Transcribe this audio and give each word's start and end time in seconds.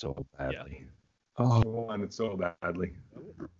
so 0.00 0.26
badly. 0.38 0.84
Oh, 1.38 1.62
I 1.62 1.66
want 1.66 2.02
it 2.02 2.14
so 2.14 2.36
badly. 2.36 2.92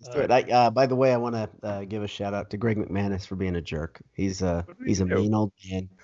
Let's 0.00 0.16
it. 0.16 0.30
I, 0.30 0.40
uh, 0.50 0.70
by 0.70 0.86
the 0.86 0.96
way, 0.96 1.12
I 1.12 1.16
want 1.18 1.34
to 1.34 1.50
uh, 1.62 1.84
give 1.84 2.02
a 2.02 2.08
shout 2.08 2.32
out 2.32 2.48
to 2.50 2.56
Greg 2.56 2.78
McManus 2.78 3.26
for 3.26 3.36
being 3.36 3.56
a 3.56 3.60
jerk. 3.60 4.00
He's 4.14 4.42
uh, 4.42 4.62
What 4.64 4.78
did 4.78 4.88
he's 4.88 5.00
a 5.00 5.04
do? 5.04 5.14
mean 5.16 5.34
old 5.34 5.52
man. 5.70 5.88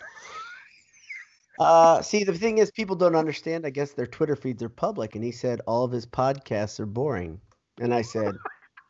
Uh, 1.58 2.00
see, 2.02 2.24
the 2.24 2.32
thing 2.32 2.58
is, 2.58 2.70
people 2.72 2.96
don't 2.96 3.14
understand. 3.14 3.66
I 3.66 3.70
guess 3.70 3.92
their 3.92 4.06
Twitter 4.06 4.34
feeds 4.34 4.62
are 4.62 4.68
public, 4.70 5.14
and 5.14 5.22
he 5.22 5.30
said 5.30 5.60
all 5.66 5.84
of 5.84 5.92
his 5.92 6.06
podcasts 6.06 6.80
are 6.80 6.86
boring. 6.86 7.40
And 7.78 7.94
I 7.94 8.02
said, 8.02 8.34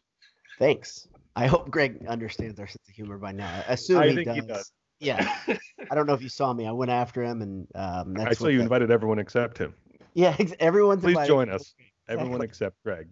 thanks. 0.59 1.09
I 1.35 1.49
hope 1.49 1.71
Greg 1.71 2.07
understands 2.07 2.59
our 2.61 2.67
sense 2.69 2.89
of 2.89 2.95
humor 2.95 3.19
by 3.19 3.33
now. 3.33 3.53
I 3.69 3.73
assume 3.73 3.99
I 3.99 4.09
he, 4.09 4.15
think 4.15 4.27
does. 4.27 4.37
he 4.37 4.41
does. 4.43 4.73
Yeah. 5.01 5.37
I 5.91 5.95
don't 5.95 6.07
know 6.07 6.15
if 6.15 6.23
you 6.23 6.29
saw 6.29 6.53
me. 6.55 6.67
I 6.67 6.73
went 6.73 6.91
after 6.93 7.23
him, 7.23 7.43
and 7.43 7.67
um, 7.75 8.15
that's 8.15 8.31
I 8.31 8.33
saw 8.35 8.47
you 8.47 8.59
the- 8.59 8.63
invited 8.65 8.91
everyone 8.91 9.19
except 9.19 9.59
him. 9.59 9.75
Yeah, 10.15 10.37
ex- 10.39 10.53
everyone's 10.61 11.03
Please 11.03 11.27
join 11.27 11.49
us. 11.49 11.75
Everyone 12.09 12.43
except 12.43 12.77
Greg. 12.85 13.09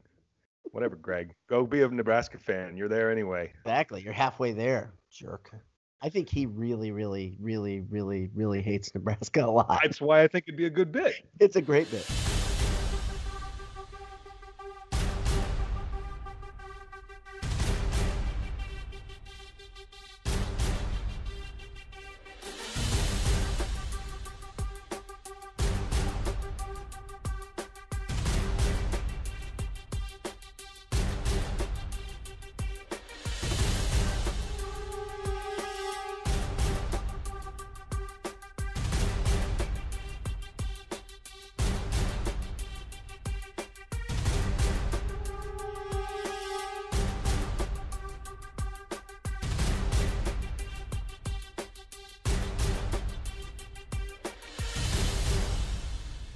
Whatever, 0.64 0.96
Greg. 0.96 1.34
Go 1.48 1.66
be 1.66 1.82
a 1.82 1.88
Nebraska 1.88 2.38
fan. 2.38 2.76
You're 2.76 2.88
there 2.88 3.10
anyway. 3.10 3.52
Exactly. 3.64 4.02
You're 4.02 4.12
halfway 4.12 4.52
there, 4.52 4.92
jerk. 5.10 5.50
I 6.02 6.08
think 6.08 6.28
he 6.28 6.46
really, 6.46 6.92
really, 6.92 7.36
really, 7.40 7.80
really, 7.80 8.30
really 8.34 8.62
hates 8.62 8.94
Nebraska 8.94 9.44
a 9.44 9.50
lot. 9.50 9.80
That's 9.82 10.00
why 10.00 10.22
I 10.22 10.28
think 10.28 10.44
it'd 10.46 10.56
be 10.56 10.66
a 10.66 10.70
good 10.70 10.92
bit. 10.92 11.14
It's 11.38 11.56
a 11.56 11.62
great 11.62 11.90
bit. 11.90 12.06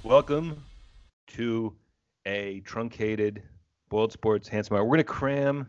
Welcome 0.05 0.63
to 1.29 1.75
a 2.27 2.59
truncated 2.61 3.41
Boiled 3.89 4.11
Sports 4.11 4.47
Handsome 4.47 4.75
Hour. 4.77 4.83
We're 4.83 4.89
going 4.97 4.99
to 4.99 5.03
cram 5.05 5.67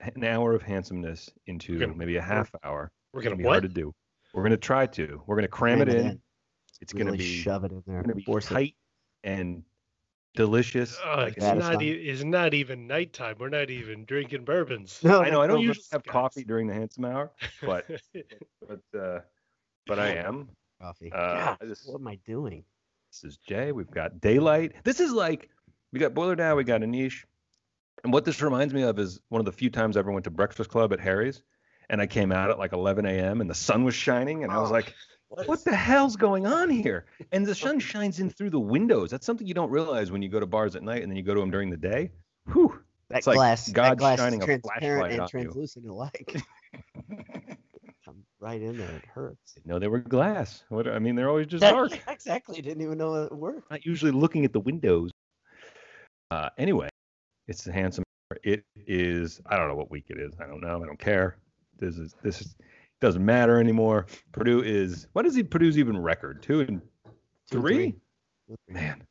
an 0.00 0.22
hour 0.22 0.52
of 0.54 0.62
handsomeness 0.62 1.30
into 1.46 1.78
gonna- 1.78 1.94
maybe 1.94 2.16
a 2.16 2.22
half 2.22 2.50
hour. 2.62 2.92
We're 3.14 3.22
gonna 3.22 3.30
gonna 3.36 3.38
be 3.38 3.44
what? 3.46 3.52
hard 3.54 3.62
to 3.62 3.68
do. 3.70 3.94
We're 4.34 4.42
going 4.42 4.50
to 4.50 4.56
try 4.58 4.86
to. 4.86 5.22
We're 5.26 5.36
going 5.36 5.44
to 5.44 5.48
cram, 5.48 5.80
it 5.80 5.88
in. 5.88 6.20
It's 6.82 6.92
going 6.92 7.06
to 7.06 7.12
be 7.12 7.24
shove 7.24 7.64
it 7.64 7.72
in 7.72 7.82
there. 7.86 8.02
going 8.02 8.08
to 8.08 8.14
be 8.16 8.24
Force 8.24 8.50
it. 8.50 8.54
tight 8.54 8.74
and 9.22 9.62
delicious. 10.34 10.98
Oh, 11.04 11.16
like 11.16 11.36
it's 11.38 11.46
a- 11.46 11.48
that 11.48 11.56
is 11.56 11.62
not. 11.70 11.82
E- 11.82 11.90
it's 11.92 12.24
not 12.24 12.52
even 12.54 12.86
nighttime. 12.86 13.36
We're 13.38 13.48
not 13.48 13.70
even 13.70 14.04
drinking 14.04 14.44
bourbons. 14.44 15.00
No, 15.04 15.22
I 15.22 15.30
know 15.30 15.40
I 15.40 15.46
don't 15.46 15.56
no, 15.56 15.62
usually 15.62 15.84
have 15.92 16.02
guys. 16.02 16.12
coffee 16.12 16.44
during 16.44 16.66
the 16.66 16.74
handsome 16.74 17.06
hour, 17.06 17.32
but 17.64 17.86
but 18.68 18.98
uh, 19.00 19.20
but 19.86 19.98
I 19.98 20.08
am. 20.16 20.50
coffee. 20.82 21.10
Uh, 21.12 21.16
God, 21.16 21.58
I 21.62 21.64
just- 21.66 21.88
what 21.88 22.00
am 22.00 22.08
I 22.08 22.16
doing? 22.26 22.62
This 23.14 23.22
is 23.34 23.36
Jay. 23.36 23.70
We've 23.70 23.90
got 23.90 24.20
daylight. 24.20 24.72
This 24.82 24.98
is 24.98 25.12
like 25.12 25.48
we 25.92 26.00
got 26.00 26.14
Boiler 26.14 26.34
Down, 26.34 26.56
we 26.56 26.64
got 26.64 26.82
a 26.82 26.86
niche. 26.86 27.24
And 28.02 28.12
what 28.12 28.24
this 28.24 28.42
reminds 28.42 28.74
me 28.74 28.82
of 28.82 28.98
is 28.98 29.20
one 29.28 29.38
of 29.40 29.44
the 29.44 29.52
few 29.52 29.70
times 29.70 29.96
I 29.96 30.00
ever 30.00 30.10
went 30.10 30.24
to 30.24 30.30
Breakfast 30.32 30.68
Club 30.68 30.92
at 30.92 30.98
Harry's, 30.98 31.40
and 31.88 32.00
I 32.00 32.08
came 32.08 32.32
out 32.32 32.50
at 32.50 32.58
like 32.58 32.72
11 32.72 33.06
a.m. 33.06 33.40
and 33.40 33.48
the 33.48 33.54
sun 33.54 33.84
was 33.84 33.94
shining, 33.94 34.42
and 34.42 34.52
I 34.52 34.58
was 34.58 34.70
Oh, 34.70 34.72
like, 34.72 34.94
"What 35.28 35.64
the 35.64 35.76
hell's 35.76 36.16
going 36.16 36.44
on 36.44 36.68
here?" 36.70 37.06
And 37.30 37.46
the 37.46 37.54
sun 37.54 37.78
shines 37.78 38.18
in 38.18 38.30
through 38.30 38.50
the 38.50 38.58
windows. 38.58 39.12
That's 39.12 39.24
something 39.24 39.46
you 39.46 39.54
don't 39.54 39.70
realize 39.70 40.10
when 40.10 40.20
you 40.20 40.28
go 40.28 40.40
to 40.40 40.46
bars 40.46 40.74
at 40.74 40.82
night 40.82 41.02
and 41.02 41.10
then 41.12 41.16
you 41.16 41.22
go 41.22 41.34
to 41.34 41.40
them 41.40 41.52
during 41.52 41.70
the 41.70 41.76
day. 41.76 42.10
Whew. 42.52 42.80
That 43.10 43.18
It's 43.18 43.26
like 43.28 43.36
glass, 43.36 43.70
God 43.70 43.90
that 43.92 43.98
glass 43.98 44.18
shining 44.18 44.40
is 44.40 44.44
a 44.44 44.46
transparent 44.46 44.80
flashlight 44.80 45.12
and 45.12 45.22
you. 45.22 45.28
translucent 45.28 45.86
alike. 45.86 46.36
Right 48.44 48.60
in 48.60 48.76
there. 48.76 48.90
It 48.90 49.06
hurts. 49.06 49.54
No, 49.64 49.78
they 49.78 49.88
were 49.88 50.00
glass. 50.00 50.64
What 50.68 50.86
I 50.86 50.98
mean, 50.98 51.14
they're 51.16 51.30
always 51.30 51.46
just 51.46 51.62
dark. 51.62 51.98
exactly. 52.08 52.60
Didn't 52.60 52.82
even 52.82 52.98
know 52.98 53.24
it 53.24 53.32
worked. 53.32 53.70
not 53.70 53.86
usually 53.86 54.12
looking 54.12 54.44
at 54.44 54.52
the 54.52 54.60
windows. 54.60 55.10
Uh, 56.30 56.50
anyway, 56.58 56.90
it's 57.48 57.64
the 57.64 57.72
handsome. 57.72 58.04
It 58.42 58.62
is. 58.86 59.40
I 59.46 59.56
don't 59.56 59.68
know 59.68 59.74
what 59.74 59.90
week 59.90 60.04
it 60.10 60.18
is. 60.18 60.34
I 60.38 60.46
don't 60.46 60.60
know. 60.60 60.82
I 60.82 60.84
don't 60.84 60.98
care. 60.98 61.38
This 61.78 61.96
is. 61.96 62.14
This 62.22 62.42
is. 62.42 62.54
Doesn't 63.00 63.24
matter 63.24 63.58
anymore. 63.58 64.04
Purdue 64.32 64.62
is. 64.62 65.06
What 65.14 65.24
is 65.24 65.34
he? 65.34 65.42
Purdue's 65.42 65.78
even 65.78 65.96
record? 65.96 66.42
Two 66.42 66.60
and 66.60 66.82
Two, 67.50 67.60
three. 67.62 67.94
Three. 68.46 68.56
Man, 68.68 69.02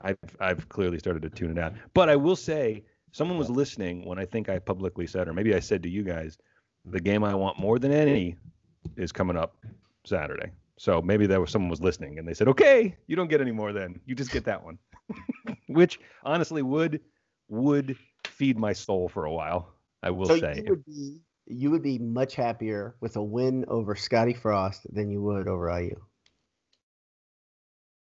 I've 0.00 0.16
I've 0.40 0.70
clearly 0.70 0.98
started 0.98 1.20
to 1.20 1.28
tune 1.28 1.50
it 1.50 1.58
out. 1.58 1.74
But 1.92 2.08
I 2.08 2.16
will 2.16 2.34
say, 2.34 2.84
someone 3.12 3.36
was 3.36 3.50
listening 3.50 4.06
when 4.06 4.18
I 4.18 4.24
think 4.24 4.48
I 4.48 4.58
publicly 4.58 5.06
said, 5.06 5.28
or 5.28 5.34
maybe 5.34 5.54
I 5.54 5.60
said 5.60 5.82
to 5.82 5.90
you 5.90 6.02
guys, 6.02 6.38
the 6.86 6.98
game 6.98 7.24
I 7.24 7.34
want 7.34 7.58
more 7.58 7.78
than 7.78 7.92
any 7.92 8.38
is 8.96 9.12
coming 9.12 9.36
up 9.36 9.56
Saturday. 10.04 10.50
So 10.76 11.00
maybe 11.02 11.26
there 11.26 11.40
was 11.40 11.50
someone 11.50 11.70
was 11.70 11.80
listening 11.80 12.18
and 12.18 12.26
they 12.26 12.34
said, 12.34 12.48
okay, 12.48 12.96
you 13.06 13.16
don't 13.16 13.28
get 13.28 13.40
any 13.40 13.52
more 13.52 13.72
then. 13.72 14.00
You 14.06 14.14
just 14.14 14.30
get 14.30 14.44
that 14.44 14.62
one, 14.64 14.78
which 15.68 16.00
honestly 16.24 16.62
would 16.62 17.00
would 17.48 17.96
feed 18.24 18.58
my 18.58 18.72
soul 18.72 19.08
for 19.08 19.24
a 19.26 19.32
while. 19.32 19.74
I 20.02 20.10
will 20.10 20.30
So 20.30 20.36
say. 20.36 20.54
you 20.54 20.64
would 20.68 20.84
be 20.84 21.20
you 21.46 21.70
would 21.70 21.82
be 21.82 21.98
much 21.98 22.34
happier 22.36 22.96
with 23.00 23.16
a 23.16 23.22
win 23.22 23.64
over 23.68 23.94
Scotty 23.94 24.34
Frost 24.34 24.86
than 24.92 25.10
you 25.10 25.20
would 25.22 25.48
over 25.48 25.68
IU. 25.80 25.96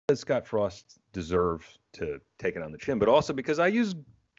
because 0.07 0.21
Scott 0.21 0.47
Frost 0.47 0.99
deserves 1.13 1.79
to 1.95 2.21
take 2.39 2.57
it 2.57 2.63
on 2.63 2.73
the 2.73 2.79
chin, 2.79 2.99
but 2.99 3.09
also 3.09 3.33
because 3.33 3.59
I 3.59 3.69
use 3.69 3.95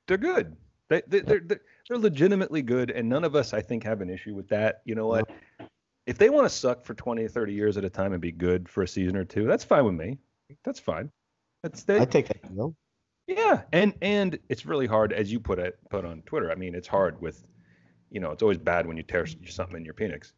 they're 0.07 0.17
good. 0.17 0.55
They, 0.89 1.01
they 1.07 1.21
they're 1.21 1.39
they're 1.41 1.61
they're 1.89 1.97
legitimately 1.97 2.61
good, 2.61 2.91
and 2.91 3.07
none 3.09 3.23
of 3.23 3.35
us 3.35 3.53
I 3.53 3.61
think 3.61 3.83
have 3.83 4.01
an 4.01 4.09
issue 4.09 4.35
with 4.35 4.47
that. 4.49 4.81
You 4.85 4.95
know 4.95 5.07
what? 5.07 5.29
If 6.05 6.17
they 6.17 6.29
want 6.29 6.45
to 6.45 6.49
suck 6.49 6.83
for 6.83 6.93
20 6.93 7.23
or 7.23 7.29
30 7.29 7.53
years 7.53 7.77
at 7.77 7.85
a 7.85 7.89
time 7.89 8.11
and 8.11 8.21
be 8.21 8.31
good 8.31 8.67
for 8.67 8.83
a 8.83 8.87
season 8.87 9.15
or 9.15 9.23
two, 9.23 9.45
that's 9.45 9.63
fine 9.63 9.85
with 9.85 9.95
me. 9.95 10.17
That's 10.63 10.79
fine. 10.79 11.09
That's 11.63 11.83
they, 11.83 11.99
I 11.99 12.05
take 12.05 12.27
that 12.27 12.53
deal. 12.53 12.75
yeah, 13.27 13.61
and 13.71 13.93
and 14.01 14.37
it's 14.49 14.65
really 14.65 14.85
hard, 14.85 15.13
as 15.13 15.31
you 15.31 15.39
put 15.39 15.59
it 15.59 15.79
put 15.89 16.03
on 16.03 16.21
Twitter. 16.23 16.51
I 16.51 16.55
mean, 16.55 16.75
it's 16.75 16.89
hard 16.89 17.21
with, 17.21 17.45
you 18.11 18.19
know, 18.19 18.31
it's 18.31 18.43
always 18.43 18.57
bad 18.57 18.85
when 18.85 18.97
you 18.97 19.03
tear 19.03 19.25
something 19.25 19.77
in 19.77 19.85
your 19.85 19.93
penis. 19.93 20.33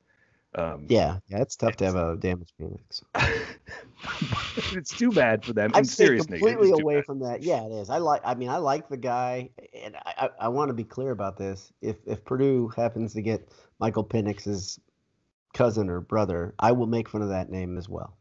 Um, 0.54 0.86
Yeah, 0.88 1.18
yeah, 1.28 1.42
it's 1.42 1.56
tough 1.56 1.76
to 1.78 1.86
have 1.86 1.96
a 1.96 2.16
damaged 2.16 2.54
penis. 2.58 3.04
it's 4.74 4.96
too 4.96 5.12
bad 5.12 5.44
for 5.44 5.54
them. 5.54 5.72
I'm 5.74 5.80
in 5.80 5.86
serious 5.86 6.26
completely 6.26 6.72
away 6.72 7.02
from 7.02 7.20
that. 7.20 7.42
Yeah, 7.42 7.66
it 7.66 7.72
is. 7.72 7.90
I 7.90 7.98
like. 7.98 8.22
I 8.24 8.36
mean, 8.36 8.50
I 8.50 8.58
like 8.58 8.88
the 8.88 8.98
guy, 8.98 9.50
and 9.74 9.96
I, 9.98 10.14
I, 10.18 10.30
I 10.42 10.48
want 10.48 10.70
to 10.70 10.74
be 10.74 10.84
clear 10.84 11.12
about 11.12 11.38
this. 11.38 11.74
If 11.82 11.98
if 12.06 12.24
Purdue 12.24 12.70
happens 12.76 13.14
to 13.16 13.22
get 13.22 13.50
Michael 13.80 14.06
Penix's 14.06 14.80
cousin 15.56 15.90
or 15.90 16.02
brother, 16.02 16.54
I 16.60 16.74
will 16.74 16.86
make 16.86 17.10
fun 17.10 17.24
of 17.24 17.30
that 17.30 17.50
name 17.50 17.78
as 17.80 17.90
well. 17.90 18.16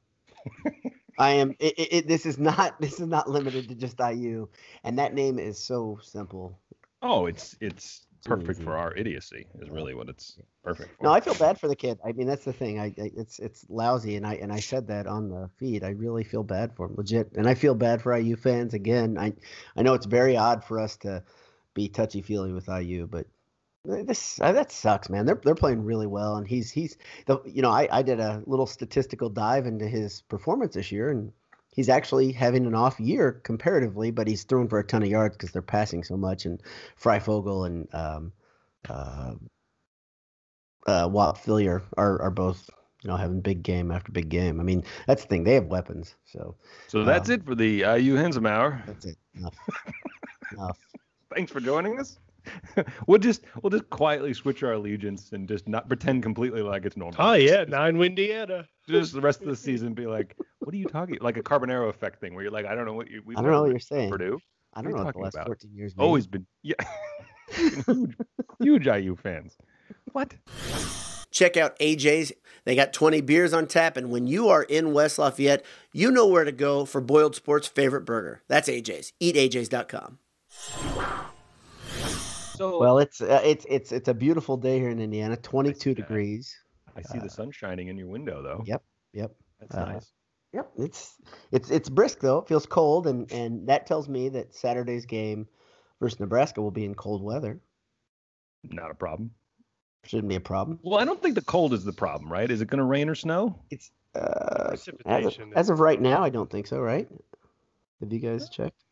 I 1.18 1.32
am. 1.32 1.54
It, 1.58 1.74
it, 1.76 2.08
this 2.08 2.24
is 2.24 2.38
not. 2.38 2.76
This 2.80 3.00
is 3.00 3.06
not 3.06 3.28
limited 3.28 3.68
to 3.68 3.74
just 3.74 4.00
IU, 4.00 4.48
and 4.82 4.98
that 4.98 5.14
name 5.14 5.38
is 5.38 5.58
so 5.58 5.98
simple. 6.02 6.58
Oh, 7.02 7.26
it's 7.26 7.56
it's 7.60 8.06
perfect 8.24 8.62
for 8.62 8.76
our 8.76 8.94
idiocy. 8.94 9.46
Is 9.60 9.70
really 9.70 9.94
what 9.94 10.08
it's 10.08 10.38
perfect 10.62 10.96
for. 10.96 11.04
No, 11.04 11.12
I 11.12 11.20
feel 11.20 11.34
bad 11.34 11.60
for 11.60 11.68
the 11.68 11.76
kid. 11.76 11.98
I 12.04 12.12
mean, 12.12 12.26
that's 12.26 12.44
the 12.44 12.52
thing. 12.52 12.80
I, 12.80 12.86
I 12.86 13.10
it's 13.16 13.38
it's 13.38 13.66
lousy, 13.68 14.16
and 14.16 14.26
I 14.26 14.34
and 14.34 14.52
I 14.52 14.60
said 14.60 14.88
that 14.88 15.06
on 15.06 15.28
the 15.28 15.50
feed. 15.58 15.84
I 15.84 15.90
really 15.90 16.24
feel 16.24 16.42
bad 16.42 16.74
for 16.74 16.86
him, 16.86 16.94
legit, 16.96 17.32
and 17.36 17.48
I 17.48 17.54
feel 17.54 17.74
bad 17.74 18.02
for 18.02 18.16
IU 18.16 18.36
fans. 18.36 18.74
Again, 18.74 19.18
I 19.18 19.34
I 19.76 19.82
know 19.82 19.94
it's 19.94 20.06
very 20.06 20.36
odd 20.36 20.64
for 20.64 20.80
us 20.80 20.96
to 20.98 21.22
be 21.74 21.88
touchy 21.88 22.22
feely 22.22 22.52
with 22.52 22.68
IU, 22.68 23.06
but 23.06 23.26
this 23.84 24.40
uh, 24.40 24.52
that 24.52 24.72
sucks, 24.72 25.10
man. 25.10 25.26
They're 25.26 25.40
they're 25.42 25.54
playing 25.54 25.84
really 25.84 26.06
well, 26.06 26.36
and 26.36 26.46
he's 26.46 26.70
he's 26.70 26.96
the 27.26 27.40
you 27.44 27.62
know 27.62 27.70
I 27.70 27.88
I 27.90 28.02
did 28.02 28.18
a 28.20 28.42
little 28.46 28.66
statistical 28.66 29.28
dive 29.28 29.66
into 29.66 29.86
his 29.86 30.22
performance 30.22 30.74
this 30.74 30.90
year, 30.90 31.10
and 31.10 31.32
he's 31.74 31.88
actually 31.88 32.32
having 32.32 32.66
an 32.66 32.74
off 32.74 32.98
year 32.98 33.40
comparatively, 33.44 34.10
but 34.10 34.26
he's 34.26 34.44
throwing 34.44 34.68
for 34.68 34.78
a 34.78 34.84
ton 34.84 35.02
of 35.02 35.08
yards 35.08 35.36
because 35.36 35.50
they're 35.50 35.62
passing 35.62 36.02
so 36.02 36.16
much, 36.16 36.46
and 36.46 36.62
Fryfogle 37.00 37.66
and 37.66 37.88
um, 37.92 38.32
uh, 38.88 39.34
uh, 40.86 41.08
Whop 41.08 41.38
Philyor 41.38 41.82
are 41.98 42.22
are 42.22 42.30
both 42.30 42.70
you 43.02 43.10
know 43.10 43.16
having 43.16 43.42
big 43.42 43.62
game 43.62 43.90
after 43.90 44.12
big 44.12 44.30
game. 44.30 44.60
I 44.60 44.62
mean 44.62 44.84
that's 45.06 45.22
the 45.22 45.28
thing; 45.28 45.44
they 45.44 45.54
have 45.54 45.66
weapons. 45.66 46.14
So 46.24 46.56
So 46.88 47.04
that's 47.04 47.28
um, 47.28 47.34
it 47.34 47.44
for 47.44 47.54
the 47.54 47.80
IU 47.80 48.14
Handsome 48.14 48.44
that's 48.44 49.04
it. 49.04 49.18
Enough. 49.34 49.54
Enough. 50.52 50.78
Thanks 51.34 51.52
for 51.52 51.60
joining 51.60 51.98
us. 51.98 52.18
we'll 53.06 53.18
just 53.18 53.42
we'll 53.62 53.70
just 53.70 53.88
quietly 53.90 54.34
switch 54.34 54.62
our 54.62 54.72
allegiance 54.72 55.32
and 55.32 55.48
just 55.48 55.68
not 55.68 55.88
pretend 55.88 56.22
completely 56.22 56.62
like 56.62 56.84
it's 56.84 56.96
normal. 56.96 57.16
Oh 57.18 57.34
yeah, 57.34 57.64
nine 57.64 57.96
Windiana. 57.98 58.66
Just 58.86 59.14
the 59.14 59.20
rest 59.22 59.40
of 59.40 59.46
the 59.46 59.56
season 59.56 59.94
be 59.94 60.06
like, 60.06 60.36
what 60.58 60.74
are 60.74 60.76
you 60.76 60.84
talking? 60.84 61.16
Like 61.22 61.38
a 61.38 61.42
Carbonaro 61.42 61.88
effect 61.88 62.20
thing 62.20 62.34
where 62.34 62.42
you're 62.42 62.52
like, 62.52 62.66
I 62.66 62.74
don't 62.74 62.84
know 62.84 62.92
what 62.92 63.10
you. 63.10 63.22
We 63.24 63.34
I 63.34 63.40
don't 63.40 63.50
know 63.50 63.62
what 63.62 63.70
you're 63.70 63.80
saying. 63.80 64.10
Purdue. 64.10 64.38
I 64.74 64.82
don't 64.82 64.90
you 64.90 64.98
know 64.98 65.04
what 65.04 65.14
the 65.14 65.20
last 65.20 65.34
about? 65.36 65.46
14 65.46 65.70
years. 65.72 65.96
mean. 65.96 66.04
Always 66.04 66.26
been 66.26 66.46
yeah, 66.62 66.74
huge, 67.50 68.14
huge 68.60 68.86
IU 68.86 69.16
fans. 69.16 69.56
What? 70.12 70.34
Check 71.30 71.56
out 71.56 71.78
AJ's. 71.78 72.32
They 72.64 72.76
got 72.76 72.92
20 72.92 73.20
beers 73.22 73.52
on 73.52 73.66
tap, 73.66 73.96
and 73.96 74.10
when 74.10 74.26
you 74.26 74.48
are 74.48 74.62
in 74.62 74.92
West 74.92 75.18
Lafayette, 75.18 75.64
you 75.92 76.10
know 76.10 76.26
where 76.26 76.44
to 76.44 76.52
go 76.52 76.84
for 76.84 77.00
Boiled 77.00 77.34
Sports' 77.34 77.66
favorite 77.66 78.04
burger. 78.04 78.42
That's 78.48 78.68
AJ's. 78.68 79.12
EatAJ's.com. 79.20 80.18
So 82.56 82.78
Well, 82.78 82.98
it's 82.98 83.20
uh, 83.20 83.40
it's 83.44 83.66
it's 83.68 83.92
it's 83.92 84.08
a 84.08 84.14
beautiful 84.14 84.56
day 84.56 84.78
here 84.78 84.90
in 84.90 85.00
Indiana. 85.00 85.36
22 85.36 85.90
that. 85.90 86.02
degrees. 86.02 86.56
I 86.96 87.02
see 87.02 87.18
the 87.18 87.28
sun 87.30 87.50
shining 87.50 87.88
in 87.88 87.96
your 87.98 88.06
window 88.08 88.42
though. 88.42 88.62
Yep. 88.66 88.82
Yep. 89.12 89.34
That's 89.60 89.74
Uh, 89.74 89.84
nice. 89.86 90.12
Yep, 90.52 90.70
it's 90.78 91.16
it's 91.50 91.70
it's 91.70 91.88
brisk 91.88 92.20
though. 92.20 92.38
It 92.38 92.46
feels 92.46 92.64
cold, 92.64 93.08
and 93.08 93.30
and 93.32 93.66
that 93.66 93.88
tells 93.88 94.08
me 94.08 94.28
that 94.28 94.54
Saturday's 94.54 95.04
game 95.04 95.48
versus 96.00 96.20
Nebraska 96.20 96.62
will 96.62 96.70
be 96.70 96.84
in 96.84 96.94
cold 96.94 97.24
weather. 97.24 97.60
Not 98.62 98.92
a 98.92 98.94
problem. 98.94 99.32
Shouldn't 100.04 100.28
be 100.28 100.36
a 100.36 100.40
problem. 100.40 100.78
Well, 100.82 101.00
I 101.00 101.04
don't 101.04 101.20
think 101.20 101.34
the 101.34 101.42
cold 101.42 101.74
is 101.74 101.82
the 101.84 101.92
problem, 101.92 102.30
right? 102.30 102.48
Is 102.48 102.60
it 102.60 102.68
going 102.68 102.78
to 102.78 102.84
rain 102.84 103.08
or 103.08 103.16
snow? 103.16 103.58
It's 103.70 103.90
uh, 104.14 104.70
as, 104.74 104.86
of, 104.86 104.98
Precipitation. 104.98 105.52
as 105.56 105.70
of 105.70 105.80
right 105.80 106.00
now, 106.00 106.22
I 106.22 106.28
don't 106.28 106.48
think 106.48 106.68
so. 106.68 106.78
Right? 106.78 107.08
Have 108.00 108.12
you 108.12 108.20
guys 108.20 108.48
checked? 108.48 108.83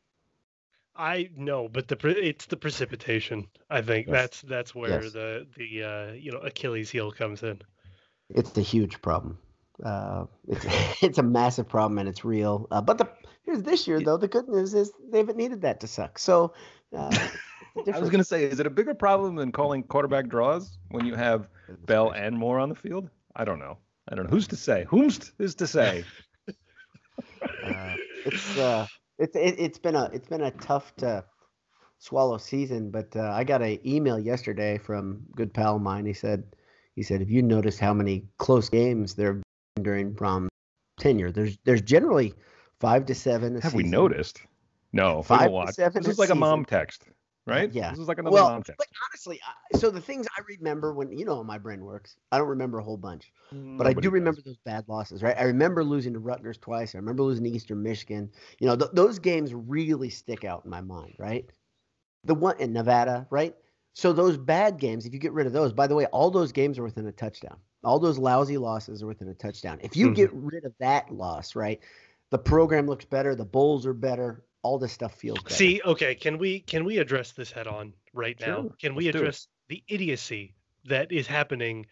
I 0.97 1.31
know, 1.37 1.69
but 1.69 1.89
the 1.89 1.97
it's 2.09 2.47
the 2.47 2.56
precipitation. 2.56 3.49
I 3.71 3.83
think 3.83 4.09
Yes. 4.09 4.15
that's 4.15 4.43
that's 4.43 4.75
where 4.75 5.03
Yes. 5.03 5.12
the 5.12 5.47
the 5.56 5.83
uh, 5.83 6.12
you 6.12 6.33
know 6.33 6.39
Achilles 6.41 6.91
heel 6.91 7.11
comes 7.12 7.43
in. 7.43 7.62
It's 8.31 8.56
a 8.56 8.62
huge 8.62 9.00
problem. 9.03 9.39
Uh, 9.83 10.27
it's 10.49 10.65
it's 11.03 11.19
a 11.19 11.23
massive 11.23 11.69
problem 11.69 11.99
and 11.99 12.09
it's 12.09 12.25
real. 12.25 12.67
Uh, 12.71 12.81
but 12.81 12.99
the 12.99 13.09
here's 13.44 13.62
this 13.62 13.87
year 13.87 14.00
though. 14.00 14.17
The 14.17 14.29
good 14.29 14.49
news 14.49 14.75
is 14.75 14.93
they 15.11 15.19
haven't 15.19 15.37
needed 15.39 15.62
that 15.62 15.81
to 15.81 15.87
suck. 15.87 16.19
So 16.19 16.53
uh, 16.97 17.11
it's 17.77 18.00
was 18.00 18.11
going 18.11 18.21
to 18.21 18.25
say, 18.25 18.44
is 18.44 18.61
it 18.61 18.67
a 18.67 18.71
bigger 18.71 18.94
problem 18.94 19.37
than 19.37 19.53
calling 19.53 19.83
quarterback 19.83 20.29
draws 20.29 20.79
when 20.91 21.06
you 21.06 21.15
have 21.15 21.49
Bell 21.87 22.11
and 22.12 22.37
Moore 22.39 22.59
on 22.59 22.69
the 22.69 22.75
field? 22.75 23.09
I 23.35 23.44
don't 23.44 23.59
know. 23.59 23.79
I 24.09 24.15
don't 24.15 24.25
know. 24.27 24.31
Who's 24.31 24.49
to 24.49 24.56
say? 24.56 24.85
Whomst 24.91 25.33
is 25.39 25.55
to 25.56 25.67
say? 25.67 26.05
Uh, 27.62 27.97
it's 28.25 28.56
uh, 28.56 28.87
it's 29.23 29.37
it, 29.37 29.55
it's 29.59 29.79
been 29.79 29.95
a 29.95 30.11
it's 30.13 30.29
been 30.29 30.43
a 30.43 30.51
tough 30.51 30.95
to 30.97 31.25
swallow 31.99 32.39
season. 32.39 32.91
But 32.91 33.15
uh, 33.17 33.31
I 33.31 33.45
got 33.45 33.63
an 33.63 33.79
email 33.87 34.19
yesterday 34.19 34.79
from 34.79 35.25
a 35.33 35.37
good 35.37 35.55
pal 35.55 35.77
of 35.77 35.83
mine. 35.83 36.05
He 36.07 36.13
said 36.13 36.45
he 36.95 37.03
said 37.03 37.23
if 37.23 37.31
you 37.31 37.43
notice 37.43 37.79
how 37.79 37.95
many 37.95 38.27
close 38.39 38.69
games 38.69 39.15
there 39.15 39.35
have 39.35 39.43
been 39.77 39.85
during 39.85 40.15
Brohm's 40.15 40.49
tenure, 40.99 41.31
there's 41.31 41.57
there's 41.65 41.83
generally 41.83 42.35
five 42.81 43.07
to 43.07 43.15
seven. 43.15 43.57
A 43.57 43.61
Have 43.61 43.75
we 43.75 43.85
noticed? 43.85 44.41
No. 44.93 45.19
we 45.19 45.23
Five 45.23 45.41
don't 45.43 45.53
watch. 45.53 45.75
seven 45.75 46.03
This 46.03 46.13
is 46.13 46.19
like 46.19 46.31
a 46.31 46.35
mom 46.35 46.65
text, 46.65 47.05
right? 47.47 47.73
Yeah. 47.73 47.91
This 47.91 47.99
is 47.99 48.09
like 48.09 48.19
another 48.19 48.33
Well, 48.33 48.56
text. 48.65 48.73
but 48.79 48.87
honestly, 49.11 49.41
I, 49.47 49.75
so 49.77 49.91
the 49.91 50.00
things 50.00 50.27
I 50.39 50.43
remember 50.49 50.93
when 50.94 51.12
you 51.12 51.25
know 51.25 51.37
how 51.37 51.43
my 51.43 51.59
brain 51.59 51.85
works, 51.85 52.17
I 52.31 52.39
don't 52.39 52.49
remember 52.49 52.79
a 52.79 52.85
whole 52.85 52.97
bunch. 52.97 53.33
But 53.79 53.87
I 53.87 53.94
do 53.94 54.11
does. 54.11 54.11
remember 54.11 54.41
those 54.44 54.59
bad 54.65 54.89
losses, 54.89 55.23
right? 55.23 55.37
I 55.39 55.44
remember 55.44 55.83
losing 55.83 56.12
to 56.12 56.19
Rutgers 56.21 56.59
twice. 56.59 56.94
I 56.94 56.99
remember 56.99 57.23
losing 57.23 57.44
to 57.44 57.50
Eastern 57.50 57.83
Michigan. 57.83 58.31
You 58.61 58.69
know, 58.69 58.77
th- 58.77 58.91
those 58.93 59.19
games 59.19 59.55
really 59.55 60.11
stick 60.11 60.44
out 60.44 60.65
in 60.65 60.71
my 60.71 60.81
mind, 60.81 61.15
right? 61.19 61.50
The 62.25 62.35
one 62.35 62.59
in 62.61 62.73
Nevada, 62.73 63.27
right? 63.31 63.56
So 63.94 64.12
those 64.12 64.37
bad 64.37 64.79
games, 64.79 65.06
if 65.06 65.12
you 65.12 65.19
get 65.19 65.33
rid 65.33 65.47
of 65.47 65.53
those, 65.53 65.73
by 65.73 65.87
the 65.87 65.94
way, 65.94 66.06
all 66.06 66.31
those 66.31 66.53
games 66.53 66.79
are 66.79 66.83
within 66.85 67.06
a 67.06 67.12
touchdown. 67.12 67.59
All 67.85 67.99
those 67.99 68.19
lousy 68.19 68.59
losses 68.59 69.03
are 69.03 69.06
within 69.06 69.29
a 69.29 69.35
touchdown. 69.35 69.79
If 69.83 69.97
you 69.97 70.09
Mm-hmm. 70.09 70.27
get 70.27 70.33
rid 70.33 70.65
of 70.65 70.75
that 70.81 71.11
loss, 71.12 71.55
right? 71.56 71.81
The 72.31 72.39
program 72.39 72.87
looks 72.87 73.05
better, 73.05 73.35
the 73.35 73.44
bowls 73.44 73.87
are 73.87 73.94
better, 73.94 74.44
all 74.62 74.79
this 74.79 74.93
stuff 74.93 75.14
feels 75.14 75.43
better. 75.43 75.55
See, 75.55 75.81
okay, 75.85 76.14
can 76.14 76.38
we 76.38 76.61
can 76.61 76.85
we 76.85 76.99
address 76.99 77.32
this 77.32 77.50
head 77.50 77.67
on 77.67 77.93
right 78.12 78.38
now? 78.41 78.62
Sure, 78.62 78.70
Can 78.81 78.94
we 78.94 79.06
let's 79.06 79.17
address 79.17 79.49
the 79.69 79.82
idiocy 79.88 80.55
that 80.85 81.12
is 81.12 81.26
happening? 81.26 81.87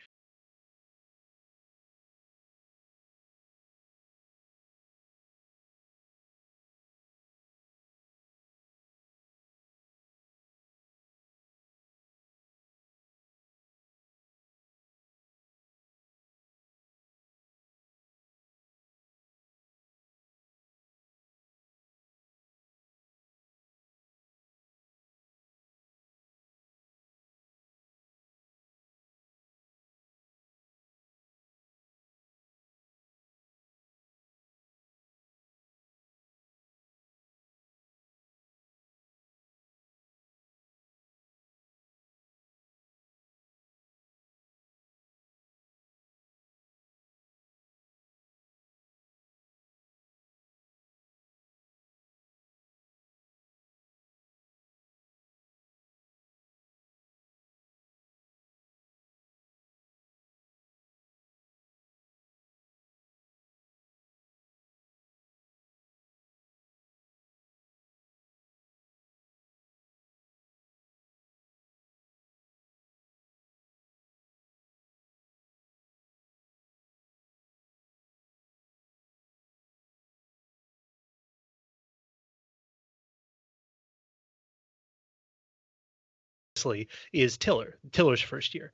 Honestly, 86.60 86.88
is 87.12 87.36
Tiller 87.38 87.78
Tiller's 87.92 88.20
first 88.20 88.54
year. 88.54 88.72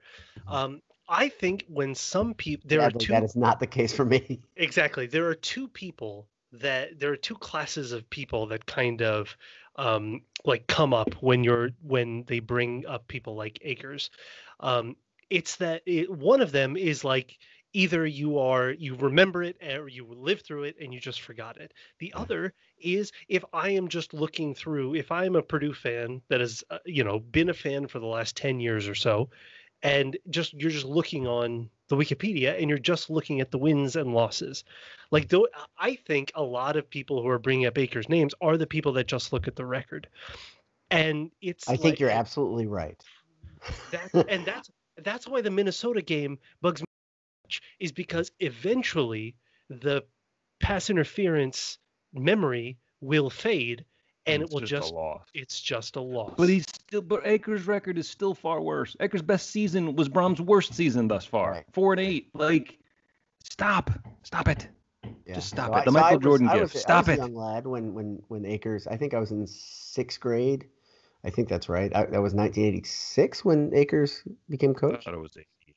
Um, 0.49 0.83
I 1.09 1.28
think 1.28 1.64
when 1.69 1.95
some 1.95 2.35
people 2.35 2.69
there 2.69 2.81
Sadly, 2.81 2.97
are 2.97 3.07
two 3.07 3.12
that 3.12 3.23
is 3.23 3.37
not 3.37 3.61
the 3.61 3.66
case 3.66 3.93
for 3.93 4.05
me. 4.05 4.40
Exactly. 4.57 5.07
There 5.07 5.28
are 5.28 5.35
two 5.35 5.69
people 5.69 6.26
that 6.52 6.99
there 6.99 7.12
are 7.12 7.16
two 7.16 7.37
classes 7.37 7.93
of 7.93 8.09
people 8.11 8.47
that 8.49 8.66
kind 8.66 9.02
of 9.02 9.37
um, 9.76 10.23
like 10.45 10.66
come 10.66 10.93
up 10.93 11.14
when 11.21 11.45
you're 11.45 11.71
when 11.83 12.25
they 12.26 12.40
bring 12.40 12.87
up 12.87 13.07
people 13.07 13.37
like 13.37 13.59
Akers. 13.62 14.11
Um, 14.59 14.97
it's 15.31 15.57
that 15.57 15.83
it, 15.87 16.11
one 16.11 16.40
of 16.40 16.50
them 16.50 16.76
is 16.76 17.05
like 17.05 17.38
either 17.76 18.06
you 18.06 18.38
are 18.38 18.71
you 18.71 18.95
remember 18.95 19.42
it 19.42 19.54
or 19.62 19.87
you 19.87 20.06
live 20.09 20.40
through 20.40 20.62
it 20.62 20.76
and 20.80 20.95
you 20.95 20.99
just 20.99 21.21
forgot 21.21 21.59
it. 21.59 21.75
The 21.99 22.11
other 22.14 22.54
is 22.78 23.12
if 23.28 23.45
I 23.52 23.68
am 23.68 23.88
just 23.88 24.14
looking 24.14 24.54
through 24.54 24.95
if 24.95 25.12
I 25.12 25.26
am 25.26 25.37
a 25.37 25.42
Purdue 25.42 25.75
fan 25.75 26.23
that 26.28 26.40
has 26.40 26.64
uh, 26.71 26.78
you 26.87 27.04
know 27.04 27.21
been 27.21 27.50
a 27.50 27.54
fan 27.54 27.87
for 27.87 27.99
the 27.99 28.06
last 28.06 28.35
10 28.35 28.61
years 28.61 28.88
or 28.88 28.95
so 28.95 29.28
and 29.83 30.16
just 30.30 30.54
you're 30.54 30.71
just 30.71 30.87
looking 30.87 31.26
on 31.26 31.68
the 31.88 31.97
Wikipedia 31.97 32.59
and 32.59 32.71
you're 32.71 32.78
just 32.78 33.11
looking 33.11 33.42
at 33.42 33.50
the 33.50 33.59
wins 33.59 33.95
and 33.95 34.14
losses. 34.14 34.64
Like 35.11 35.28
though 35.28 35.47
I 35.78 35.97
think 35.97 36.33
a 36.35 36.42
lot 36.42 36.76
of 36.76 36.88
people 36.88 37.21
who 37.21 37.28
are 37.28 37.38
bringing 37.38 37.66
up 37.66 37.76
Akers 37.76 38.09
names 38.09 38.33
are 38.40 38.56
the 38.56 38.66
people 38.66 38.92
that 38.95 39.06
just 39.06 39.35
look 39.35 39.49
at 39.49 39.54
the 39.54 39.66
record. 39.66 40.09
And 40.90 41.30
it's 41.42 41.68
I 41.68 41.76
think 41.76 42.00
you're 42.00 42.09
absolutely 42.09 42.68
right. 42.68 42.99
that, 43.90 44.28
and 44.30 44.47
that's 44.47 44.71
that's 45.04 45.28
why 45.28 45.42
the 45.42 45.50
Minnesota 45.50 46.00
game 46.00 46.38
bugs 46.62 46.83
is 47.81 47.93
because 47.93 48.31
eventually 48.41 49.35
the 49.71 50.03
pass 50.61 50.91
interference 50.91 51.79
memory 52.15 52.79
will 53.00 53.31
fade 53.31 53.85
and 54.26 54.43
it 54.43 54.50
will 54.50 54.61
just, 54.61 54.71
just 54.71 54.93
a 54.93 54.95
loss. 54.95 55.23
it's 55.35 55.61
just 55.61 55.97
a 55.97 56.00
loss. 56.00 56.35
But 56.37 56.49
he's 56.49 56.65
still. 56.65 57.00
But 57.03 57.26
Akers' 57.26 57.67
record 57.67 57.97
is 57.99 58.09
still 58.09 58.35
far 58.35 58.61
worse. 58.61 58.97
Akers' 59.00 59.23
best 59.23 59.50
season 59.50 59.95
was 59.95 60.09
Brohm's 60.09 60.41
worst 60.41 60.75
season 60.75 61.07
thus 61.09 61.25
far. 61.25 61.50
Right. 61.53 61.65
Four 61.73 61.93
and 61.93 62.00
eight. 62.00 62.29
Like, 62.35 62.79
stop, 63.45 63.91
stop 64.25 64.49
it. 64.49 64.67
Yeah. 65.26 65.35
Just 65.35 65.49
stop 65.49 65.69
So 65.69 65.75
it. 65.75 65.76
I- 65.79 65.85
The 65.85 65.93
so 65.93 65.99
I 65.99 66.00
Michael 66.03 66.19
was- 66.19 66.25
Jordan 66.25 66.49
I 66.49 66.59
gift. 66.59 66.73
was, 66.75 66.83
Stop 66.83 66.91
I 66.91 66.99
was 66.99 67.09
it. 67.09 67.12
a 67.12 67.17
young 67.25 67.35
lad 67.35 67.67
when 67.67 67.95
when 67.95 68.23
when 68.29 68.45
Akers. 68.45 68.87
I 68.88 68.97
think 68.97 69.15
I 69.15 69.21
was 69.21 69.31
in 69.31 69.47
sixth 69.47 70.19
grade. 70.21 70.67
I 71.25 71.31
think 71.31 71.49
that's 71.49 71.69
right. 71.69 71.95
I, 71.95 72.07
that 72.07 72.23
was 72.23 72.35
1986 72.35 73.45
when 73.45 73.73
Akers 73.75 74.23
became 74.49 74.75
coach. 74.75 74.93
I 74.93 74.97
coach. 74.97 75.05
thought 75.05 75.15
it 75.15 75.21
was 75.21 75.37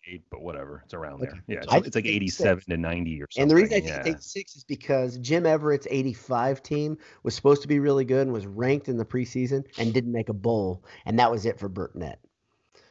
88, 0.10 0.24
but 0.30 0.42
whatever. 0.42 0.82
It's 0.86 0.94
around 0.94 1.22
there. 1.22 1.44
Yeah, 1.48 1.58
it's, 1.58 1.66
it's 1.66 1.74
like 1.74 1.92
think 1.92 2.06
87 2.06 2.64
to 2.70 2.78
90 2.78 3.22
or 3.22 3.28
something. 3.30 3.42
And 3.42 3.52
the 3.52 3.56
reason 3.56 3.78
I 3.78 3.80
think 3.80 3.88
yeah. 3.88 3.98
it's 3.98 4.08
86 4.08 4.56
is 4.58 4.64
because 4.64 5.18
Jim 5.20 5.46
Everett's 5.46 5.88
85 5.90 6.64
team 6.64 6.98
was 7.24 7.36
supposed 7.36 7.62
to 7.62 7.68
be 7.68 7.80
really 7.80 8.06
good 8.06 8.22
and 8.28 8.34
was 8.34 8.46
ranked 8.46 8.90
in 8.90 8.98
the 8.98 9.06
preseason 9.06 9.64
and 9.78 9.94
didn't 9.94 10.12
make 10.12 10.30
a 10.30 10.34
bowl, 10.34 10.84
and 11.06 11.18
that 11.20 11.32
was 11.32 11.46
it 11.46 11.60
for 11.60 11.70
Burtnett. 11.70 12.20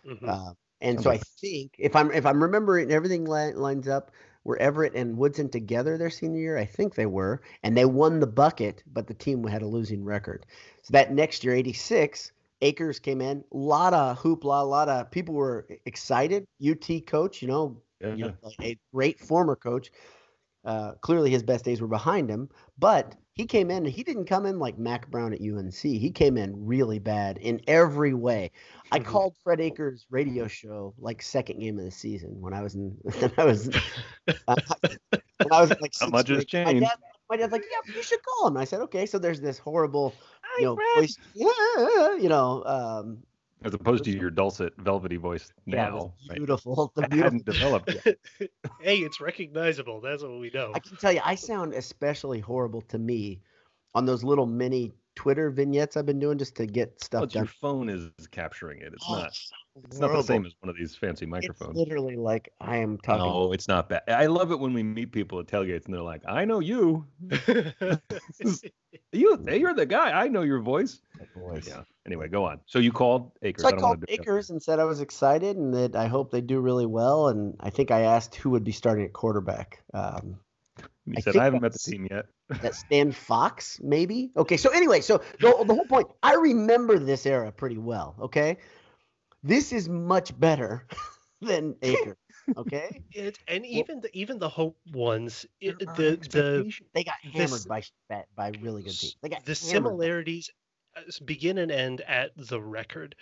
Mhm. 0.07 0.29
Uh, 0.29 0.55
and 0.81 1.03
so 1.03 1.11
I 1.11 1.19
think 1.19 1.75
if 1.79 1.97
I'm 1.97 2.11
if 2.13 2.25
I'm 2.25 2.41
remembering 2.43 2.93
everything 2.93 3.25
li- 3.25 3.53
lines 3.53 3.89
up, 3.89 4.13
were 4.45 4.57
Everett 4.59 4.95
and 4.95 5.17
Woodson 5.17 5.49
together 5.49 5.99
their 5.99 6.11
senior 6.11 6.41
year? 6.41 6.59
I 6.59 6.65
think 6.65 6.95
they 6.95 7.07
were, 7.07 7.43
and 7.63 7.77
they 7.77 7.85
won 7.85 8.21
the 8.21 8.27
bucket, 8.27 8.85
but 8.87 9.07
the 9.07 9.15
team 9.15 9.45
had 9.45 9.63
a 9.63 9.67
losing 9.67 10.05
record. 10.05 10.47
So 10.83 10.93
that 10.93 11.13
next 11.13 11.43
year, 11.45 11.55
'86, 11.55 12.33
Akers 12.61 12.99
came 12.99 13.21
in, 13.21 13.45
a 13.53 13.57
lot 13.57 13.95
of 13.95 14.19
hoopla, 14.19 14.63
a 14.63 14.65
lot 14.65 14.89
of 14.89 15.11
people 15.11 15.35
were 15.35 15.67
excited. 15.87 16.45
UT 16.61 17.01
coach, 17.07 17.41
you 17.43 17.49
know, 17.49 17.81
Yeah. 18.01 18.15
you 18.15 18.25
know, 18.27 18.35
a 18.61 18.77
great 18.93 19.21
former 19.21 19.57
coach. 19.57 19.91
Uh, 20.65 20.93
clearly, 20.97 21.31
his 21.31 21.43
best 21.43 21.65
days 21.65 21.81
were 21.81 21.87
behind 21.89 22.29
him, 22.29 22.49
but 22.79 23.15
he 23.35 23.47
came 23.47 23.71
in 23.71 23.79
and 23.87 23.89
he 23.95 24.03
didn't 24.03 24.25
come 24.27 24.45
in 24.45 24.59
like 24.59 24.77
Mack 24.77 25.09
Brown 25.09 25.33
at 25.33 25.41
UNC. 25.41 25.77
He 25.99 26.11
came 26.11 26.37
in 26.37 26.67
really 26.67 26.99
bad 26.99 27.39
in 27.39 27.61
every 27.69 28.13
way. 28.13 28.51
I 28.91 28.99
Mhm. 28.99 29.05
called 29.05 29.37
Fred 29.43 29.61
Akers' 29.61 30.07
radio 30.11 30.49
show 30.49 30.95
like 30.99 31.23
second 31.23 31.61
game 31.61 31.79
of 31.79 31.85
the 31.85 31.91
season 31.93 32.41
when 32.41 32.53
I 32.53 32.63
was 32.63 32.75
in. 32.75 32.97
When 33.23 33.33
I 33.39 33.45
was, 33.45 33.69
uh, 34.49 34.57
when 35.39 35.53
I 35.53 35.61
was 35.61 35.71
like 35.81 35.93
Not 36.01 36.11
much 36.11 36.29
has. 36.29 36.39
My 36.39 36.45
changed. 36.45 36.83
dad, 36.85 36.97
my 37.31 37.37
dad's 37.37 37.53
like, 37.53 37.65
"Yeah, 37.71 37.95
you 37.95 38.03
should 38.03 38.21
call 38.25 38.49
him." 38.49 38.57
I 38.57 38.65
said, 38.65 38.81
"Okay." 38.81 39.07
So 39.07 39.19
there's 39.19 39.41
this 39.41 39.59
horrible, 39.59 40.13
you 40.59 40.65
know, 40.67 40.79
voice, 40.97 41.17
yeah, 41.35 42.17
you 42.17 42.29
know, 42.29 42.63
um, 42.65 43.23
As 43.65 43.75
opposed 43.75 44.05
to 44.05 44.11
your 44.11 44.31
dulcet, 44.31 44.73
velvety 44.79 45.17
voice 45.17 45.53
yeah, 45.67 45.89
now. 45.89 46.13
this 46.21 46.29
right? 46.31 46.39
beautiful, 46.39 46.93
the 46.95 47.01
That 47.03 47.11
beautiful 47.11 47.25
hadn't 47.25 47.45
developed 47.45 47.95
yet. 48.05 48.19
hey, 48.81 48.99
it's 48.99 49.21
recognizable. 49.21 50.01
That's 50.01 50.23
what 50.23 50.39
we 50.39 50.51
know. 50.53 50.73
I 50.75 50.79
can 50.79 50.97
tell 50.97 51.13
you, 51.13 51.21
I 51.25 51.35
sound 51.35 51.75
especially 51.75 52.41
horrible 52.41 52.83
to 52.83 52.99
me 52.99 53.41
on 53.95 54.05
those 54.07 54.23
little 54.23 54.47
mini 54.47 54.93
Twitter 55.19 55.51
vignettes 55.51 55.97
I've 55.97 56.07
been 56.07 56.21
doing 56.21 56.39
just 56.39 56.55
to 56.59 56.65
get 56.67 57.03
stuff 57.03 57.23
But 57.23 57.35
your 57.35 57.45
phone 57.47 57.89
is 57.89 58.09
capturing 58.31 58.83
it. 58.83 58.93
It's 58.95 59.05
Oh, 59.09 59.15
not. 59.15 59.27
it's 59.27 59.53
It's 59.87 59.99
not 59.99 60.13
the 60.13 60.23
same 60.23 60.47
as 60.47 60.55
one 60.61 60.71
of 60.71 60.77
these 60.77 60.95
fancy 60.95 61.25
It's 61.25 61.31
microphones. 61.31 61.77
literally 61.77 62.15
like 62.15 62.53
I 62.61 62.77
am 62.77 62.99
talking. 62.99 63.27
No, 63.27 63.51
it's 63.53 63.67
not 63.67 63.89
bad. 63.89 64.03
I 64.07 64.27
love 64.27 64.53
it 64.53 64.61
when 64.61 64.73
we 64.73 64.85
meet 64.85 65.11
people 65.11 65.41
at 65.41 65.47
tailgates 65.47 65.87
and 65.87 65.95
they're 65.95 66.03
like, 66.03 66.23
"I 66.29 66.45
know 66.45 66.61
you. 66.61 67.05
You, 69.13 69.43
you're 69.51 69.75
the 69.75 69.87
guy. 69.87 70.11
I 70.13 70.29
know 70.29 70.43
your 70.43 70.61
voice." 70.61 71.01
voice. 71.35 71.67
Yeah. 71.67 71.83
Anyway, 72.07 72.29
go 72.29 72.45
on. 72.45 72.61
So 72.67 72.79
you 72.79 72.93
called 72.93 73.33
Akers. 73.43 73.63
So 73.63 73.69
I 73.69 73.71
don't 73.73 73.81
called 73.81 73.97
wanna 73.99 74.07
Akers 74.21 74.51
and 74.51 74.63
said 74.63 74.79
I 74.79 74.85
was 74.85 75.01
excited 75.01 75.57
and 75.57 75.75
that 75.75 75.97
I 75.97 76.07
hope 76.07 76.31
they 76.31 76.41
do 76.43 76.61
really 76.61 76.87
well. 76.87 77.29
And 77.29 77.57
I 77.61 77.71
think 77.71 77.91
I 77.91 78.03
asked 78.03 78.35
who 78.37 78.51
would 78.51 78.65
be 78.65 78.73
starting 78.73 79.05
at 79.05 79.13
quarterback. 79.13 79.83
Um, 79.95 80.39
He 81.07 81.15
I 81.17 81.21
said, 81.21 81.37
"I 81.37 81.45
haven't 81.45 81.63
met 81.63 81.73
the 81.73 81.79
team 81.79 82.07
yet." 82.11 82.27
That 82.63 82.75
Stan 82.75 83.13
Fox, 83.13 83.81
maybe. 83.83 84.31
Okay, 84.37 84.57
so 84.57 84.71
anyway, 84.71 85.01
so 85.01 85.19
the, 85.41 85.65
the 85.67 85.75
whole 85.75 85.87
point, 85.87 86.09
I 86.23 86.35
remember 86.35 86.99
this 86.99 87.27
era 87.27 87.53
pretty 87.53 87.79
well. 87.79 88.15
Okay, 88.21 88.59
this 89.43 89.73
is 89.73 89.89
much 89.89 90.39
better 90.39 90.87
than 91.41 91.77
Akers. 91.83 92.17
Okay, 92.57 93.03
It, 93.13 93.39
and 93.47 93.65
even 93.67 94.01
the 94.01 94.11
even 94.17 94.39
the 94.39 94.49
hope 94.49 94.77
ones, 94.93 95.47
it, 95.61 95.79
the 95.79 96.19
the 96.31 96.81
they 96.95 97.05
got 97.05 97.17
hammered 97.23 97.69
by 97.69 97.83
by 98.37 98.49
really 98.61 98.83
good 98.83 98.99
teams. 98.99 99.17
They 99.23 99.29
got 99.29 99.45
the 99.45 99.53
hammered. 99.53 99.55
similarities 99.55 100.51
begin 101.25 101.59
and 101.59 101.71
end 101.71 102.01
at 102.03 102.31
the 102.37 102.61
record. 102.61 103.15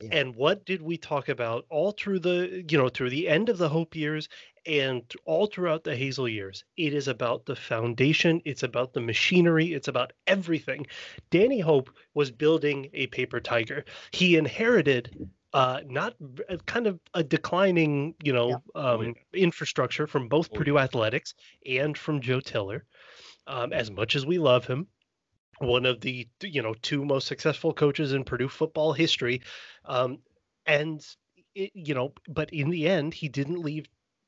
Yeah. 0.00 0.08
And 0.12 0.34
what 0.36 0.64
did 0.64 0.80
we 0.80 0.96
talk 0.96 1.28
about 1.28 1.66
all 1.68 1.92
through 1.92 2.20
the 2.20 2.64
you 2.68 2.78
know 2.78 2.88
through 2.88 3.10
the 3.10 3.28
end 3.28 3.48
of 3.48 3.58
the 3.58 3.68
Hope 3.68 3.94
years 3.94 4.28
and 4.64 5.02
all 5.24 5.46
throughout 5.46 5.84
the 5.84 5.90
Hazell 5.94 6.32
years? 6.32 6.64
It 6.76 6.94
is 6.94 7.08
about 7.08 7.44
the 7.44 7.56
foundation. 7.56 8.40
It's 8.44 8.62
about 8.62 8.94
the 8.94 9.00
machinery. 9.00 9.72
It's 9.74 9.88
about 9.88 10.12
everything. 10.26 10.86
Danny 11.30 11.60
Hope 11.60 11.90
was 12.14 12.30
building 12.30 12.88
a 12.94 13.06
paper 13.08 13.40
tiger. 13.40 13.84
He 14.12 14.36
inherited. 14.36 15.28
Uh, 15.54 15.82
not 15.86 16.14
uh, 16.48 16.56
kind 16.64 16.86
of 16.86 16.98
a 17.12 17.22
declining, 17.22 18.14
you 18.24 18.32
know, 18.32 18.62
Oh, 18.74 19.00
um, 19.00 19.14
infrastructure 19.34 20.06
from 20.06 20.26
both 20.26 20.48
Oh, 20.50 20.56
Purdue 20.56 20.78
athletics 20.78 21.34
and 21.66 21.96
from 21.98 22.22
Joe 22.22 22.40
Tiller. 22.40 22.86
Um, 23.46 23.70
as 23.74 23.90
much 23.90 24.16
as 24.16 24.24
we 24.24 24.38
love 24.38 24.66
him, 24.66 24.86
one 25.62 25.86
of 25.86 26.00
the 26.00 26.28
you 26.42 26.62
know 26.62 26.74
two 26.82 27.04
most 27.04 27.26
successful 27.26 27.72
coaches 27.72 28.12
in 28.12 28.24
Purdue 28.24 28.48
football 28.48 28.92
history, 28.92 29.42
um, 29.84 30.18
and 30.66 31.04
it, 31.54 31.70
you 31.74 31.94
know, 31.94 32.12
but 32.28 32.50
in 32.52 32.70
the 32.70 32.88
end, 32.88 33.14
he 33.14 33.28
didn't 33.28 33.60
leave, 33.60 33.86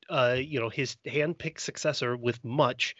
uh, 0.09 0.37
you 0.37 0.59
know, 0.59 0.69
his 0.69 0.97
handpicked 1.05 1.59
successor 1.59 2.15
with 2.15 2.43
much, 2.43 2.95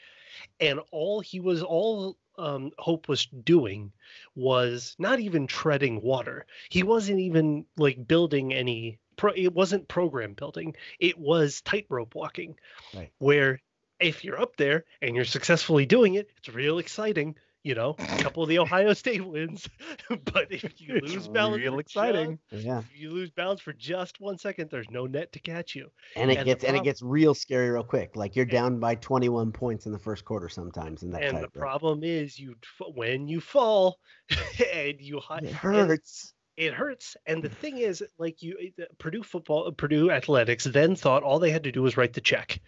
and 0.60 0.80
all 0.92 1.20
he 1.20 1.40
was 1.40 1.64
all 1.64 2.18
um, 2.38 2.72
Hope 2.78 3.08
was 3.08 3.26
doing 3.26 3.92
was 4.36 4.96
not 5.00 5.20
even 5.20 5.48
treading 5.48 6.02
water. 6.02 6.46
He 6.70 6.84
wasn't 6.84 7.20
even 7.20 7.66
like 7.78 8.08
building 8.08 8.54
any. 8.54 9.00
Pro, 9.18 9.32
it 9.34 9.54
wasn't 9.54 9.88
program 9.88 10.34
building. 10.34 10.76
It 11.00 11.18
was 11.18 11.62
tightrope 11.62 12.16
walking, 12.16 12.58
Right. 12.94 13.12
where 13.20 13.62
if 13.98 14.26
you're 14.26 14.42
up 14.42 14.58
there 14.58 14.84
and 15.02 15.16
you're 15.16 15.24
successfully 15.24 15.86
doing 15.86 16.16
it, 16.16 16.30
it's 16.38 16.50
real 16.50 16.80
exciting. 16.80 17.36
You 17.66 17.74
know, 17.74 17.96
a 17.98 18.18
couple 18.20 18.44
of 18.44 18.50
the 18.50 18.60
Ohio 18.60 18.94
State 19.04 19.26
wins, 19.26 19.68
but 20.10 20.52
if 20.52 20.80
you 20.80 20.98
It's 20.98 21.12
lose 21.12 21.28
balance, 21.28 21.58
real 21.64 21.74
for 21.74 21.80
exciting. 21.80 22.38
Yeah, 22.52 22.60
just- 22.82 22.92
if 22.94 23.00
you 23.02 23.10
lose 23.10 23.32
balance 23.32 23.60
for 23.60 23.74
just 23.74 24.22
one 24.22 24.38
second, 24.38 24.70
there's 24.70 24.90
no 24.92 25.08
net 25.08 25.32
to 25.34 25.40
catch 25.40 25.74
you. 25.74 25.90
and 26.16 26.30
it 26.30 26.38
And 26.38 26.42
the 26.48 26.52
gets 26.54 26.64
and 26.64 26.78
it 26.78 26.84
gets 26.84 27.02
real 27.02 27.34
scary 27.34 27.72
real 27.72 27.84
quick. 27.84 28.16
Like 28.16 28.36
you're 28.36 28.46
down 28.46 28.80
by 28.80 28.94
21 28.94 29.52
points 29.52 29.88
in 29.88 29.92
the 29.92 29.98
first 29.98 30.26
quarter 30.26 30.48
sometimes 30.48 31.02
in 31.02 31.10
that 31.10 31.24
and 31.24 31.32
type. 31.32 31.52
the 31.54 31.60
right? 31.60 31.68
problem 31.68 32.04
is, 32.04 32.38
you 32.38 32.54
when 32.94 33.28
you 33.28 33.42
fall 33.42 33.98
and 34.74 35.02
you 35.02 35.20
hi- 35.20 35.40
it 35.40 35.46
and 35.46 35.56
hurts. 35.90 36.36
it 36.58 36.72
hurts. 36.72 37.18
And 37.26 37.42
the 37.42 37.50
thing 37.50 37.80
is, 37.80 38.04
like 38.20 38.44
you, 38.44 38.56
uh, 38.80 38.84
Purdue 39.00 39.24
football, 39.24 39.72
Purdue 39.72 40.12
athletics 40.12 40.66
then 40.66 40.96
thought 40.96 41.24
all 41.24 41.40
they 41.40 41.50
had 41.50 41.64
to 41.64 41.72
do 41.72 41.82
was 41.82 41.98
write 41.98 42.14
the 42.14 42.22
check. 42.22 42.62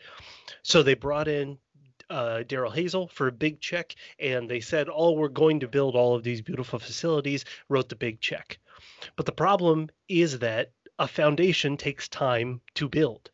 So 0.63 0.82
they 0.82 0.96
brought 0.96 1.27
in 1.27 1.60
uh, 2.10 2.44
Darrell 2.44 2.72
Hazell 2.72 3.12
for 3.12 3.28
a 3.28 3.32
big 3.32 3.60
check, 3.60 3.96
and 4.20 4.50
they 4.50 4.60
said, 4.60 4.88
"Oh, 4.92 5.12
we're 5.12 5.28
going 5.28 5.60
to 5.62 5.68
build 5.68 5.96
all 5.96 6.16
of 6.16 6.24
these 6.24 6.42
beautiful 6.42 6.80
facilities." 6.80 7.46
Wrote 7.70 7.90
the 7.90 7.96
big 7.96 8.22
check, 8.22 8.60
but 9.16 9.26
the 9.26 9.32
problem 9.32 9.90
is 10.08 10.40
that 10.40 10.72
a 11.00 11.08
foundation 11.08 11.78
takes 11.78 12.08
time 12.08 12.62
to 12.76 12.90
build. 12.90 13.30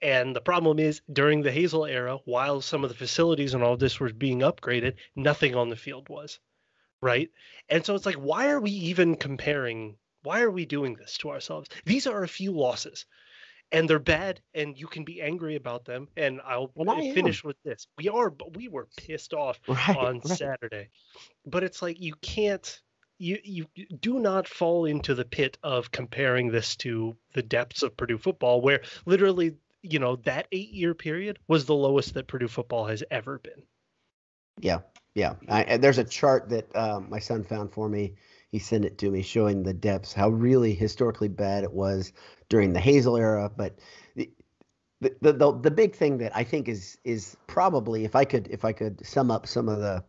And 0.00 0.34
the 0.34 0.40
problem 0.40 0.78
is, 0.78 1.00
during 1.12 1.42
the 1.42 1.52
Hazell 1.52 1.88
era, 1.88 2.18
while 2.24 2.60
some 2.60 2.82
of 2.82 2.90
the 2.90 2.96
facilities 2.96 3.54
and 3.54 3.62
all 3.62 3.76
this 3.76 4.00
was 4.00 4.12
being 4.12 4.40
upgraded, 4.40 4.94
nothing 5.14 5.54
on 5.54 5.68
the 5.68 5.76
field 5.76 6.08
was. 6.08 6.40
Right. 7.00 7.30
And 7.68 7.84
so 7.84 7.94
it's 7.94 8.06
like, 8.06 8.16
why 8.16 8.48
are 8.48 8.60
we 8.60 8.70
even 8.70 9.16
comparing? 9.16 9.96
Why 10.22 10.42
are 10.42 10.50
we 10.50 10.66
doing 10.66 10.94
this 10.94 11.18
to 11.18 11.30
ourselves? 11.30 11.68
These 11.84 12.06
are 12.06 12.22
a 12.22 12.28
few 12.28 12.52
losses 12.52 13.06
and 13.72 13.88
they're 13.88 13.98
bad 13.98 14.40
and 14.54 14.78
you 14.78 14.86
can 14.86 15.04
be 15.04 15.20
angry 15.22 15.56
about 15.56 15.84
them. 15.84 16.08
And 16.16 16.40
I'll 16.46 16.70
And 16.76 16.90
I 16.90 17.00
am. 17.00 17.14
finish 17.14 17.42
with 17.42 17.56
this. 17.64 17.86
We 17.98 18.08
are, 18.08 18.30
but 18.30 18.56
we 18.56 18.68
were 18.68 18.88
pissed 18.96 19.34
off 19.34 19.58
Right. 19.66 19.96
on 19.96 20.20
right. 20.24 20.38
Saturday. 20.38 20.88
But 21.46 21.64
it's 21.64 21.82
like 21.82 22.00
you 22.00 22.14
can't 22.20 22.80
you 23.18 23.38
you 23.44 23.66
do 24.00 24.18
not 24.18 24.48
fall 24.48 24.84
into 24.84 25.14
the 25.14 25.24
pit 25.24 25.56
of 25.62 25.90
comparing 25.90 26.50
this 26.50 26.76
to 26.76 27.16
the 27.34 27.42
depths 27.42 27.82
of 27.82 27.96
Purdue 27.96 28.18
football 28.18 28.60
where 28.60 28.82
literally, 29.06 29.54
you 29.82 29.98
know, 29.98 30.16
that 30.16 30.50
8-year 30.50 30.94
period 30.94 31.38
was 31.48 31.64
the 31.64 31.74
lowest 31.74 32.14
that 32.14 32.26
Purdue 32.26 32.48
football 32.48 32.86
has 32.86 33.02
ever 33.10 33.38
been. 33.38 33.62
Yeah, 34.60 34.80
yeah. 35.14 35.34
I, 35.48 35.62
and 35.64 35.82
there's 35.82 35.98
a 35.98 36.04
chart 36.04 36.48
that 36.50 36.74
um, 36.76 37.08
my 37.10 37.18
son 37.18 37.44
found 37.44 37.72
for 37.72 37.88
me. 37.88 38.14
He 38.52 38.58
sent 38.58 38.84
it 38.84 38.98
to 38.98 39.10
me, 39.10 39.22
showing 39.22 39.62
the 39.62 39.72
depths, 39.72 40.12
how 40.12 40.28
really 40.28 40.74
historically 40.74 41.28
bad 41.28 41.64
it 41.64 41.72
was 41.72 42.12
during 42.50 42.74
the 42.74 42.80
Hazell 42.80 43.18
era. 43.18 43.50
But 43.56 43.78
the 44.14 44.30
the 45.00 45.16
the, 45.22 45.32
the, 45.32 45.52
the 45.58 45.70
big 45.70 45.96
thing 45.96 46.18
that 46.18 46.36
I 46.36 46.44
think 46.44 46.68
is 46.68 46.98
is 47.02 47.34
probably, 47.46 48.04
if 48.04 48.14
I 48.14 48.26
could 48.26 48.48
if 48.48 48.64
I 48.64 48.72
could 48.72 49.04
sum 49.04 49.30
up 49.30 49.46
some 49.46 49.70
of 49.70 49.78
the 49.78 50.04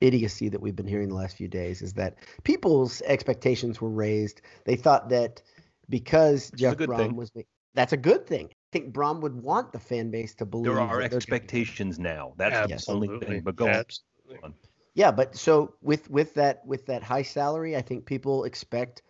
idiocy 0.00 0.48
that 0.48 0.60
we've 0.60 0.74
been 0.74 0.88
hearing 0.88 1.08
the 1.08 1.14
last 1.14 1.36
few 1.36 1.46
days, 1.46 1.82
is 1.82 1.92
that 1.94 2.18
people's 2.42 3.00
expectations 3.02 3.80
were 3.80 3.90
raised. 3.90 4.42
They 4.64 4.74
thought 4.74 5.08
that 5.10 5.40
because 5.88 6.46
is 6.46 6.60
Jeff 6.60 6.76
Brohm 6.76 6.96
thing. 6.96 7.16
was, 7.16 7.30
that's 7.74 7.92
a 7.92 7.96
good 7.96 8.26
thing. 8.26 8.46
I 8.46 8.70
think 8.72 8.92
Brohm 8.92 9.20
would 9.20 9.40
want 9.40 9.72
the 9.72 9.78
fan 9.78 10.10
base 10.10 10.34
to 10.34 10.44
believe 10.44 10.64
There 10.64 10.80
are 10.80 11.00
that 11.00 11.10
they're 11.10 11.10
gonna 11.10 11.10
be- 11.10 11.16
expectations 11.16 12.00
now. 12.00 12.34
That's 12.36 12.86
the 12.86 12.92
only 12.92 13.20
thing. 13.20 13.42
But 13.42 13.54
go 13.54 13.68
on. 13.68 14.54
Yeah, 14.94 15.10
but 15.10 15.36
so 15.36 15.74
with 15.82 16.08
with 16.08 16.34
that 16.34 16.64
with 16.64 16.86
that 16.86 17.02
high 17.02 17.22
salary, 17.22 17.76
I 17.76 17.82
think 17.82 18.06
people 18.06 18.44
expect 18.44 19.02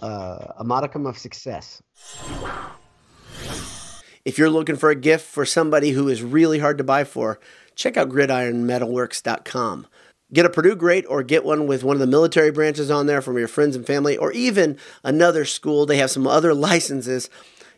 uh, 0.00 0.46
a 0.58 0.64
modicum 0.64 1.06
of 1.06 1.18
success. 1.18 1.82
If 4.24 4.38
you're 4.38 4.50
looking 4.50 4.76
for 4.76 4.90
a 4.90 4.94
gift 4.94 5.26
for 5.26 5.44
somebody 5.44 5.90
who 5.90 6.08
is 6.08 6.22
really 6.22 6.58
hard 6.58 6.78
to 6.78 6.84
buy 6.84 7.04
for, 7.04 7.38
check 7.74 7.96
out 7.96 8.08
gridironmetalworks.com. 8.08 9.86
Get 10.32 10.46
a 10.46 10.50
Purdue 10.50 10.76
great 10.76 11.04
or 11.08 11.22
get 11.22 11.44
one 11.44 11.66
with 11.66 11.84
one 11.84 11.96
of 11.96 12.00
the 12.00 12.06
military 12.06 12.50
branches 12.50 12.90
on 12.90 13.06
there 13.06 13.20
from 13.20 13.36
your 13.36 13.48
friends 13.48 13.76
and 13.76 13.86
family 13.86 14.16
or 14.16 14.32
even 14.32 14.78
another 15.02 15.44
school. 15.44 15.84
They 15.84 15.98
have 15.98 16.10
some 16.10 16.26
other 16.26 16.54
licenses. 16.70 17.28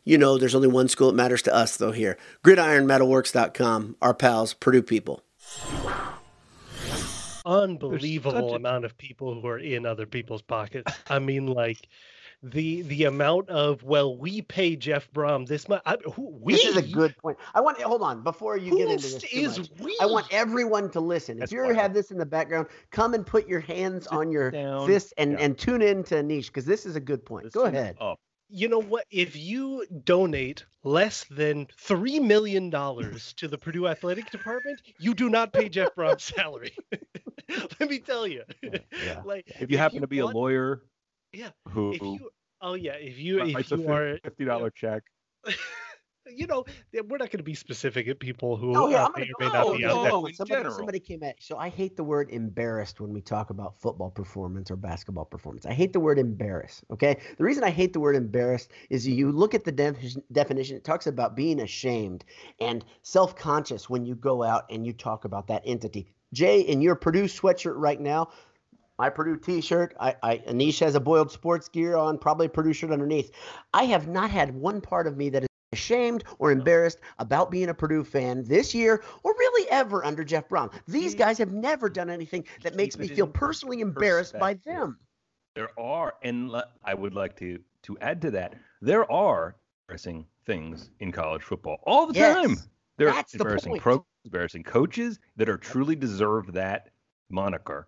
You 0.05 0.19
know, 0.19 0.39
there's 0.39 0.55
only 0.55 0.69
one 0.69 0.89
school 0.89 1.09
that 1.09 1.17
matters 1.17 1.43
to 1.43 1.55
us, 1.55 1.77
though, 1.77 1.91
here. 1.91 2.17
GridironMetalworks.com, 2.45 3.97
our 4.01 4.15
pals, 4.15 4.55
Purdue 4.55 4.83
people. 4.83 5.23
Unbelievable 7.47 8.53
a- 8.53 8.57
amount 8.57 8.85
of 8.85 8.97
people 8.99 9.41
who 9.41 9.47
are 9.47 9.59
in 9.59 9.87
other 9.87 10.05
people's 10.07 10.43
pockets. 10.43 10.93
I 11.09 11.19
mean, 11.19 11.47
like 11.47 11.89
the 12.43 12.83
the 12.83 13.05
amount 13.05 13.49
of 13.49 13.83
well, 13.83 14.17
we 14.17 14.43
pay 14.43 14.77
Jeff 14.77 15.11
Brohm 15.13 15.47
this 15.47 15.69
much. 15.69 15.81
I, 15.87 15.97
who, 16.15 16.37
we 16.41 16.53
This 16.55 16.67
is 16.67 16.77
a 16.77 16.83
good 16.83 17.17
point. 17.17 17.39
I 17.55 17.61
want 17.61 17.81
hold 17.81 18.03
on 18.03 18.23
before 18.23 18.57
you 18.59 18.71
who 18.73 18.79
get 18.79 18.91
into 18.91 19.03
this. 19.09 19.23
too 19.23 19.29
is 19.39 19.59
much. 19.59 19.71
we? 19.81 19.97
I 20.03 20.07
want 20.07 20.27
everyone 20.31 20.91
to 20.91 21.01
listen. 21.01 21.39
That's 21.39 21.51
if 21.51 21.57
you 21.57 21.65
ever 21.65 21.73
have 21.75 21.95
this 21.95 22.11
in 22.11 22.19
the 22.19 22.27
background, 22.27 22.67
come 22.91 23.15
and 23.15 23.27
put 23.27 23.49
your 23.49 23.61
hands 23.61 24.05
Sit 24.05 24.13
on 24.13 24.31
your 24.31 24.51
down. 24.51 24.87
fist 24.87 25.15
and, 25.17 25.33
Yeah. 25.33 25.39
and 25.45 25.57
tune 25.59 25.81
in 25.83 26.03
to 26.05 26.17
Anish 26.17 26.47
because 26.47 26.67
this 26.67 26.85
is 26.85 26.95
a 26.97 27.01
good 27.01 27.25
point. 27.25 27.51
Go 27.53 27.65
ahead. 27.65 27.97
Up. 28.01 28.21
You 28.49 28.69
know 28.69 28.81
what? 28.81 29.05
If 29.11 29.37
you 29.37 29.85
donate 30.05 30.65
less 30.85 31.25
than 31.25 31.67
three 31.79 32.21
million 32.21 32.71
dollars 32.71 33.33
to 33.35 33.49
the 33.49 33.59
Purdue 33.59 33.89
Athletic 33.89 34.31
Department, 34.31 34.81
you 34.99 35.15
do 35.15 35.29
not 35.29 35.53
pay 35.53 35.69
Jeff 35.69 35.95
Brohm's 35.95 36.23
salary. 36.23 36.77
Let 37.81 37.91
me 37.91 37.99
tell 37.99 38.27
you. 38.27 38.43
Yeah. 38.63 39.23
Like 39.25 39.47
If 39.61 39.71
you 39.71 39.79
happen 39.79 40.01
to 40.01 40.07
be 40.07 40.21
a 40.21 40.27
lawyer, 40.27 40.83
Yeah, 41.33 41.51
who 41.69 41.93
if 41.93 42.03
you, 42.03 42.31
oh 42.61 42.75
yeah, 42.75 42.95
if 42.95 43.19
you 43.19 43.43
if 43.43 43.73
a 43.73 43.77
you 43.77 43.89
are, 43.91 44.19
fifty 44.23 44.45
dollar 44.45 44.71
check, 44.71 45.03
you 46.35 46.47
know, 46.47 46.65
we're 46.93 47.19
not 47.19 47.31
going 47.31 47.39
to 47.39 47.43
be 47.43 47.55
specific 47.55 48.09
at 48.09 48.19
people 48.19 48.57
who 48.57 48.75
Oh, 48.77 48.89
here, 48.89 48.99
uh, 48.99 49.09
may 49.17 49.23
or 49.23 49.27
may 49.41 49.47
not 49.47 49.67
Oh, 49.67 49.77
be 49.77 49.83
no, 49.83 49.89
out 49.89 50.03
there. 50.03 50.11
no. 50.11 50.29
somebody, 50.33 50.71
somebody 50.71 51.01
came 51.01 51.23
at. 51.23 51.37
So 51.43 51.57
I 51.57 51.69
hate 51.69 51.97
the 51.97 52.05
word 52.05 52.31
embarrassed 52.31 53.01
when 53.01 53.13
we 53.13 53.21
talk 53.21 53.51
about 53.51 53.75
football 53.81 54.11
performance 54.11 54.71
or 54.71 54.77
basketball 54.77 55.25
performance. 55.25 55.67
I 55.67 55.73
hate 55.75 55.93
the 55.93 56.01
word 56.01 56.19
embarrassed. 56.19 56.85
Okay, 56.93 57.19
the 57.39 57.45
reason 57.45 57.65
I 57.65 57.71
hate 57.71 57.93
the 57.93 58.01
word 58.01 58.17
embarrassed 58.17 58.71
is 58.91 59.07
you 59.07 59.31
look 59.33 59.55
at 59.55 59.65
the 59.65 59.73
definition. 59.73 60.23
definition 60.33 60.77
it 60.77 60.85
talks 60.85 61.07
about 61.07 61.37
being 61.37 61.61
ashamed 61.61 62.25
and 62.61 62.85
self-conscious 63.03 63.89
when 63.89 64.05
you 64.05 64.15
go 64.15 64.43
out 64.43 64.65
and 64.71 64.87
you 64.87 64.93
talk 64.93 65.25
about 65.25 65.47
that 65.49 65.63
entity. 65.65 66.13
Jay, 66.33 66.61
in 66.61 66.81
your 66.81 66.97
Purdue 66.97 67.25
sweatshirt 67.25 67.75
right 67.77 68.01
now, 68.01 68.29
my 68.99 69.11
Purdue 69.11 69.37
T-shirt. 69.37 69.95
I, 70.01 70.17
I 70.23 70.39
Anish 70.39 70.81
has 70.81 70.95
a 70.95 71.01
boiled 71.01 71.31
sports 71.31 71.69
gear 71.69 71.97
on, 71.97 72.19
probably 72.19 72.47
a 72.47 72.49
Purdue 72.49 72.73
shirt 72.73 72.91
underneath. 72.91 73.31
I 73.73 73.85
have 73.85 74.09
not 74.09 74.31
had 74.31 74.55
one 74.55 74.81
part 74.81 75.07
of 75.07 75.17
me 75.17 75.29
that 75.31 75.43
is 75.43 75.49
ashamed 75.77 76.25
or 76.39 76.51
embarrassed 76.53 77.01
about 77.19 77.51
being 77.51 77.69
a 77.69 77.75
Purdue 77.75 78.05
fan 78.05 78.45
this 78.45 78.75
year 78.75 79.03
or 79.23 79.33
really 79.33 79.71
ever 79.71 80.05
under 80.05 80.25
Jeff 80.25 80.49
Brown. 80.49 80.71
These 80.89 81.15
guys 81.15 81.39
have 81.39 81.53
never 81.53 81.89
done 81.89 82.11
anything 82.11 82.45
that 82.63 82.77
makes 82.77 82.99
me 82.99 83.09
feel 83.09 83.27
personally 83.27 83.81
embarrassed 83.81 84.39
by 84.39 84.55
them. 84.55 84.99
there 85.55 85.79
are, 85.79 86.15
and 86.23 86.51
le- 86.51 86.69
I 86.85 86.95
would 86.95 87.15
like 87.15 87.37
to 87.39 87.61
to 87.83 87.99
add 88.01 88.21
to 88.23 88.31
that, 88.33 88.55
there 88.81 89.11
are 89.11 89.57
embarrassing 89.89 90.27
things 90.45 90.91
in 91.01 91.13
college 91.13 91.43
football 91.43 91.79
all 91.87 92.07
the 92.07 92.15
Yes, 92.15 92.45
time. 92.47 92.59
There 92.99 93.09
are 93.09 93.15
that's 93.15 93.33
the 93.33 93.39
embarrassing 93.39 93.73
point. 93.73 93.83
pros, 93.83 94.01
embarrassing 94.25 94.65
coaches 94.65 95.19
that 95.37 95.49
are 95.49 95.57
truly 95.59 95.95
deserve 95.95 96.53
that 96.53 96.91
moniker. 97.31 97.87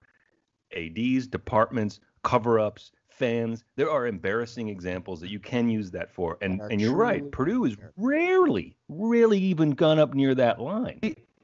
ADs, 0.77 1.27
departments, 1.27 2.01
cover-ups, 2.23 2.93
fans. 3.19 3.65
There 3.77 3.91
are 3.91 4.07
embarrassing 4.07 4.69
examples 4.69 5.21
that 5.21 5.31
you 5.31 5.41
can 5.41 5.69
use 5.69 5.91
that 5.91 6.11
for. 6.11 6.39
And 6.41 6.61
That 6.61 6.71
and 6.73 6.81
you're 6.81 6.95
right. 6.95 7.29
Purdue 7.31 7.65
is 7.65 7.73
embarrassing. 7.75 8.05
rarely, 8.05 8.77
really 8.89 9.39
even 9.39 9.71
gone 9.73 9.99
up 9.99 10.15
near 10.15 10.35
that 10.37 10.61
line. 10.61 11.01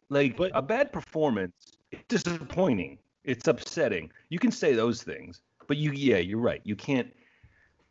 Like 0.09 0.37
But- 0.37 0.53
a 0.55 0.63
bad 0.63 0.93
performance, 0.93 1.77
it's 1.91 2.23
disappointing. 2.23 2.99
It's 3.25 3.49
upsetting. 3.49 4.11
You 4.29 4.39
can 4.39 4.51
say 4.51 4.75
those 4.75 5.03
things, 5.03 5.41
but 5.67 5.77
you, 5.79 5.93
yeah, 5.93 6.19
you're 6.19 6.39
right. 6.41 6.61
You 6.65 6.77
can't. 6.77 7.13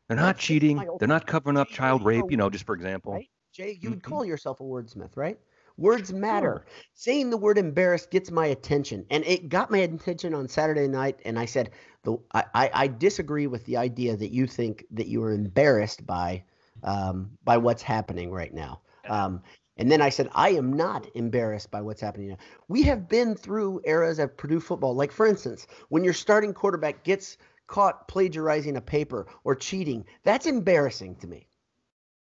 They're 0.08 0.18
not 0.18 0.38
cheating. 0.38 0.86
They're 1.00 1.08
not 1.08 1.26
covering 1.26 1.58
up 1.58 1.70
child 1.70 2.06
rape. 2.06 2.26
You 2.30 2.38
know, 2.38 2.50
just 2.50 2.66
for 2.66 2.76
example. 2.76 3.14
Right? 3.14 3.30
Jay, 3.52 3.78
you 3.82 3.90
would 3.92 4.00
Mhm. 4.00 4.04
call 4.04 4.26
yourself 4.26 4.60
a 4.60 4.64
wordsmith, 4.64 5.16
right? 5.16 5.40
Words 5.78 6.14
matter. 6.14 6.66
Saying 6.94 7.30
the 7.30 7.38
word 7.38 7.58
embarrassed 7.58 8.12
gets 8.12 8.32
my 8.32 8.48
attention. 8.48 9.06
And 9.10 9.26
it 9.26 9.50
got 9.50 9.72
my 9.72 9.80
attention 9.80 10.34
on 10.34 10.48
Saturday 10.48 10.88
night. 10.88 11.20
And 11.26 11.40
I 11.40 11.46
said, 11.46 11.72
the, 12.04 12.18
I, 12.34 12.44
I, 12.54 12.70
I 12.74 12.88
disagree 12.88 13.48
with 13.48 13.66
the 13.66 13.78
idea 13.78 14.16
that 14.16 14.32
you 14.32 14.46
think 14.48 14.86
that 14.92 15.08
you 15.08 15.24
are 15.24 15.34
embarrassed 15.34 16.06
by 16.06 16.44
um, 16.84 17.32
by 17.44 17.58
what's 17.58 17.82
happening 17.82 18.32
right 18.32 18.54
now. 18.54 18.82
Um, 19.08 19.42
and 19.78 19.92
then 19.92 20.02
I 20.02 20.10
said, 20.10 20.30
I 20.34 20.50
am 20.50 20.74
not 20.74 21.08
embarrassed 21.16 21.72
by 21.72 21.82
what's 21.82 22.02
happening 22.02 22.30
now. 22.30 22.38
We 22.68 22.84
have 22.84 23.08
been 23.08 23.36
through 23.36 23.82
eras 23.86 24.20
of 24.20 24.38
Purdue 24.38 24.60
football. 24.60 24.94
Like, 24.94 25.12
for 25.12 25.26
instance, 25.26 25.66
when 25.90 26.04
your 26.04 26.14
starting 26.14 26.54
quarterback 26.54 27.04
gets 27.04 27.38
caught 27.68 28.08
plagiarizing 28.08 28.78
a 28.78 28.82
paper 28.82 29.28
or 29.44 29.56
cheating, 29.56 30.06
that's 30.24 30.46
embarrassing 30.46 31.16
to 31.18 31.28
me. 31.28 31.48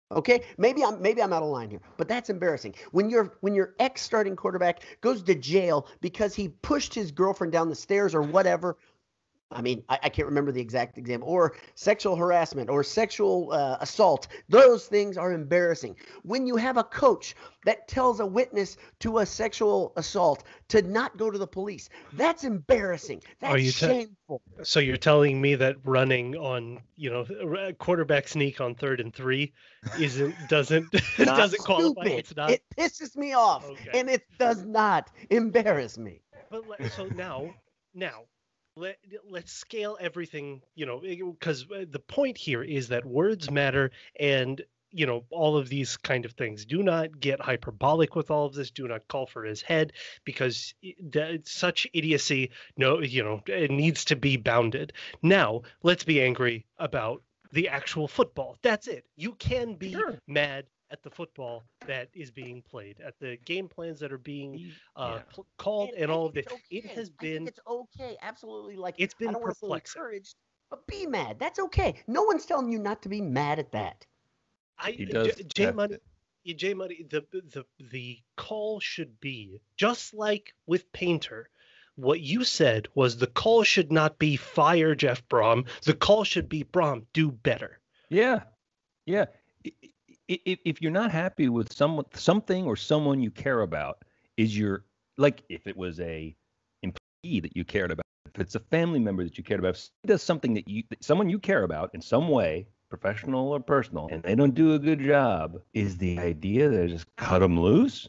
Okay, 0.09 0.43
maybe 0.57 0.83
I'm 0.85 1.01
maybe 1.01 1.21
I'm 1.21 1.33
out 1.33 1.43
of 1.43 1.49
line 1.49 1.69
here, 1.69 1.81
but 1.97 2.07
that's 2.07 2.29
embarrassing. 2.29 2.75
When 2.91 3.09
your 3.09 3.33
when 3.41 3.53
your 3.53 3.73
ex 3.77 4.01
starting 4.01 4.37
quarterback 4.37 4.83
goes 5.01 5.21
to 5.23 5.35
jail 5.35 5.87
because 5.99 6.33
he 6.33 6.47
pushed 6.47 6.93
his 6.93 7.11
girlfriend 7.11 7.51
down 7.51 7.67
the 7.67 7.75
stairs 7.75 8.15
or 8.15 8.21
whatever. 8.21 8.77
I 9.51 9.61
mean, 9.61 9.83
I, 9.87 9.99
I 10.03 10.09
can't 10.09 10.27
remember 10.27 10.51
the 10.51 10.61
exact 10.61 10.97
example, 10.97 11.29
or 11.29 11.55
sexual 11.75 12.15
harassment 12.15 12.69
or 12.69 12.83
sexual 12.83 13.51
uh, 13.53 13.77
assault. 13.79 14.27
Those 14.49 14.87
things 14.87 15.17
are 15.17 15.31
embarrassing. 15.31 15.95
When 16.23 16.45
you 16.45 16.57
have 16.57 16.75
a 16.77 16.83
coach 16.83 17.35
that 17.65 17.87
tells 17.87 18.19
a 18.19 18.25
witness 18.25 18.77
to 18.99 19.19
a 19.19 19.25
sexual 19.25 19.93
assault 19.95 20.43
to 20.69 20.81
not 20.81 21.17
go 21.17 21.31
to 21.31 21.37
the 21.37 21.47
police, 21.47 21.89
that's 22.13 22.43
embarrassing. 22.43 23.23
That's 23.39 23.55
you 23.61 23.71
te- 23.71 23.71
shameful. 23.71 24.41
So 24.63 24.81
you're 24.81 24.97
telling 24.97 25.39
me 25.39 25.55
that 25.55 25.77
running 25.85 26.35
on, 26.35 26.81
you 26.97 27.09
know, 27.09 27.21
a 27.57 27.71
quarterback 27.73 28.27
sneak 28.27 28.59
on 28.59 28.75
third 28.75 28.99
and 28.99 29.13
three 29.13 29.53
isn't 29.97 30.35
doesn't 30.49 30.91
doesn't 31.17 31.63
qualify. 31.63 32.03
It's 32.03 32.35
not. 32.35 32.51
It 32.51 32.63
pisses 32.77 33.15
me 33.15 33.33
off, 33.33 33.65
Okay. 33.65 33.99
and 33.99 34.09
it 34.09 34.23
does 34.39 34.65
not 34.65 35.09
embarrass 35.29 35.97
me. 35.97 36.21
But 36.49 36.63
so 36.95 37.07
now, 37.07 37.53
now, 37.93 38.23
let 38.77 38.97
let's 39.29 39.51
scale 39.51 39.97
everything. 39.99 40.61
You 40.75 40.85
know, 40.85 40.99
eh, 40.99 41.17
because 41.23 41.65
eh, 41.75 41.85
the 41.89 41.99
point 41.99 42.37
here 42.37 42.63
is 42.63 42.89
that 42.89 43.05
words 43.05 43.49
matter, 43.51 43.91
and 44.19 44.61
you 44.91 45.05
know 45.05 45.25
all 45.31 45.57
of 45.57 45.67
these 45.69 45.97
kind 45.97 46.25
of 46.25 46.33
things. 46.33 46.65
Do 46.65 46.83
not 46.83 47.19
get 47.19 47.41
hyperbolic 47.41 48.15
with 48.15 48.31
all 48.31 48.45
of 48.45 48.53
this. 48.53 48.71
Do 48.71 48.87
not 48.87 49.07
call 49.07 49.25
for 49.25 49.43
his 49.43 49.61
head, 49.61 49.93
because 50.23 50.73
eh, 50.83 50.91
that, 51.11 51.47
such 51.47 51.87
idiocy, 51.93 52.51
no, 52.77 53.01
you 53.01 53.23
know, 53.23 53.41
it 53.47 53.71
needs 53.71 54.05
to 54.05 54.15
be 54.15 54.37
bounded. 54.37 54.93
Now, 55.21 55.63
let's 55.83 56.03
be 56.03 56.21
angry 56.21 56.65
about 56.77 57.23
the 57.51 57.69
actual 57.69 58.07
football. 58.07 58.57
That's 58.61 58.87
it. 58.87 59.05
You 59.15 59.33
can 59.33 59.75
be 59.75 59.93
Sure. 59.93 60.19
mad 60.27 60.65
at 60.91 61.03
the 61.03 61.09
football 61.09 61.63
that 61.85 62.09
is 62.13 62.31
being 62.31 62.61
played, 62.61 62.99
at 63.01 63.17
the 63.19 63.37
game 63.45 63.67
plans 63.67 63.99
that 63.99 64.11
are 64.11 64.17
being 64.17 64.71
uh, 64.95 65.15
Yeah. 65.17 65.23
pl- 65.33 65.47
called, 65.57 65.89
and, 65.97 66.11
I 66.11 66.13
all 66.13 66.25
of 66.27 66.33
this. 66.33 66.45
it's 66.45 66.53
It 66.69 66.85
okay. 66.85 66.95
has 66.95 67.11
I 67.19 67.23
think 67.23 67.33
been 67.33 67.47
it's 67.47 67.59
okay. 67.67 68.17
Absolutely. 68.21 68.75
Like 68.77 68.95
it's 68.97 69.13
been 69.13 69.31
don't 69.33 69.41
want 69.41 69.53
to 69.53 69.59
feel 69.59 69.69
perplexing. 69.69 69.99
encouraged, 70.01 70.35
but 70.69 70.85
be 70.87 71.05
mad. 71.05 71.39
That's 71.39 71.59
okay. 71.59 71.95
No 72.07 72.23
one's 72.23 72.45
telling 72.45 72.71
you 72.71 72.79
not 72.79 73.01
to 73.03 73.09
be 73.09 73.21
mad 73.21 73.59
at 73.59 73.71
that. 73.73 74.05
I 74.79 74.91
He 74.91 75.05
J- 75.05 75.11
does. 75.11 75.35
J 75.53 75.63
have 75.63 75.75
Money 75.75 75.97
to- 76.45 76.53
J 76.53 76.73
Money 76.73 77.05
the 77.09 77.25
the 77.51 77.65
the 77.91 78.19
call 78.37 78.79
should 78.79 79.19
be 79.19 79.61
just 79.75 80.13
like 80.13 80.53
with 80.65 80.89
Painter. 80.93 81.49
What 81.95 82.21
you 82.21 82.43
said 82.43 82.87
was 82.95 83.17
the 83.17 83.25
call 83.27 83.63
should 83.63 83.91
not 83.91 84.19
be 84.19 84.35
fire 84.37 84.93
Jeff 84.95 85.27
Brohm. 85.27 85.67
The 85.83 85.95
call 85.95 86.23
should 86.23 86.47
be 86.47 86.63
Brohm 86.63 87.05
do 87.11 87.31
better. 87.31 87.79
Yeah, 88.09 88.43
yeah. 89.05 89.25
I- 90.29 90.33
i- 90.45 90.51
i- 90.51 90.59
If 90.65 90.81
you're 90.81 90.91
not 90.91 91.11
happy 91.11 91.49
with 91.49 91.71
someone, 91.73 92.05
something 92.13 92.65
or 92.65 92.75
someone 92.75 93.21
you 93.21 93.31
care 93.31 93.61
about, 93.61 94.03
is 94.37 94.57
your 94.57 94.85
like 95.17 95.43
if 95.49 95.65
it 95.67 95.75
was 95.75 95.99
a 95.99 96.35
employee 96.83 97.39
that 97.41 97.55
you 97.55 97.65
cared 97.65 97.91
about, 97.91 98.05
if 98.33 98.39
it's 98.39 98.55
a 98.55 98.59
family 98.59 98.99
member 98.99 99.23
that 99.23 99.37
you 99.37 99.43
cared 99.43 99.59
about, 99.59 99.75
if 99.75 99.89
does 100.05 100.21
something 100.21 100.53
that 100.53 100.67
you, 100.67 100.83
someone 101.01 101.29
you 101.29 101.39
care 101.39 101.63
about 101.63 101.89
in 101.95 102.01
some 102.01 102.29
way, 102.29 102.67
professional 102.89 103.51
or 103.51 103.59
personal, 103.59 104.07
and 104.11 104.21
they 104.23 104.35
don't 104.35 104.53
do 104.53 104.73
a 104.75 104.79
good 104.79 104.99
job, 104.99 105.59
is 105.73 105.97
the 105.97 106.19
idea 106.19 106.69
that 106.69 106.83
I 106.83 106.87
just 106.87 107.13
cut 107.15 107.39
them 107.39 107.59
loose, 107.59 108.07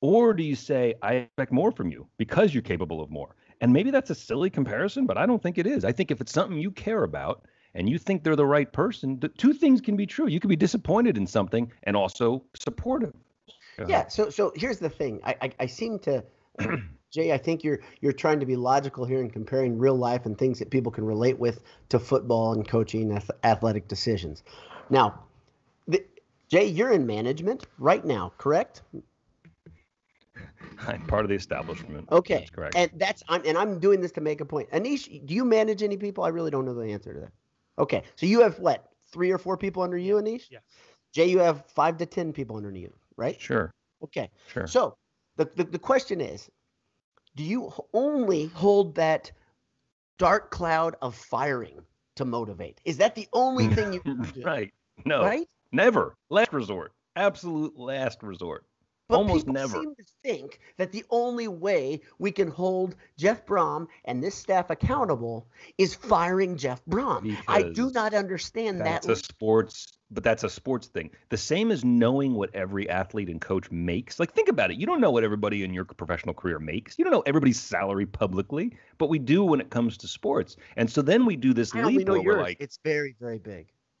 or 0.00 0.34
do 0.34 0.42
you 0.44 0.54
say 0.54 0.94
I 1.02 1.14
expect 1.14 1.52
more 1.52 1.72
from 1.72 1.90
you 1.90 2.06
because 2.18 2.54
you're 2.54 2.62
capable 2.62 3.00
of 3.00 3.10
more? 3.10 3.34
And 3.60 3.72
maybe 3.72 3.90
that's 3.90 4.10
a 4.10 4.14
silly 4.14 4.50
comparison, 4.50 5.06
but 5.06 5.18
I 5.18 5.26
don't 5.26 5.42
think 5.42 5.58
it 5.58 5.66
is. 5.66 5.84
I 5.84 5.92
think 5.92 6.10
if 6.10 6.20
it's 6.20 6.32
something 6.32 6.58
you 6.58 6.70
care 6.70 7.02
about 7.02 7.46
and 7.76 7.88
you 7.88 7.98
think 7.98 8.24
they're 8.24 8.34
the 8.34 8.46
right 8.46 8.72
person, 8.72 9.20
the 9.20 9.28
two 9.28 9.52
things 9.52 9.80
can 9.80 9.96
be 9.96 10.06
true. 10.06 10.26
You 10.26 10.40
can 10.40 10.48
be 10.48 10.56
disappointed 10.56 11.16
in 11.16 11.26
something 11.26 11.70
and 11.84 11.96
also 11.96 12.42
supportive. 12.58 13.12
Go 13.78 13.84
Yeah. 13.84 14.00
ahead. 14.00 14.12
So 14.12 14.30
so 14.30 14.52
here's 14.56 14.78
the 14.78 14.88
thing. 14.90 15.20
I 15.22 15.36
I, 15.42 15.52
I 15.60 15.66
seem 15.66 15.98
to. 16.00 16.24
Jay, 17.12 17.32
I 17.32 17.38
think 17.38 17.62
you're 17.62 17.80
you're 18.00 18.12
trying 18.12 18.40
to 18.40 18.46
be 18.46 18.56
logical 18.56 19.04
here 19.04 19.20
and 19.20 19.32
comparing 19.32 19.78
real 19.78 19.94
life 19.94 20.26
and 20.26 20.36
things 20.36 20.58
that 20.58 20.70
people 20.70 20.90
can 20.90 21.04
relate 21.04 21.38
with 21.38 21.62
to 21.90 21.98
football 21.98 22.52
and 22.52 22.66
coaching 22.66 23.12
ath- 23.12 23.30
athletic 23.44 23.88
decisions. 23.88 24.42
Now, 24.90 25.22
the, 25.86 26.04
Jay, 26.50 26.64
you're 26.66 26.92
in 26.92 27.06
management 27.06 27.66
right 27.78 28.04
now, 28.04 28.32
correct? 28.38 28.82
I'm 30.86 31.06
part 31.06 31.24
of 31.24 31.28
the 31.28 31.36
establishment. 31.36 32.08
Okay. 32.10 32.38
That's 32.38 32.50
correct. 32.50 32.76
And 32.76 32.90
that's 32.96 33.22
I'm, 33.28 33.42
and 33.46 33.56
I'm 33.56 33.78
doing 33.78 34.00
this 34.00 34.12
to 34.12 34.20
make 34.20 34.40
a 34.40 34.44
point. 34.44 34.70
Anish, 34.70 35.24
do 35.26 35.34
you 35.34 35.44
manage 35.44 35.82
any 35.82 35.96
people? 35.96 36.24
I 36.24 36.28
really 36.28 36.50
don't 36.50 36.64
know 36.64 36.74
the 36.74 36.92
answer 36.92 37.14
to 37.14 37.20
that. 37.20 37.32
Okay, 37.78 38.02
so 38.14 38.26
you 38.26 38.40
have 38.40 38.58
what 38.58 38.88
three 39.12 39.30
or 39.30 39.38
four 39.38 39.56
people 39.56 39.82
under 39.82 39.98
you, 39.98 40.14
Anish? 40.16 40.50
Yeah. 40.50 40.58
Jay, 41.12 41.26
you 41.26 41.38
have 41.38 41.64
five 41.66 41.96
to 41.98 42.06
ten 42.06 42.32
people 42.32 42.56
under 42.56 42.70
you, 42.70 42.92
right? 43.16 43.40
Sure. 43.40 43.70
Okay. 44.02 44.30
Sure. 44.52 44.66
So 44.66 44.96
the, 45.36 45.50
the 45.56 45.64
the 45.64 45.78
question 45.78 46.20
is, 46.20 46.50
do 47.34 47.42
you 47.42 47.72
only 47.92 48.46
hold 48.46 48.94
that 48.96 49.30
dark 50.18 50.50
cloud 50.50 50.96
of 51.02 51.14
firing 51.14 51.80
to 52.16 52.24
motivate? 52.24 52.80
Is 52.84 52.96
that 52.98 53.14
the 53.14 53.28
only 53.32 53.68
thing 53.74 53.92
you 53.92 54.00
can 54.00 54.22
do? 54.22 54.42
right. 54.42 54.72
No. 55.04 55.22
Right? 55.22 55.48
Never. 55.72 56.14
Last 56.30 56.52
resort. 56.52 56.92
Absolute 57.16 57.78
last 57.78 58.22
resort. 58.22 58.64
But 59.08 59.16
Almost 59.18 59.46
people 59.46 59.54
never. 59.54 59.80
seem 59.80 59.94
to 59.94 60.04
think 60.24 60.58
that 60.78 60.90
the 60.90 61.04
only 61.10 61.46
way 61.46 62.00
we 62.18 62.32
can 62.32 62.48
hold 62.48 62.96
Jeff 63.16 63.46
Brohm 63.46 63.86
and 64.04 64.22
this 64.22 64.34
staff 64.34 64.70
accountable 64.70 65.46
is 65.78 65.94
firing 65.94 66.56
Jeff 66.56 66.84
Brohm. 66.86 67.36
I 67.46 67.62
do 67.62 67.92
not 67.92 68.14
understand 68.14 68.80
that. 68.80 69.02
That's 69.02 69.06
a 69.06 69.16
sports, 69.16 69.98
but 70.10 70.24
that's 70.24 70.42
a 70.42 70.50
sports 70.50 70.88
thing. 70.88 71.10
The 71.28 71.36
same 71.36 71.70
as 71.70 71.84
knowing 71.84 72.34
what 72.34 72.52
every 72.52 72.88
athlete 72.90 73.28
and 73.28 73.40
coach 73.40 73.70
makes. 73.70 74.18
Like, 74.18 74.32
think 74.32 74.48
about 74.48 74.72
it. 74.72 74.76
You 74.76 74.86
don't 74.86 75.00
know 75.00 75.12
what 75.12 75.22
everybody 75.22 75.62
in 75.62 75.72
your 75.72 75.84
professional 75.84 76.34
career 76.34 76.58
makes. 76.58 76.98
You 76.98 77.04
don't 77.04 77.12
know 77.12 77.22
everybody's 77.26 77.60
salary 77.60 78.06
publicly, 78.06 78.76
but 78.98 79.08
we 79.08 79.20
do 79.20 79.44
when 79.44 79.60
it 79.60 79.70
comes 79.70 79.96
to 79.98 80.08
sports. 80.08 80.56
And 80.76 80.90
so 80.90 81.00
then 81.00 81.24
we 81.24 81.36
do 81.36 81.54
this 81.54 81.72
I 81.76 81.84
leap 81.84 82.08
where 82.08 82.20
yours. 82.20 82.42
like, 82.42 82.56
it's 82.58 82.80
very, 82.82 83.14
very 83.20 83.38
big. 83.38 83.68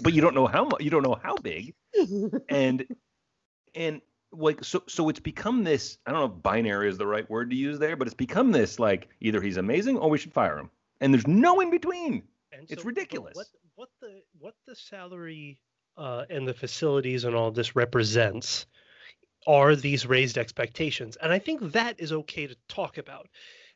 but 0.00 0.12
you 0.12 0.20
don't 0.20 0.34
know 0.36 0.46
how 0.46 0.64
much. 0.64 0.80
You 0.80 0.90
don't 0.90 1.02
know 1.02 1.18
how 1.20 1.34
big. 1.36 1.74
and 2.48 2.86
and 3.74 4.00
like 4.32 4.62
so 4.62 4.82
so 4.88 5.08
it's 5.08 5.20
become 5.20 5.64
this 5.64 5.98
i 6.06 6.12
don't 6.12 6.20
know 6.20 6.36
if 6.36 6.42
binary 6.42 6.88
is 6.88 6.98
the 6.98 7.06
right 7.06 7.28
word 7.30 7.50
to 7.50 7.56
use 7.56 7.78
there 7.78 7.96
but 7.96 8.06
it's 8.06 8.14
become 8.14 8.52
this 8.52 8.78
like 8.78 9.08
either 9.20 9.40
he's 9.40 9.56
amazing 9.56 9.96
or 9.96 10.10
we 10.10 10.18
should 10.18 10.32
fire 10.32 10.58
him 10.58 10.70
and 11.00 11.14
there's 11.14 11.26
no 11.26 11.60
in 11.60 11.70
between 11.70 12.22
And 12.52 12.62
It's 12.62 12.82
but 12.82 12.84
ridiculous. 12.84 13.36
What 13.36 13.46
what 13.74 13.88
the 14.00 14.22
what 14.38 14.54
the 14.66 14.74
salary 14.74 15.58
uh, 15.96 16.24
and 16.30 16.46
the 16.46 16.54
facilities 16.54 17.24
and 17.24 17.34
all 17.34 17.50
this 17.50 17.76
represents 17.76 18.66
are 19.46 19.76
these 19.76 20.06
raised 20.06 20.36
expectations, 20.38 21.16
and 21.16 21.32
I 21.32 21.38
think 21.38 21.72
that 21.72 22.00
is 22.00 22.12
okay 22.12 22.46
to 22.46 22.56
talk 22.68 22.98
about. 22.98 23.28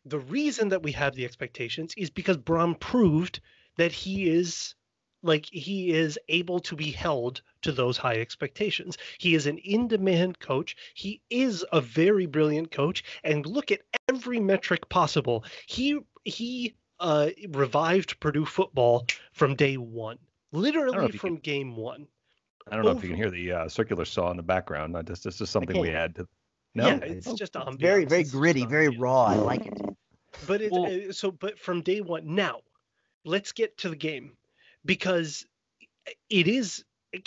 The 0.04 0.18
reason 0.18 0.70
that 0.70 0.82
we 0.82 0.92
have 0.92 1.14
the 1.14 1.24
expectations 1.24 1.94
is 1.96 2.10
because 2.10 2.36
Brohm 2.36 2.78
proved 2.78 3.40
that 3.76 3.92
he 3.92 4.28
is 4.28 4.74
like 5.22 5.46
he 5.46 5.90
is 5.92 6.18
able 6.28 6.60
to 6.60 6.76
be 6.76 6.90
held 6.90 7.42
to 7.62 7.72
those 7.72 7.96
high 7.96 8.16
expectations. 8.20 8.98
He 9.18 9.34
is 9.34 9.46
an 9.46 9.58
in-demand 9.58 10.40
coach. 10.40 10.76
He 10.94 11.20
is 11.30 11.64
a 11.72 11.80
very 11.80 12.26
brilliant 12.26 12.70
coach, 12.70 13.04
and 13.24 13.46
look 13.46 13.70
at 13.70 13.80
every 14.08 14.40
metric 14.40 14.88
possible. 14.88 15.44
He 15.66 16.00
he 16.24 16.74
uh, 17.00 17.30
revived 17.50 18.18
Purdue 18.20 18.44
football 18.46 19.06
from 19.32 19.54
day 19.56 19.76
one, 19.76 20.18
literally 20.52 21.06
if 21.06 21.14
you 21.14 21.18
from 21.20 21.36
game 21.36 21.76
one. 21.76 22.06
i 22.70 22.76
don't 22.76 22.84
know 22.84 22.92
if 22.92 23.02
you 23.02 23.08
can 23.08 23.16
hear 23.16 23.30
the 23.30 23.50
uh, 23.52 23.68
circular 23.68 24.04
saw 24.04 24.30
in 24.30 24.36
the 24.36 24.42
background 24.42 24.96
I 24.96 25.02
just 25.02 25.24
this 25.24 25.40
is 25.40 25.50
something 25.50 25.80
we 25.80 25.88
can't. 25.88 25.98
add 25.98 26.14
to 26.16 26.28
no 26.76 26.86
Yeah, 26.86 26.96
it's 26.98 27.26
Oh, 27.26 27.34
just 27.36 27.56
It's 27.56 27.64
ambiance. 27.64 27.80
very, 27.80 28.04
very 28.04 28.20
It's 28.22 28.30
gritty, 28.30 28.64
very 28.66 28.86
ambiance. 28.88 29.00
raw. 29.00 29.24
I 29.24 29.34
like 29.36 29.66
it. 29.66 29.80
But 30.46 30.62
it 30.62 30.70
Well- 30.72 30.86
uh, 30.86 31.12
so 31.12 31.30
but 31.32 31.58
from 31.58 31.82
day 31.82 32.00
one. 32.00 32.34
Now, 32.36 32.60
let's 33.24 33.50
get 33.52 33.76
to 33.78 33.88
the 33.88 33.96
game 33.96 34.36
because 34.84 35.46
it 36.30 36.48
is 36.48 36.84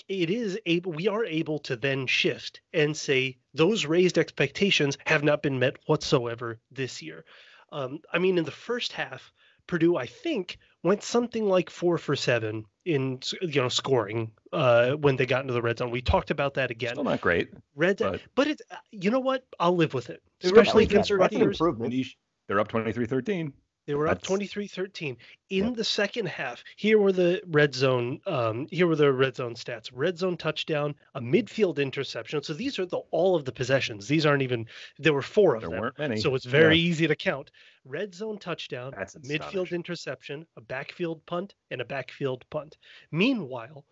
it 0.10 0.30
is 0.32 0.60
able 0.66 0.92
we 0.94 1.08
are 1.08 1.24
able 1.26 1.60
to 1.60 1.76
then 1.76 2.08
shift 2.08 2.62
and 2.74 2.98
say 2.98 3.38
those 3.54 3.86
raised 3.86 4.18
expectations 4.18 4.98
have 5.06 5.24
not 5.24 5.44
been 5.44 5.60
met 5.60 5.78
whatsoever 5.86 6.60
this 6.72 7.02
year. 7.04 7.24
Um, 7.72 8.00
I 8.12 8.18
mean, 8.18 8.38
in 8.40 8.46
the 8.46 8.52
first 8.52 8.94
half, 8.94 9.32
Purdue 9.68 9.96
I 9.96 10.08
think 10.08 10.58
went 10.84 11.04
something 11.04 11.46
like 11.48 11.70
four 11.70 11.98
for 12.00 12.16
seven 12.16 12.66
in 12.84 13.20
you 13.42 13.62
know 13.62 13.70
scoring 13.70 14.32
uh, 14.52 14.92
when 14.94 15.16
they 15.18 15.26
got 15.28 15.42
into 15.42 15.54
the 15.54 15.62
red 15.62 15.78
zone. 15.78 15.92
We 15.92 16.02
talked 16.02 16.32
about 16.32 16.56
that 16.56 16.72
again. 16.72 16.94
still 16.94 17.04
not 17.04 17.22
great 17.22 17.50
Red 17.76 18.00
zone, 18.00 18.12
but- 18.14 18.22
but 18.36 18.48
it's 18.48 18.62
uh, 18.72 18.76
you 18.92 19.12
know 19.12 19.20
what? 19.20 19.46
I'll 19.60 19.76
live 19.76 19.94
with 19.94 20.10
it, 20.10 20.22
They 20.42 20.50
were 20.50 20.60
up 20.60 20.64
especially 20.66 20.86
23 20.88 20.96
against 20.96 21.12
Rutgers. 21.12 21.62
improvement. 21.62 22.06
They're 22.48 22.60
up 22.60 22.68
23-13 22.70 23.54
They 23.86 23.94
were 23.94 24.08
up 24.08 24.22
That's- 24.22 24.30
23-13 24.30 25.18
in 25.50 25.74
the 25.74 25.84
second 25.84 26.28
half. 26.28 26.64
Here 26.76 26.98
were 26.98 27.12
the 27.12 27.42
red 27.46 27.76
zone. 27.76 28.20
Um, 28.26 28.68
here 28.72 28.88
were 28.88 28.96
the 28.96 29.12
red 29.14 29.36
zone 29.36 29.54
stats: 29.54 29.90
red 29.94 30.18
zone 30.18 30.38
touchdown, 30.38 30.96
a 31.14 31.22
midfield 31.22 31.78
interception. 31.78 32.42
So 32.42 32.54
these 32.54 32.80
are 32.80 32.86
the 32.86 32.98
all 33.12 33.36
of 33.36 33.46
the 33.46 33.52
possessions. 33.52 34.08
These 34.08 34.26
aren't 34.26 34.42
even. 34.42 34.66
There 34.98 35.14
were 35.14 35.22
four 35.22 35.56
of 35.56 35.62
there 35.62 35.70
them. 35.70 35.80
weren't 35.80 36.00
many 36.00 36.18
So 36.18 36.34
it's 36.34 36.46
very 36.46 36.80
easy 36.80 37.08
to 37.08 37.16
count. 37.16 37.52
Red 37.84 38.16
zone 38.16 38.40
touchdown, 38.40 38.94
That's 38.98 39.16
a 39.16 39.20
midfield 39.20 39.72
interception, 39.72 40.48
a 40.58 40.62
backfield 40.62 41.24
punt, 41.28 41.54
and 41.70 41.80
a 41.82 41.86
backfield 41.86 42.44
punt. 42.50 42.78
Meanwhile, 43.12 43.86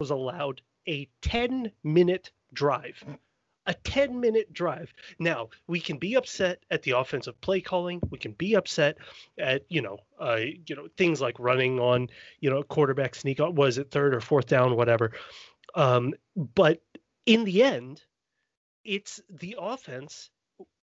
was 0.00 0.10
allowed 0.10 0.62
a 0.88 1.08
10 1.20 1.72
minute 1.82 2.30
drive. 2.54 3.04
A 3.66 3.74
10 3.74 4.20
minute 4.20 4.52
drive. 4.52 4.92
Now, 5.18 5.48
we 5.66 5.80
can 5.80 5.98
be 5.98 6.14
upset 6.14 6.62
at 6.70 6.82
the 6.82 6.92
offensive 6.92 7.40
play 7.40 7.60
calling. 7.60 8.00
We 8.10 8.18
can 8.18 8.32
be 8.32 8.54
upset 8.54 8.98
at, 9.38 9.64
you 9.68 9.80
know, 9.80 9.98
uh, 10.20 10.40
you 10.66 10.76
know, 10.76 10.88
things 10.96 11.20
like 11.20 11.38
running 11.38 11.80
on, 11.80 12.08
you 12.40 12.50
know, 12.50 12.62
quarterback 12.62 13.14
sneak 13.14 13.40
on, 13.40 13.54
was 13.54 13.78
it 13.78 13.90
third 13.90 14.14
or 14.14 14.20
fourth 14.20 14.46
down, 14.46 14.76
whatever. 14.76 15.12
Um, 15.74 16.14
but 16.36 16.82
in 17.26 17.44
the 17.44 17.62
end, 17.62 18.02
it's 18.84 19.20
the 19.30 19.56
offense 19.58 20.30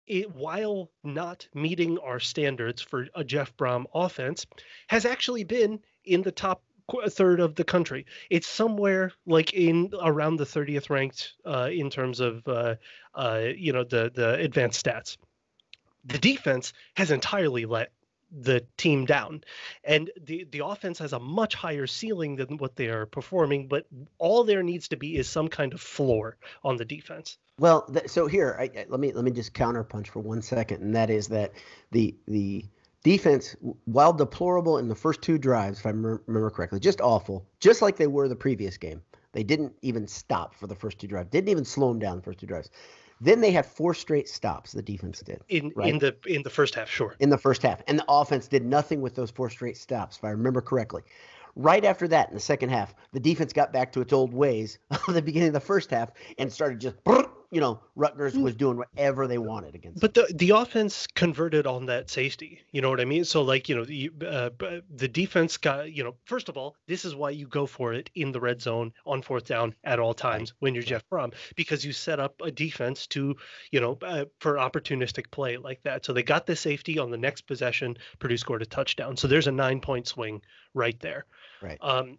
it, 0.07 0.33
while 0.33 0.89
not 1.03 1.47
meeting 1.53 1.97
our 1.99 2.19
standards 2.19 2.81
for 2.81 3.07
a 3.13 3.23
Jeff 3.23 3.55
Brohm 3.57 3.85
offense, 3.93 4.45
has 4.87 5.05
actually 5.05 5.43
been 5.43 5.79
in 6.05 6.21
the 6.21 6.31
top 6.31 6.63
qu- 6.87 7.07
third 7.09 7.39
of 7.39 7.55
the 7.55 7.63
country. 7.63 8.05
It's 8.29 8.47
somewhere 8.47 9.11
like 9.25 9.53
in 9.53 9.91
around 10.01 10.37
the 10.37 10.45
30th 10.45 10.89
ranked 10.89 11.33
uh, 11.45 11.69
in 11.71 11.89
terms 11.89 12.19
of 12.19 12.47
uh, 12.47 12.75
uh, 13.15 13.41
you 13.55 13.73
know 13.73 13.83
the 13.83 14.11
the 14.13 14.35
advanced 14.35 14.83
stats. 14.85 15.17
The 16.05 16.17
defense 16.17 16.73
has 16.95 17.11
entirely 17.11 17.65
let 17.65 17.91
the 18.31 18.65
team 18.77 19.05
down, 19.05 19.43
and 19.83 20.11
the 20.21 20.45
the 20.51 20.65
offense 20.65 20.99
has 20.99 21.13
a 21.13 21.19
much 21.19 21.55
higher 21.55 21.87
ceiling 21.87 22.35
than 22.35 22.57
what 22.57 22.75
they 22.75 22.87
are 22.87 23.05
performing. 23.05 23.67
But 23.67 23.87
all 24.17 24.43
there 24.43 24.63
needs 24.63 24.89
to 24.89 24.97
be 24.97 25.15
is 25.15 25.29
some 25.29 25.47
kind 25.47 25.73
of 25.73 25.81
floor 25.81 26.37
on 26.63 26.77
the 26.77 26.85
defense. 26.85 27.37
Well, 27.59 27.83
th- 27.91 28.09
so 28.09 28.27
here, 28.27 28.55
I, 28.59 28.63
I- 28.63 28.85
let 28.89 28.99
me 28.99 29.13
let 29.13 29.23
me 29.23 29.31
just 29.31 29.53
counterpunch 29.53 30.07
for 30.07 30.19
one 30.19 30.41
second, 30.41 30.81
and 30.81 30.95
that 30.95 31.09
is 31.09 31.27
that 31.29 31.53
the 31.91 32.15
the 32.27 32.65
defense, 33.07 33.55
while 33.85 34.11
deplorable 34.11 34.79
in 34.79 34.89
the 34.89 34.95
first 34.95 35.21
two 35.21 35.37
drives, 35.37 35.79
if 35.79 35.85
I 35.85 35.91
remember 35.91 36.49
correctly, 36.49 36.77
just 36.79 36.99
awful, 36.99 37.45
just 37.61 37.81
like 37.81 37.95
they 37.95 38.07
were 38.07 38.27
the 38.27 38.35
previous 38.35 38.75
game. 38.77 39.01
They 39.31 39.43
didn't 39.43 39.73
even 39.81 40.07
stop 40.07 40.53
for 40.53 40.67
the 40.67 40.75
first 40.75 40.99
two 40.99 41.07
drives. 41.07 41.29
Didn't 41.29 41.47
even 41.47 41.63
slow 41.63 41.87
them 41.87 41.99
down 41.99 42.17
the 42.17 42.23
first 42.23 42.39
two 42.39 42.47
drives. 42.47 42.69
Then 43.21 43.39
they 43.39 43.51
had 43.51 43.65
four 43.65 43.93
straight 43.93 44.27
stops. 44.27 44.73
The 44.73 44.81
defense 44.81 45.21
did 45.21 45.41
In 45.47 45.71
Right. 45.73 45.89
in 45.93 45.99
the 45.99 46.15
in 46.25 46.43
the 46.43 46.49
first 46.49 46.75
half, 46.75 46.89
sure. 46.89 47.15
in 47.19 47.29
the 47.29 47.37
first 47.37 47.61
half, 47.61 47.81
and 47.87 47.97
the 47.97 48.05
offense 48.09 48.47
did 48.49 48.65
nothing 48.65 48.99
with 48.99 49.15
those 49.15 49.31
four 49.31 49.49
straight 49.49 49.77
stops, 49.77 50.17
if 50.17 50.25
I 50.25 50.31
remember 50.31 50.61
correctly. 50.61 51.03
Right 51.55 51.85
after 51.85 52.07
that, 52.09 52.27
in 52.27 52.33
the 52.35 52.41
second 52.41 52.69
half, 52.69 52.93
the 53.13 53.19
defense 53.21 53.53
got 53.53 53.71
back 53.71 53.91
to 53.93 54.01
its 54.01 54.11
old 54.11 54.33
ways 54.33 54.79
of 55.07 55.13
the 55.13 55.21
beginning 55.21 55.47
of 55.47 55.53
the 55.53 55.59
first 55.61 55.89
half 55.91 56.11
and 56.37 56.51
started 56.51 56.79
just, 56.81 56.97
you 57.49 57.61
know, 57.61 57.79
Rutgers 57.95 58.37
was 58.37 58.55
doing 58.55 58.75
whatever 58.75 59.25
they 59.25 59.37
wanted 59.37 59.73
against. 59.73 60.01
But 60.01 60.13
the 60.13 60.29
the 60.35 60.49
offense 60.49 61.07
converted 61.07 61.65
on 61.65 61.85
that 61.85 62.09
safety. 62.09 62.61
You 62.71 62.81
know 62.81 62.89
what 62.89 62.99
I 62.99 63.05
mean? 63.05 63.23
So 63.23 63.41
like 63.41 63.69
you 63.69 63.75
know 63.75 63.85
the 63.85 64.11
uh, 64.27 64.49
the 64.93 65.07
defense 65.07 65.55
got 65.55 65.91
you 65.93 66.03
know 66.03 66.15
first 66.25 66.49
of 66.49 66.57
all 66.57 66.75
this 66.87 67.05
is 67.05 67.15
why 67.15 67.29
you 67.29 67.47
go 67.47 67.65
for 67.65 67.93
it 67.93 68.09
in 68.15 68.33
the 68.33 68.39
red 68.41 68.61
zone 68.61 68.91
on 69.05 69.21
fourth 69.21 69.45
down 69.45 69.73
at 69.85 69.97
all 69.99 70.13
times 70.13 70.53
when 70.59 70.73
you're 70.73 70.83
Jeff 70.83 71.07
Brohm 71.09 71.33
because 71.55 71.85
you 71.85 71.93
set 71.93 72.19
up 72.19 72.35
a 72.43 72.51
defense 72.51 73.07
to 73.07 73.35
you 73.71 73.79
know 73.79 73.97
uh, 74.01 74.25
for 74.39 74.55
opportunistic 74.55 75.31
play 75.31 75.55
like 75.55 75.81
that. 75.83 76.03
So 76.03 76.11
they 76.11 76.23
got 76.23 76.45
the 76.45 76.55
safety 76.55 76.99
on 76.99 77.11
the 77.11 77.17
next 77.17 77.41
possession. 77.47 77.97
Purdue 78.19 78.37
scored 78.37 78.61
a 78.61 78.65
touchdown. 78.65 79.15
So 79.15 79.27
there's 79.27 79.47
a 79.47 79.51
nine 79.53 79.79
point 79.79 80.07
swing 80.07 80.41
right 80.73 80.99
there. 80.99 81.25
Right. 81.61 81.77
Um, 81.79 82.17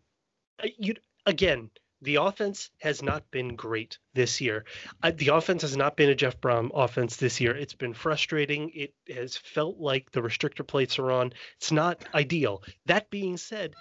uh, 0.62 0.68
you 0.78 0.94
again. 1.26 1.70
The 2.02 2.16
offense 2.16 2.70
has 2.80 3.02
not 3.02 3.28
been 3.30 3.56
great 3.56 3.98
this 4.14 4.40
year. 4.40 4.64
Uh, 5.02 5.10
the 5.14 5.28
offense 5.28 5.62
has 5.62 5.76
not 5.76 5.96
been 5.96 6.10
a 6.10 6.14
Jeff 6.14 6.40
Brohm 6.40 6.70
offense 6.72 7.16
this 7.16 7.40
year. 7.40 7.56
It's 7.56 7.74
been 7.74 7.94
frustrating. 7.94 8.70
It 8.74 8.94
has 9.12 9.36
felt 9.36 9.78
like 9.78 10.12
the 10.12 10.20
restrictor 10.20 10.66
plates 10.66 10.98
are 10.98 11.10
on. 11.10 11.32
It's 11.56 11.72
not 11.72 12.04
ideal. 12.14 12.62
That 12.86 13.10
being 13.10 13.36
said, 13.36 13.74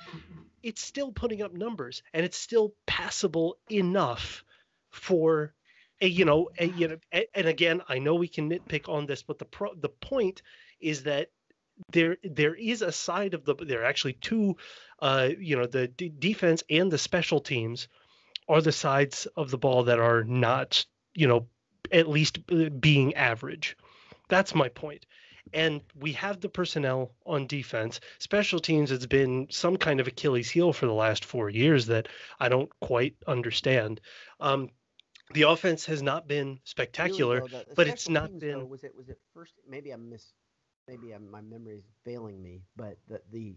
it's 0.64 0.82
still 0.82 1.12
putting 1.12 1.44
up 1.44 1.54
numbers 1.54 2.02
and 2.14 2.26
it's 2.26 2.38
still 2.38 2.74
passable 2.88 3.58
enough 3.70 4.44
for 4.90 5.54
a, 6.02 6.08
you 6.08 6.26
know, 6.26 6.50
a, 6.58 6.66
you 6.66 6.88
know, 6.88 6.98
a, 7.14 7.28
and 7.38 7.48
again, 7.48 7.82
I 7.88 8.00
know 8.00 8.16
we 8.16 8.28
can 8.28 8.50
nitpick 8.50 8.90
on 8.90 9.06
this, 9.06 9.22
but 9.22 9.38
the 9.38 9.46
pro, 9.46 9.76
the 9.76 9.90
point 9.90 10.42
is 10.80 11.04
that 11.04 11.30
there 11.92 12.18
there 12.24 12.56
is 12.56 12.82
a 12.82 12.92
side 12.92 13.34
of 13.36 13.46
the 13.46 13.54
there 13.54 13.82
are 13.82 13.86
actually 13.86 14.14
two 14.14 14.56
uh 15.00 15.30
you 15.40 15.56
know 15.56 15.68
the 15.68 15.88
d- 15.88 16.12
defense 16.18 16.64
and 16.70 16.92
the 16.92 16.98
special 16.98 17.40
teams 17.40 17.88
are 18.48 18.62
the 18.62 18.72
sides 18.72 19.28
of 19.36 19.52
the 19.52 19.58
ball 19.58 19.84
that 19.84 20.00
are 20.00 20.24
not, 20.24 20.86
you 21.16 21.28
know, 21.28 21.48
at 21.92 22.08
least 22.10 22.40
uh, 22.52 22.70
being 22.70 23.14
average. 23.16 23.78
That's 24.30 24.54
my 24.56 24.70
point. 24.70 25.06
and 25.54 25.80
we 25.96 26.12
have 26.12 26.42
the 26.42 26.50
personnel 26.50 27.12
on 27.26 27.48
defense. 27.48 28.02
Special 28.20 28.60
teams 28.60 28.90
has 28.90 29.08
been 29.08 29.48
some 29.50 29.78
kind 29.78 30.02
of 30.02 30.08
Achilles 30.08 30.50
heel 30.50 30.74
for 30.74 30.88
the 30.88 30.94
last 30.94 31.24
four 31.24 31.50
years 31.50 31.86
that 31.86 32.10
I 32.40 32.50
don't 32.50 32.70
quite 32.82 33.16
understand. 33.28 34.02
Um, 34.42 34.70
the 35.34 35.44
offense 35.44 35.86
has 35.86 36.02
not 36.02 36.28
been 36.28 36.60
spectacular, 36.66 37.38
Really, 37.38 37.48
though, 37.52 37.58
the- 37.60 37.66
the 37.70 37.76
but 37.76 37.88
it's 37.88 38.10
not 38.10 38.28
teams, 38.30 38.42
been. 38.42 38.60
though, 38.60 38.66
was 38.66 38.84
it 38.84 38.94
was 38.96 39.08
it 39.08 39.20
first? 39.34 39.54
Maybe 39.68 39.92
I'm 39.92 40.10
miss. 40.10 40.34
Maybe 40.90 41.12
I'm, 41.14 41.32
my 41.32 41.42
memory 41.42 41.78
is 41.78 41.86
failing 42.04 42.42
me. 42.44 42.62
But 42.76 42.98
the 43.08 43.22
the 43.32 43.56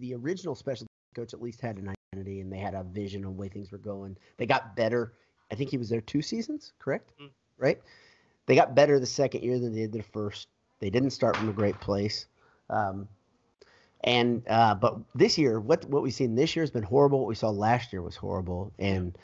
the 0.00 0.14
original 0.14 0.54
special 0.54 0.86
coach 1.14 1.34
at 1.34 1.42
least 1.42 1.60
had 1.60 1.76
an 1.76 1.94
identity 2.16 2.40
and 2.40 2.52
they 2.52 2.58
had 2.58 2.74
a 2.74 2.82
vision 2.84 3.24
of 3.24 3.30
the 3.34 3.40
way 3.40 3.48
things 3.48 3.70
were 3.70 3.78
going. 3.78 4.16
They 4.36 4.46
got 4.46 4.76
better. 4.76 5.12
I 5.50 5.54
think 5.54 5.70
he 5.70 5.78
was 5.78 5.88
there 5.88 6.00
two 6.00 6.22
seasons, 6.22 6.72
correct? 6.78 7.10
Mm. 7.20 7.30
Right. 7.58 7.80
They 8.46 8.54
got 8.54 8.74
better 8.74 8.98
the 8.98 9.06
second 9.06 9.42
year 9.42 9.58
than 9.58 9.72
they 9.72 9.80
did 9.80 9.92
the 9.92 10.02
first. 10.02 10.48
They 10.80 10.90
didn't 10.90 11.10
start 11.10 11.36
from 11.36 11.48
a 11.48 11.52
great 11.52 11.78
place. 11.80 12.26
Um, 12.70 13.08
and 14.02 14.42
uh, 14.48 14.74
but 14.74 14.98
this 15.14 15.38
year, 15.38 15.58
what 15.58 15.84
what 15.86 16.02
we've 16.02 16.12
seen 16.14 16.34
this 16.34 16.54
year 16.54 16.62
has 16.62 16.70
been 16.70 16.82
horrible. 16.82 17.20
What 17.20 17.28
we 17.28 17.34
saw 17.34 17.50
last 17.50 17.92
year 17.92 18.02
was 18.02 18.14
horrible, 18.14 18.72
and 18.78 19.16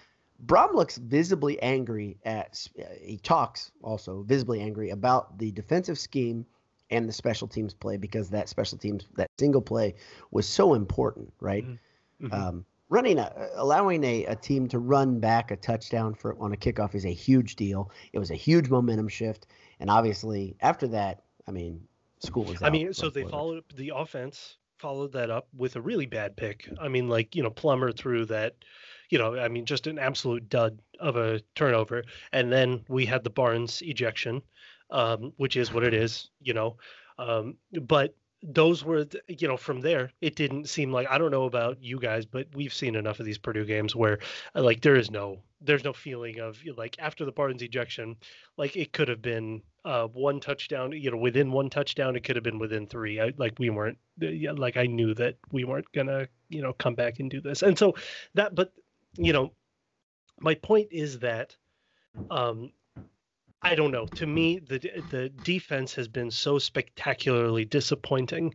Brohm 0.47 0.75
looks 0.75 0.97
visibly 0.97 1.61
angry 1.63 2.17
at. 2.25 2.67
uh, 2.81 2.85
He 3.01 3.19
talks 3.19 3.71
also 3.83 4.23
visibly 4.23 4.61
angry 4.61 4.91
about 4.91 5.39
the 5.39 5.53
defensive 5.53 5.99
scheme 5.99 6.47
and 6.91 7.09
the 7.09 7.13
special 7.13 7.47
teams 7.47 7.75
play 7.75 7.97
because 7.97 8.31
that 8.31 8.49
special 8.49 8.79
teams 8.79 9.07
that 9.17 9.29
single 9.39 9.63
play 9.63 9.95
was 10.31 10.49
so 10.49 10.75
important, 10.75 11.33
right? 11.41 11.65
Mhm. 11.65 12.33
Um, 12.33 12.65
running 12.93 13.19
a 13.19 13.33
allowing 13.55 14.05
a, 14.05 14.27
a 14.27 14.37
team 14.37 14.69
to 14.69 14.79
run 14.79 15.19
back 15.19 15.51
a 15.51 15.57
touchdown 15.57 16.15
for 16.15 16.37
on 16.39 16.53
a 16.53 16.57
kickoff 16.57 16.95
is 16.95 17.07
a 17.07 17.13
huge 17.13 17.57
deal. 17.57 17.91
It 18.13 18.19
was 18.19 18.31
a 18.31 18.35
huge 18.35 18.69
momentum 18.69 19.09
shift, 19.09 19.47
and 19.81 19.89
obviously 19.89 20.55
after 20.61 20.87
that, 20.89 21.23
I 21.49 21.53
mean, 21.53 21.81
school 22.19 22.45
was. 22.45 22.63
I 22.63 22.69
mean, 22.69 22.93
so 22.93 23.09
they 23.09 23.25
followed 23.25 23.59
up 23.59 23.73
the 23.75 23.93
offense 23.97 24.57
followed 24.77 25.13
that 25.13 25.31
up 25.31 25.47
with 25.57 25.77
a 25.77 25.81
really 25.81 26.07
bad 26.07 26.37
pick. 26.37 26.69
I 26.81 26.89
mean, 26.89 27.09
like 27.09 27.35
you 27.35 27.43
know, 27.43 27.51
Plummer 27.51 27.93
threw 27.93 28.27
that, 28.27 28.57
you 29.09 29.19
know, 29.19 29.39
I 29.39 29.49
mean, 29.49 29.65
just 29.65 29.87
an 29.87 29.99
absolute 29.99 30.49
dud 30.49 30.79
of 31.01 31.17
a 31.17 31.41
turnover, 31.55 32.05
and 32.33 32.53
then 32.53 32.85
we 32.89 33.07
had 33.07 33.25
the 33.25 33.31
Barnes 33.31 33.81
ejection, 33.83 34.43
um, 34.91 35.33
which 35.39 35.57
is 35.57 35.73
what 35.73 35.85
it 35.85 35.95
is, 35.95 36.29
you 36.43 36.53
know. 36.53 36.77
Um, 37.19 37.57
but 37.81 38.15
those 38.43 38.85
were, 38.85 39.07
you 39.29 39.47
know, 39.47 39.57
from 39.57 39.81
there, 39.81 40.11
it 40.21 40.35
didn't 40.35 40.69
seem 40.69 40.91
like 40.91 41.07
I 41.09 41.19
don't 41.19 41.31
know 41.31 41.45
about 41.45 41.81
you 41.81 41.99
guys, 41.99 42.27
but 42.27 42.49
we've 42.55 42.75
seen 42.75 42.97
enough 42.97 43.21
of 43.21 43.27
these 43.27 43.39
Purdue 43.39 43.65
games 43.65 43.95
where, 43.95 44.19
uh, 44.57 44.63
like, 44.63 44.81
there 44.81 44.97
is 44.97 45.11
no, 45.11 45.39
there's 45.61 45.85
no 45.85 45.93
feeling 45.93 46.41
of 46.41 46.59
like 46.77 46.97
after 46.99 47.25
the 47.25 47.31
Barnes 47.31 47.63
ejection, 47.63 48.17
like 48.57 48.77
it 48.77 48.93
could 48.93 49.09
have 49.09 49.23
been 49.23 49.63
uh, 49.85 50.09
one 50.09 50.41
touchdown, 50.41 50.91
you 50.93 51.11
know, 51.11 51.17
within 51.17 51.53
one 51.53 51.71
touchdown, 51.71 52.17
it 52.17 52.25
could 52.25 52.35
have 52.35 52.43
been 52.43 52.59
within 52.59 52.87
three. 52.87 53.21
I, 53.21 53.33
like 53.37 53.59
we 53.61 53.71
weren't, 53.71 53.99
uh, 54.21 54.55
like 54.55 54.77
I 54.77 54.87
knew 54.87 55.15
that 55.15 55.37
we 55.53 55.63
weren't 55.65 55.91
gonna, 55.93 56.27
you 56.49 56.63
know, 56.63 56.73
come 56.73 56.97
back 56.97 57.21
and 57.21 57.31
do 57.31 57.41
this. 57.41 57.63
And 57.63 57.79
so 57.79 57.95
that, 58.35 58.57
but 58.57 58.73
you 59.17 59.33
know, 59.33 59.53
my 60.41 60.55
point 60.57 60.89
is 60.91 61.21
that, 61.21 61.57
um, 62.31 62.73
I 63.63 63.75
don't 63.75 63.93
know. 63.93 64.07
To 64.15 64.27
me, 64.27 64.59
the 64.59 64.79
the 64.79 65.29
defense 65.29 65.95
has 65.95 66.09
been 66.09 66.31
so 66.31 66.59
spectacularly 66.59 67.65
disappointing 67.65 68.55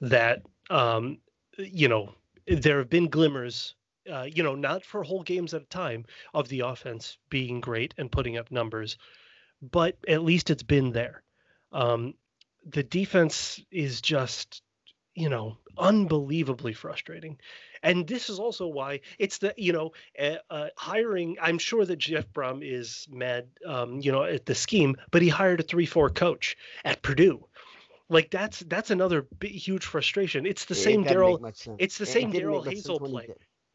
that, 0.00 0.42
um, 0.70 1.18
you 1.58 1.88
know, 1.88 2.14
there 2.46 2.78
have 2.78 2.90
been 2.90 3.08
glimmers. 3.08 3.74
Uh, 4.10 4.24
you 4.24 4.42
know, 4.42 4.54
not 4.54 4.84
for 4.84 5.02
whole 5.02 5.22
games 5.22 5.54
at 5.54 5.62
a 5.62 5.66
time 5.66 6.04
of 6.34 6.46
the 6.48 6.60
offense 6.60 7.16
being 7.30 7.58
great 7.60 7.94
and 7.96 8.12
putting 8.12 8.36
up 8.36 8.50
numbers, 8.50 8.98
but 9.62 9.96
at 10.08 10.22
least 10.22 10.50
it's 10.50 10.62
been 10.62 10.92
there. 10.92 11.22
Um, 11.72 12.14
the 12.66 12.82
defense 12.82 13.60
is 13.70 14.02
just, 14.02 14.62
you 15.14 15.28
know, 15.30 15.58
unbelievably 15.78 16.74
frustrating. 16.74 17.38
And 17.84 18.06
this 18.08 18.28
is 18.30 18.38
also 18.40 18.66
why 18.66 19.00
it's 19.18 19.38
the, 19.38 19.54
you 19.56 19.72
know, 19.72 19.92
uh, 20.18 20.36
uh, 20.50 20.68
hiring. 20.76 21.36
I'm 21.40 21.58
sure 21.58 21.84
that 21.84 21.96
Jeff 21.98 22.26
Brohm 22.32 22.60
is 22.62 23.06
mad, 23.10 23.46
um, 23.66 24.00
you 24.00 24.10
know, 24.10 24.24
at 24.24 24.46
the 24.46 24.54
scheme, 24.54 24.96
but 25.12 25.22
he 25.22 25.28
hired 25.28 25.60
a 25.60 25.62
three-four 25.62 26.10
coach 26.10 26.56
at 26.84 27.02
Purdue. 27.02 27.46
Like 28.08 28.30
that's 28.30 28.60
that's 28.60 28.90
another 28.90 29.22
big, 29.38 29.52
huge 29.52 29.84
frustration. 29.86 30.44
It's 30.46 30.64
the 30.64 30.74
It 30.74 30.78
same 30.78 31.02
Darrell. 31.04 31.44
it's 31.78 31.98
the 31.98 32.04
It- 32.04 32.08
same 32.08 32.30
Darrell 32.32 32.62
Hazel 32.62 32.98
play. 32.98 33.28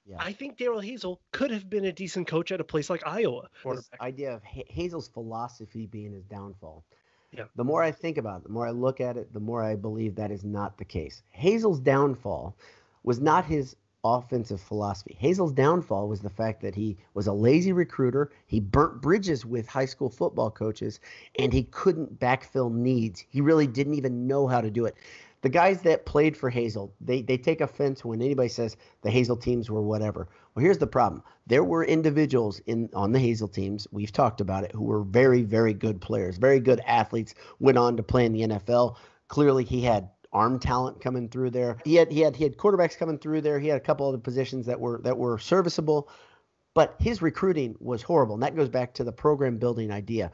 Yeah. 0.05 0.15
I 0.19 0.33
think 0.33 0.57
Darrell 0.57 0.81
Hazell 0.81 1.17
could 1.31 1.51
have 1.51 1.69
been 1.69 1.85
a 1.85 1.91
decent 1.91 2.27
coach 2.27 2.51
at 2.51 2.59
a 2.59 2.63
place 2.63 2.89
like 2.89 3.05
Iowa. 3.05 3.47
this 3.63 3.89
idea 4.01 4.33
of 4.33 4.43
Ha- 4.43 4.63
Hazell's 4.67 5.07
philosophy 5.07 5.85
being 5.85 6.13
his 6.13 6.23
downfall. 6.25 6.83
Yeah. 7.31 7.43
The 7.55 7.63
more 7.63 7.83
I 7.83 7.91
think 7.91 8.17
about 8.17 8.37
it, 8.41 8.43
the 8.45 8.49
more 8.49 8.65
I 8.65 8.71
look 8.71 9.01
at 9.01 9.17
it, 9.17 9.31
the 9.33 9.39
more 9.39 9.63
I 9.63 9.75
believe 9.75 10.15
that 10.15 10.31
is 10.31 10.43
not 10.43 10.79
the 10.79 10.85
case. 10.85 11.21
Hazell's 11.29 11.79
downfall 11.79 12.55
was 13.03 13.19
not 13.19 13.45
his 13.45 13.75
offensive 14.03 14.61
philosophy. 14.61 15.17
Hazell's 15.21 15.51
downfall 15.51 16.07
was 16.07 16.21
the 16.21 16.29
fact 16.29 16.61
that 16.61 16.75
he 16.75 16.97
was 17.13 17.27
a 17.27 17.33
lazy 17.33 17.73
recruiter. 17.73 18.31
He 18.47 18.59
burnt 18.59 19.01
bridges 19.01 19.45
with 19.45 19.67
high 19.67 19.85
school 19.85 20.09
football 20.09 20.51
coaches, 20.51 20.99
and 21.37 21.51
he 21.51 21.63
couldn't 21.63 22.19
backfill 22.19 22.71
needs. 22.71 23.25
He 23.29 23.41
really 23.41 23.67
didn't 23.67 23.95
even 23.95 24.27
know 24.27 24.47
how 24.47 24.61
to 24.61 24.71
do 24.71 24.85
it. 24.85 24.95
The 25.41 25.49
guys 25.49 25.81
that 25.83 26.05
played 26.05 26.35
for 26.35 26.51
Hazell, 26.51 26.91
they, 26.99 27.21
they 27.21 27.37
take 27.37 27.61
offense 27.61 28.03
when 28.03 28.21
anybody 28.21 28.49
says 28.49 28.75
the 29.03 29.09
Hazell 29.09 29.41
teams 29.41 29.69
were 29.69 29.81
whatever. 29.81 30.27
Well, 30.53 30.63
here's 30.63 30.79
the 30.79 30.87
problem. 30.87 31.23
There 31.47 31.63
were 31.63 31.85
individuals 31.85 32.59
in 32.65 32.89
on 32.93 33.13
the 33.13 33.19
Hazell 33.19 33.53
teams, 33.53 33.87
we've 33.91 34.11
talked 34.11 34.41
about 34.41 34.65
it, 34.65 34.73
who 34.73 34.83
were 34.83 35.03
very, 35.03 35.43
very 35.43 35.73
good 35.73 36.01
players, 36.01 36.37
very 36.37 36.59
good 36.59 36.81
athletes, 36.85 37.35
went 37.59 37.77
on 37.77 37.95
to 37.95 38.03
play 38.03 38.25
in 38.25 38.33
the 38.33 38.41
NFL. 38.41 38.97
Clearly 39.29 39.63
he 39.63 39.81
had 39.81 40.09
arm 40.31 40.59
talent 40.59 41.01
coming 41.01 41.27
through 41.29 41.49
there. 41.49 41.77
He 41.83 41.95
had 41.95 42.11
he 42.11 42.19
had 42.21 42.35
he 42.35 42.43
had 42.43 42.57
quarterbacks 42.57 42.97
coming 42.97 43.17
through 43.17 43.41
there. 43.41 43.59
He 43.59 43.67
had 43.67 43.77
a 43.77 43.83
couple 43.83 44.07
other 44.07 44.17
positions 44.17 44.65
that 44.67 44.79
were 44.79 44.99
that 45.03 45.17
were 45.17 45.37
serviceable, 45.39 46.09
but 46.75 46.95
his 46.99 47.21
recruiting 47.21 47.75
was 47.79 48.01
horrible. 48.01 48.35
And 48.35 48.43
that 48.43 48.55
goes 48.55 48.69
back 48.69 48.93
to 48.95 49.03
the 49.03 49.11
program 49.11 49.57
building 49.57 49.91
idea. 49.91 50.31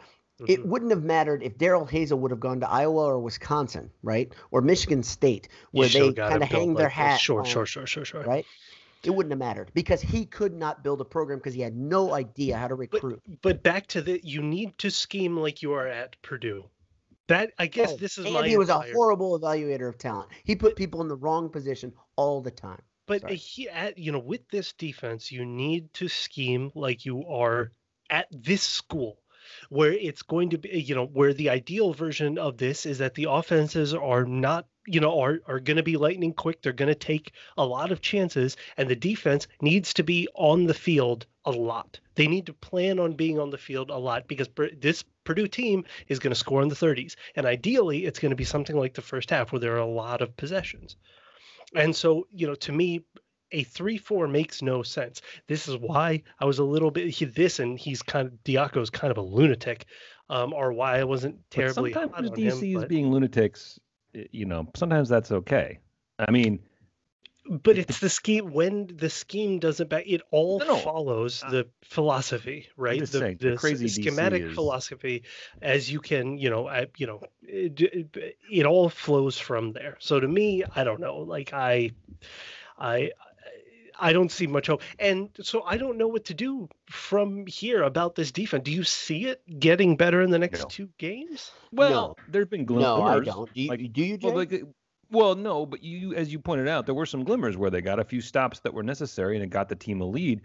It 0.48 0.60
Mhm. 0.60 0.66
wouldn't 0.66 0.92
have 0.92 1.04
mattered 1.04 1.44
if 1.44 1.58
Darrell 1.58 1.86
Hazell 1.88 2.18
would 2.18 2.32
have 2.32 2.42
gone 2.42 2.60
to 2.60 2.70
Iowa 2.70 3.06
or 3.06 3.20
Wisconsin, 3.20 3.90
right? 4.04 4.34
Or 4.52 4.62
Michigan 4.62 5.02
State, 5.02 5.48
where 5.72 5.88
they 5.88 6.12
kind 6.12 6.44
of 6.44 6.50
hang 6.50 6.74
their 6.74 6.88
like 6.88 6.92
this. 6.92 6.94
hat. 6.94 7.20
Sure, 7.22 7.40
on- 7.40 7.46
sure, 7.46 7.66
sure, 7.66 7.88
sure, 7.88 8.04
sure. 8.04 8.22
Right? 8.24 8.46
It 9.06 9.12
wouldn't 9.12 9.32
have 9.32 9.40
mattered 9.40 9.72
because 9.74 10.02
he 10.02 10.26
could 10.26 10.54
not 10.54 10.84
build 10.84 11.00
a 11.00 11.06
program 11.06 11.40
because 11.40 11.54
he 11.54 11.62
had 11.62 11.78
no 11.78 12.14
idea 12.14 12.58
how 12.58 12.68
to 12.68 12.76
recruit. 12.76 13.22
But 13.44 13.64
back 13.64 13.88
to 13.88 14.02
the, 14.02 14.20
you 14.24 14.42
need 14.42 14.78
to 14.80 14.90
scheme 14.92 15.38
like 15.38 15.62
you 15.62 15.72
are 15.74 15.88
at 15.88 16.22
Purdue. 16.22 16.66
That 17.28 17.54
I 17.58 17.68
guess 17.68 17.94
Oh, 17.94 17.98
this 17.98 18.18
is 18.18 18.26
and 18.26 18.34
my. 18.36 18.48
he 18.48 18.58
was 18.58 18.70
a 18.70 18.82
horrible 18.94 19.40
evaluator 19.40 19.90
of 19.90 19.98
talent. 19.98 20.30
He 20.44 20.56
put 20.56 20.76
people 20.76 21.02
in 21.02 21.08
the 21.08 21.16
wrong 21.16 21.50
position 21.50 21.94
all 22.16 22.42
the 22.42 22.52
time. 22.52 22.82
But 23.08 23.22
Sorry. 23.22 23.36
he, 23.36 23.70
at, 23.70 23.98
you 23.98 24.12
know, 24.12 24.20
with 24.20 24.48
this 24.50 24.74
defense, 24.74 25.32
you 25.32 25.46
need 25.46 25.94
to 25.96 26.08
scheme 26.08 26.72
like 26.76 27.06
you 27.06 27.26
are 27.28 27.72
at 28.10 28.28
this 28.32 28.64
school, 28.64 29.20
where 29.70 29.92
it's 29.94 30.22
going 30.22 30.50
to 30.52 30.58
be, 30.58 30.70
you 30.70 30.96
know, 30.96 31.06
where 31.06 31.34
the 31.34 31.50
ideal 31.50 31.94
version 31.94 32.38
of 32.38 32.58
this 32.58 32.86
is 32.86 32.98
that 33.00 33.16
the 33.16 33.28
offenses 33.30 33.94
are 33.94 34.26
not, 34.26 34.68
you 34.88 35.00
know, 35.00 35.20
are 35.20 35.40
are 35.48 35.60
going 35.60 35.78
to 35.78 35.84
be 35.84 35.98
lightning 35.98 36.34
quick. 36.34 36.62
They're 36.62 36.74
going 36.74 36.90
to 36.90 36.96
take 36.96 37.32
a 37.58 37.66
lot 37.66 37.92
of 37.92 38.02
chances, 38.02 38.58
and 38.78 38.90
the 38.90 38.96
defense 38.96 39.48
needs 39.62 39.94
to 39.96 40.04
be 40.04 40.28
on 40.36 40.66
the 40.66 40.74
field 40.74 41.26
a 41.46 41.52
lot. 41.52 42.00
They 42.16 42.28
need 42.28 42.46
to 42.48 42.54
plan 42.54 43.00
on 43.00 43.14
being 43.14 43.40
on 43.40 43.50
the 43.50 43.58
field 43.58 43.90
a 43.90 43.98
lot 43.98 44.28
because 44.28 44.50
this 44.80 45.04
Purdue 45.24 45.48
team 45.48 45.86
is 46.08 46.20
going 46.20 46.32
to 46.32 46.40
score 46.40 46.62
in 46.62 46.70
the 46.70 46.76
30s, 46.76 47.16
and 47.36 47.46
ideally, 47.46 48.06
it's 48.06 48.20
going 48.20 48.32
to 48.32 48.36
be 48.36 48.44
something 48.44 48.78
like 48.78 48.94
the 48.94 49.02
first 49.02 49.30
half 49.30 49.52
where 49.52 49.60
there 49.60 49.74
are 49.74 49.80
a 49.80 49.86
lot 49.86 50.22
of 50.22 50.36
possessions. 50.38 50.96
And 51.76 51.96
so, 51.96 52.28
you 52.32 52.48
know, 52.48 52.56
to 52.56 52.72
me, 52.72 53.04
a 53.52 53.64
three-four 53.64 54.28
makes 54.28 54.62
no 54.62 54.84
sense. 54.84 55.22
This 55.48 55.68
is 55.68 55.78
why 55.78 56.24
I 56.40 56.46
was 56.46 56.60
a 56.60 56.64
little 56.64 56.92
bit 56.92 57.10
he, 57.10 57.26
this, 57.26 57.60
and 57.60 57.78
he's 57.80 58.02
kind 58.02 58.28
of 58.28 58.44
Diaco's 58.44 58.90
kind 58.90 59.12
of 59.12 59.18
a 59.18 59.22
lunatic, 59.22 59.86
um, 60.30 60.54
or 60.54 60.74
why 60.74 61.00
I 61.00 61.04
wasn't 61.04 61.38
But 61.50 61.56
terribly 61.56 61.94
hot 61.94 62.12
sometimes 62.16 62.38
him. 62.38 62.52
DCs 62.60 62.80
But, 62.82 62.90
being 62.90 63.12
lunatics, 63.12 63.80
you 64.14 64.46
know, 64.46 64.68
sometimes 64.76 65.10
that's 65.10 65.32
okay. 65.32 65.80
I 66.18 66.32
mean, 66.32 66.60
but 67.48 67.78
it's 67.78 68.00
the 68.00 68.10
scheme 68.10 68.52
when 68.54 68.88
the 68.88 69.10
scheme 69.10 69.60
doesn't 69.60 69.88
back. 69.90 70.06
It 70.08 70.22
all 70.32 70.58
No, 70.60 70.66
no. 70.66 70.78
follows 70.78 71.44
Uh, 71.44 71.52
the 71.52 71.68
philosophy, 71.84 72.70
right? 72.76 73.00
the 73.00 73.06
saying, 73.06 73.38
the 73.40 73.52
the 73.52 73.58
crazy 73.58 73.86
DC 73.86 74.02
schematic 74.02 74.42
is- 74.44 74.54
philosophy, 74.56 75.24
as 75.62 75.92
you 75.92 76.00
can, 76.00 76.40
you 76.40 76.50
know, 76.50 76.68
I, 76.68 76.88
you 76.98 77.06
know, 77.06 77.22
it, 77.44 77.80
it, 77.82 78.38
it 78.52 78.66
all 78.66 78.90
flows 78.90 79.38
from 79.38 79.74
there. 79.74 79.98
So 80.00 80.20
to 80.20 80.28
me, 80.28 80.64
I 80.76 80.84
don't 80.84 81.00
know. 81.00 81.18
Like 81.18 81.54
I, 81.54 81.92
I. 82.80 83.12
I 84.00 84.14
don't 84.14 84.32
see 84.32 84.48
much 84.48 84.68
hope. 84.68 84.82
And 85.00 85.30
so 85.42 85.64
I 85.64 85.78
don't 85.78 85.98
know 85.98 86.08
what 86.08 86.26
to 86.26 86.34
do 86.34 86.68
from 86.90 87.46
here 87.48 87.84
about 87.84 88.16
this 88.16 88.32
defense. 88.32 88.64
Do 88.64 88.72
you 88.72 88.84
see 88.84 89.26
it 89.26 89.42
getting 89.60 89.96
better 89.96 90.22
in 90.22 90.32
the 90.32 90.40
next 90.40 90.62
No. 90.62 90.66
two 90.70 90.90
games? 90.98 91.52
well, 91.72 92.18
there've 92.30 92.50
been 92.50 92.66
glimmers. 92.66 92.84
No, 92.86 93.02
I 93.04 93.20
don't. 93.20 93.54
Do 93.54 93.62
you, 93.62 93.70
like- 93.70 93.94
do 93.94 94.04
you 94.04 94.18
Well, 94.22 94.36
like, 94.36 94.64
well, 95.12 95.36
no, 95.36 95.66
but 95.66 95.84
you, 95.84 96.14
as 96.16 96.32
you 96.32 96.40
pointed 96.40 96.68
out, 96.68 96.86
there 96.86 96.96
were 96.96 97.06
some 97.06 97.24
glimmers 97.24 97.58
where 97.58 97.70
they 97.70 97.82
got 97.82 98.00
a 98.00 98.04
few 98.04 98.22
stops 98.22 98.60
that 98.62 98.74
were 98.74 98.84
necessary 98.84 99.36
and 99.36 99.44
it 99.44 99.50
got 99.50 99.70
the 99.70 99.76
team 99.76 100.02
a 100.02 100.06
lead. 100.06 100.42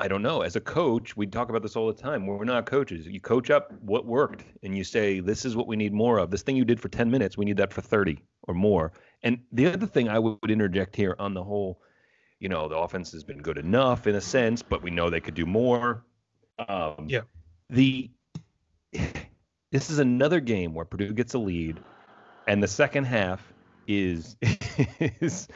I 0.00 0.06
don't 0.06 0.22
know. 0.22 0.42
As 0.42 0.54
a 0.54 0.60
coach, 0.60 1.16
we 1.16 1.26
talk 1.26 1.50
about 1.50 1.62
this 1.62 1.74
all 1.74 1.88
the 1.88 2.00
time. 2.00 2.26
We're 2.26 2.44
not 2.44 2.66
coaches. 2.66 3.06
You 3.06 3.20
coach 3.20 3.50
up 3.50 3.72
what 3.80 4.06
worked 4.06 4.44
and 4.62 4.76
you 4.76 4.84
say, 4.84 5.18
this 5.18 5.44
is 5.44 5.56
what 5.56 5.66
we 5.66 5.74
need 5.74 5.92
more 5.92 6.18
of. 6.18 6.30
This 6.30 6.42
thing 6.42 6.56
you 6.56 6.64
did 6.64 6.80
for 6.80 6.88
10 6.88 7.10
minutes, 7.10 7.36
we 7.36 7.44
need 7.44 7.56
that 7.56 7.72
for 7.72 7.80
30 7.80 8.18
or 8.44 8.54
more. 8.54 8.92
And 9.24 9.40
the 9.50 9.66
other 9.66 9.86
thing 9.86 10.08
I 10.08 10.20
would 10.20 10.38
interject 10.50 10.94
here 10.94 11.16
on 11.18 11.34
the 11.34 11.42
whole, 11.42 11.80
you 12.40 12.48
know, 12.48 12.68
the 12.68 12.76
offense 12.76 13.12
has 13.12 13.24
been 13.24 13.38
good 13.42 13.58
enough 13.58 14.06
in 14.06 14.14
a 14.14 14.20
sense, 14.20 14.62
but 14.62 14.82
we 14.82 14.90
know 14.90 15.10
they 15.10 15.20
could 15.20 15.34
do 15.34 15.46
more. 15.46 16.04
Um, 16.68 17.06
Yeah. 17.08 17.22
The 17.70 18.10
this 19.70 19.90
is 19.90 19.98
another 19.98 20.40
game 20.40 20.74
where 20.74 20.84
Purdue 20.84 21.12
gets 21.12 21.34
a 21.34 21.38
lead, 21.38 21.78
and 22.46 22.62
the 22.62 22.68
second 22.68 23.04
half 23.04 23.42
is 23.86 24.36
is 25.20 25.48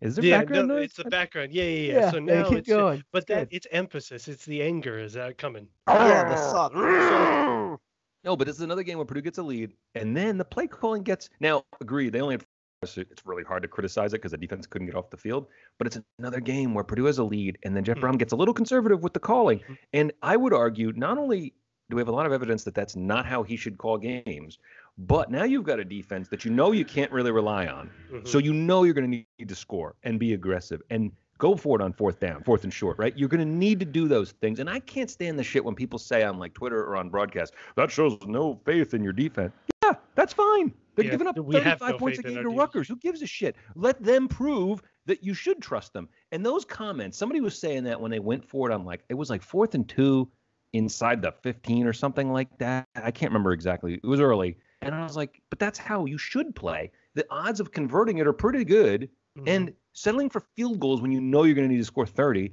is 0.00 0.14
there 0.16 0.24
yeah, 0.24 0.38
background 0.38 0.68
no, 0.68 0.76
noise? 0.76 0.84
it's 0.86 0.96
the 0.96 1.04
background. 1.04 1.52
Yeah, 1.52 1.64
yeah, 1.64 1.92
yeah. 1.92 2.10
so 2.12 2.18
now 2.20 2.48
keep 2.48 2.58
it's 2.58 2.68
going. 2.68 3.02
but 3.12 3.26
that 3.26 3.48
it's 3.50 3.66
emphasis. 3.72 4.28
It's 4.28 4.44
the 4.44 4.62
anger. 4.62 4.98
Is 4.98 5.14
that 5.14 5.38
coming? 5.38 5.66
yeah, 5.88 6.28
the 6.28 6.36
soft. 6.36 6.74
soft- 6.74 7.82
No, 8.24 8.36
but 8.36 8.48
it's 8.48 8.60
another 8.60 8.82
game 8.84 8.98
where 8.98 9.04
Purdue 9.06 9.22
gets 9.22 9.38
a 9.38 9.42
lead, 9.42 9.72
and 9.94 10.16
then 10.16 10.38
the 10.38 10.44
play 10.44 10.66
calling 10.68 11.02
gets. 11.02 11.28
Now, 11.40 11.64
agree, 11.80 12.10
they 12.10 12.20
only 12.20 12.34
had. 12.34 12.44
It's 12.82 13.26
really 13.26 13.42
hard 13.42 13.62
to 13.62 13.68
criticize 13.68 14.12
it 14.12 14.18
because 14.18 14.30
the 14.30 14.36
defense 14.38 14.66
couldn't 14.66 14.86
get 14.86 14.94
off 14.94 15.10
the 15.10 15.16
field. 15.16 15.46
But 15.78 15.88
it's 15.88 15.98
another 16.20 16.38
game 16.38 16.74
where 16.74 16.84
Purdue 16.84 17.06
has 17.06 17.18
a 17.18 17.24
lead, 17.24 17.58
and 17.64 17.74
then 17.74 17.82
Jeff 17.82 17.96
Mhm. 17.98 18.02
Brohm 18.02 18.18
gets 18.18 18.32
a 18.32 18.36
little 18.36 18.54
conservative 18.54 19.02
with 19.02 19.14
the 19.14 19.20
calling. 19.20 19.58
Mhm. 19.58 19.78
And 19.92 20.12
I 20.22 20.36
would 20.36 20.52
argue, 20.52 20.92
not 20.94 21.18
only 21.18 21.54
do 21.90 21.96
we 21.96 22.00
have 22.00 22.08
a 22.08 22.12
lot 22.12 22.26
of 22.26 22.32
evidence 22.32 22.64
that 22.64 22.74
that's 22.74 22.94
not 22.94 23.26
how 23.26 23.42
he 23.42 23.56
should 23.56 23.78
call 23.78 23.98
games, 23.98 24.58
but 24.96 25.30
now 25.30 25.42
you've 25.42 25.64
got 25.64 25.80
a 25.80 25.84
defense 25.84 26.28
that 26.28 26.44
you 26.44 26.50
know 26.52 26.70
you 26.70 26.84
can't 26.84 27.10
really 27.10 27.30
rely 27.32 27.66
on. 27.66 27.90
Mhm. 28.12 28.28
So 28.28 28.38
you 28.38 28.52
know 28.52 28.84
you're 28.84 28.94
going 28.94 29.10
to 29.10 29.24
need 29.38 29.48
to 29.48 29.54
score 29.54 29.96
and 30.04 30.20
be 30.20 30.34
aggressive 30.34 30.80
and 30.90 31.10
go 31.38 31.56
for 31.56 31.80
it 31.80 31.82
on 31.82 31.92
fourth 31.94 32.20
down, 32.20 32.42
fourth 32.44 32.62
and 32.64 32.72
short, 32.72 32.98
right? 32.98 33.16
You're 33.16 33.28
going 33.28 33.40
to 33.40 33.46
need 33.56 33.80
to 33.80 33.86
do 33.86 34.06
those 34.06 34.32
things. 34.32 34.60
And 34.60 34.68
I 34.68 34.80
can't 34.80 35.10
stand 35.10 35.38
the 35.38 35.44
shit 35.44 35.64
when 35.64 35.74
people 35.74 35.98
say 35.98 36.22
on 36.24 36.38
like 36.38 36.52
Twitter 36.54 36.84
or 36.84 36.96
on 36.96 37.08
broadcast, 37.10 37.54
that 37.76 37.90
shows 37.90 38.18
no 38.26 38.60
faith 38.64 38.92
in 38.94 39.02
your 39.02 39.12
defense. 39.14 39.52
That's 40.18 40.32
fine. 40.32 40.74
They're 40.96 41.04
Yeah, 41.04 41.12
giving 41.12 41.28
up 41.28 41.36
35 41.36 41.80
no 41.80 41.96
points 41.96 42.18
a 42.18 42.22
game 42.24 42.42
to. 42.42 42.48
Rutgers. 42.50 42.88
Who 42.88 42.96
gives 42.96 43.22
a 43.22 43.26
shit? 43.26 43.54
Let 43.76 44.02
them 44.02 44.26
prove 44.26 44.82
that 45.06 45.22
you 45.22 45.32
should 45.32 45.62
trust 45.62 45.92
them. 45.92 46.08
And 46.32 46.44
those 46.44 46.64
comments, 46.64 47.16
somebody 47.16 47.40
was 47.40 47.56
saying 47.56 47.84
that 47.84 48.00
when 48.00 48.10
they 48.10 48.18
went 48.18 48.44
for 48.44 48.68
it 48.68 48.74
on 48.74 48.84
like, 48.84 49.04
it 49.08 49.14
was 49.14 49.30
like 49.30 49.42
fourth 49.42 49.76
and 49.76 49.88
two 49.88 50.28
inside 50.72 51.22
the 51.22 51.30
15 51.44 51.86
or 51.86 51.92
something 51.92 52.32
like 52.32 52.48
that. 52.58 52.84
I 52.96 53.12
can't 53.12 53.30
remember 53.30 53.52
exactly. 53.52 53.94
It 53.94 54.04
was 54.06 54.18
early. 54.20 54.58
And 54.82 54.92
I 54.92 55.04
was 55.04 55.14
like, 55.16 55.40
but 55.50 55.60
that's 55.60 55.78
how 55.78 56.04
you 56.04 56.18
should 56.18 56.52
play. 56.56 56.90
The 57.14 57.24
odds 57.30 57.60
of 57.60 57.70
converting 57.70 58.18
it 58.18 58.26
are 58.26 58.32
pretty 58.32 58.64
good. 58.64 59.08
Mhm. 59.38 59.48
And 59.48 59.74
settling 59.92 60.30
for 60.30 60.40
field 60.56 60.80
goals 60.80 61.00
when 61.00 61.12
you 61.12 61.20
know 61.20 61.44
you're 61.44 61.54
going 61.54 61.68
to 61.68 61.72
need 61.72 61.80
to 61.80 61.84
score 61.84 62.06
30 62.06 62.52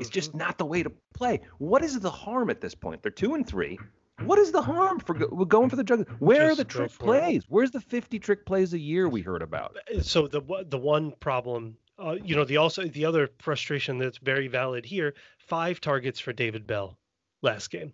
is 0.00 0.08
Mhm. 0.08 0.12
just 0.12 0.34
not 0.34 0.58
the 0.58 0.66
way 0.66 0.82
to 0.82 0.90
play. 1.14 1.40
What 1.58 1.84
is 1.84 2.00
the 2.00 2.10
harm 2.10 2.50
at 2.50 2.60
this 2.60 2.74
point? 2.74 3.02
They're 3.02 3.12
two 3.12 3.34
and 3.34 3.46
three. 3.46 3.78
What 4.20 4.38
is 4.38 4.52
the 4.52 4.62
harm 4.62 5.00
for 5.00 5.14
go, 5.14 5.26
going 5.44 5.68
for 5.70 5.76
the 5.76 5.84
jugular? 5.84 6.08
Where 6.20 6.50
are 6.50 6.54
the 6.54 6.64
trick 6.64 6.90
for 6.90 7.02
it. 7.16 7.20
plays? 7.20 7.44
Where's 7.48 7.72
the 7.72 7.80
50 7.80 8.18
trick 8.20 8.46
plays 8.46 8.72
a 8.72 8.78
year 8.78 9.08
we 9.08 9.22
heard 9.22 9.42
about? 9.42 9.76
Uh, 9.94 10.00
so 10.02 10.26
the 10.28 10.40
one- 10.40 10.68
the 10.68 10.78
one 10.78 11.12
problem 11.20 11.76
uh, 11.98 12.16
you 12.24 12.34
know 12.34 12.44
the 12.44 12.56
also 12.56 12.84
the 12.84 13.04
other 13.04 13.28
frustration 13.38 13.98
that's 13.98 14.18
very 14.18 14.48
valid 14.48 14.84
here 14.84 15.14
five 15.38 15.80
targets 15.80 16.18
for 16.18 16.32
david 16.32 16.66
bell 16.66 16.98
last 17.40 17.70
game 17.70 17.92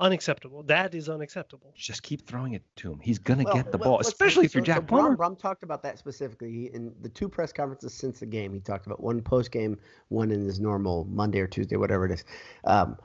unacceptable 0.00 0.62
that 0.62 0.94
is 0.94 1.08
unacceptable 1.10 1.72
Just 1.76 2.02
keep 2.02 2.26
throwing 2.26 2.54
it 2.54 2.62
to 2.76 2.92
him. 2.92 2.98
He's 3.00 3.18
going 3.18 3.38
to 3.40 3.44
Well, 3.44 3.54
get 3.54 3.70
the 3.70 3.76
let- 3.78 3.84
ball, 3.84 3.96
let's- 3.96 4.08
especially 4.08 4.46
if 4.46 4.54
you're 4.54 4.62
so- 4.62 4.66
Jack 4.66 4.76
so 4.78 4.82
Brohm, 4.82 4.88
Plummer. 4.88 5.16
Brohm 5.16 5.38
talked 5.38 5.62
about 5.62 5.82
that 5.82 5.98
specifically 5.98 6.50
He- 6.50 6.66
in 6.72 6.94
the 7.02 7.08
two 7.10 7.28
press 7.28 7.52
conferences 7.52 7.92
since 7.94 8.20
the 8.20 8.26
game. 8.26 8.52
He 8.54 8.60
talked 8.60 8.86
about 8.86 9.02
one 9.02 9.20
post 9.22 9.52
game, 9.52 9.78
one 10.08 10.30
in 10.30 10.44
his 10.44 10.58
normal 10.58 11.04
Monday 11.04 11.40
or 11.40 11.46
Tuesday, 11.46 11.76
whatever 11.76 12.06
it 12.06 12.12
is. 12.12 12.24
Um, 12.64 12.96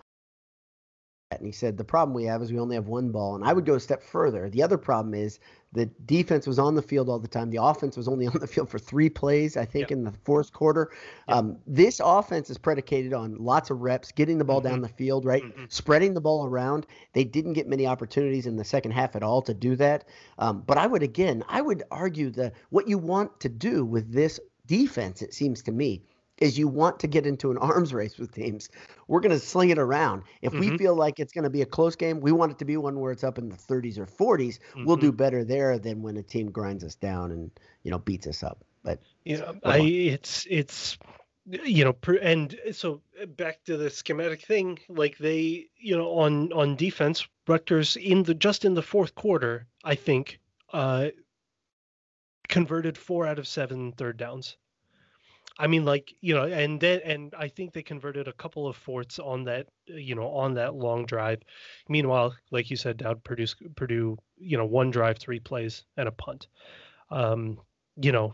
and 1.31 1.45
he 1.45 1.51
said 1.51 1.77
the 1.77 1.83
problem 1.83 2.13
we 2.13 2.23
have 2.23 2.41
is 2.41 2.53
we 2.53 2.59
only 2.59 2.75
have 2.75 2.87
one 2.87 3.11
ball. 3.11 3.35
And 3.35 3.43
I 3.43 3.51
would 3.51 3.65
go 3.65 3.75
a 3.75 3.79
step 3.79 4.01
further. 4.01 4.49
The 4.49 4.63
other 4.63 4.77
problem 4.77 5.13
is 5.13 5.39
the 5.73 5.87
defense 6.05 6.47
was 6.47 6.57
on 6.57 6.75
the 6.75 6.81
field 6.81 7.09
all 7.09 7.19
the 7.19 7.27
time. 7.27 7.49
The 7.49 7.61
offense 7.61 7.97
was 7.97 8.07
only 8.07 8.27
on 8.27 8.39
the 8.39 8.47
field 8.47 8.69
for 8.69 8.79
three 8.79 9.09
plays, 9.09 9.57
I 9.57 9.65
think, 9.65 9.91
in 9.91 10.05
the 10.05 10.13
fourth 10.23 10.53
quarter. 10.53 10.89
Yep. 11.27 11.37
Um, 11.37 11.57
this 11.67 11.99
offense 12.03 12.49
is 12.49 12.57
predicated 12.57 13.13
on 13.13 13.35
lots 13.37 13.69
of 13.69 13.81
reps, 13.81 14.11
getting 14.13 14.37
the 14.37 14.45
ball 14.45 14.61
down 14.61 14.81
the 14.81 14.87
field, 14.87 15.25
right? 15.25 15.43
Mhm. 15.43 15.71
spreading 15.71 16.13
the 16.13 16.21
ball 16.21 16.45
around. 16.45 16.87
They 17.13 17.25
didn't 17.25 17.53
get 17.53 17.67
many 17.67 17.85
opportunities 17.85 18.45
in 18.45 18.55
the 18.55 18.63
second 18.63 18.91
half 18.91 19.15
at 19.15 19.23
all 19.23 19.41
to 19.43 19.53
do 19.53 19.75
that. 19.75 20.05
Um, 20.39 20.63
but 20.65 20.77
I 20.77 20.87
would 20.87 21.03
again, 21.03 21.43
I 21.49 21.61
would 21.61 21.83
argue 21.91 22.29
that 22.31 22.53
what 22.69 22.87
you 22.87 22.97
want 22.97 23.39
to 23.41 23.49
do 23.49 23.83
with 23.83 24.13
this 24.13 24.39
defense, 24.65 25.21
it 25.21 25.33
seems 25.33 25.61
to 25.63 25.71
me, 25.71 26.03
is 26.39 26.57
you 26.57 26.67
want 26.67 26.99
to 26.99 27.07
get 27.07 27.25
into 27.25 27.51
an 27.51 27.57
arms 27.57 27.93
race 27.93 28.17
with 28.17 28.31
teams. 28.33 28.69
We're 29.07 29.19
going 29.21 29.31
to 29.31 29.39
sling 29.39 29.69
it 29.69 29.79
around. 29.79 30.23
If 30.41 30.53
we 30.53 30.69
Mhm. 30.69 30.77
feel 30.77 30.95
like 30.95 31.19
it's 31.19 31.33
going 31.33 31.43
to 31.43 31.49
be 31.49 31.61
a 31.61 31.65
close 31.65 31.95
game, 31.95 32.19
we 32.19 32.31
want 32.31 32.51
it 32.51 32.59
to 32.59 32.65
be 32.65 32.77
one 32.77 32.99
where 32.99 33.11
it's 33.11 33.23
up 33.23 33.37
in 33.37 33.49
the 33.49 33.55
30s 33.55 33.97
or 33.97 34.05
40s. 34.05 34.59
We'll 34.85 34.97
do 34.97 35.11
better 35.11 35.43
there 35.43 35.79
than 35.79 36.01
when 36.01 36.17
a 36.17 36.23
team 36.23 36.51
grinds 36.51 36.83
us 36.83 36.95
down 36.95 37.31
and 37.31 37.51
you 37.83 37.91
know 37.91 37.99
beats 37.99 38.27
us 38.27 38.43
up. 38.43 38.63
But 38.83 38.99
you 39.25 39.37
know 39.37 39.59
i 39.65 39.79
it's 39.79 40.47
it's 40.49 40.97
you 41.45 41.83
know 41.83 41.95
and 42.21 42.57
so 42.71 43.01
uh, 43.21 43.25
back 43.25 43.63
to 43.65 43.77
the 43.77 43.89
schematic 43.89 44.41
thing 44.45 44.79
like 44.89 45.17
they 45.17 45.67
you 45.77 45.97
know 45.97 46.09
on 46.19 46.51
on 46.53 46.75
defense 46.75 47.27
Rutgers 47.47 47.95
in 47.97 48.23
the 48.23 48.33
just 48.33 48.65
in 48.65 48.73
the 48.73 48.81
fourth 48.81 49.15
quarter 49.15 49.67
i 49.83 49.95
think 49.95 50.39
uh 50.73 51.09
converted 52.49 52.97
4 52.97 53.27
out 53.27 53.39
of 53.39 53.47
7 53.47 53.91
third 53.93 54.17
downs 54.17 54.57
i 55.59 55.67
mean 55.67 55.85
like 55.85 56.13
you 56.21 56.33
know 56.33 56.43
and 56.43 56.79
then 56.79 56.99
and 57.03 57.33
i 57.37 57.47
think 57.47 57.73
they 57.73 57.83
converted 57.83 58.27
a 58.27 58.33
couple 58.33 58.67
of 58.67 58.75
forts 58.75 59.19
on 59.19 59.43
that 59.43 59.67
uh, 59.91 59.95
you 59.95 60.15
know 60.15 60.29
on 60.29 60.53
that 60.53 60.75
long 60.75 61.05
drive 61.05 61.41
meanwhile 61.89 62.35
like 62.51 62.69
you 62.69 62.77
said 62.77 62.97
Dowd 62.97 63.23
Purdue 63.23 63.47
Purdue 63.75 64.17
you 64.37 64.57
know 64.57 64.65
one 64.65 64.91
drive 64.91 65.17
three 65.17 65.39
plays 65.39 65.83
and 65.97 66.07
a 66.07 66.11
punt 66.11 66.47
um 67.09 67.59
you 67.99 68.11
know, 68.11 68.33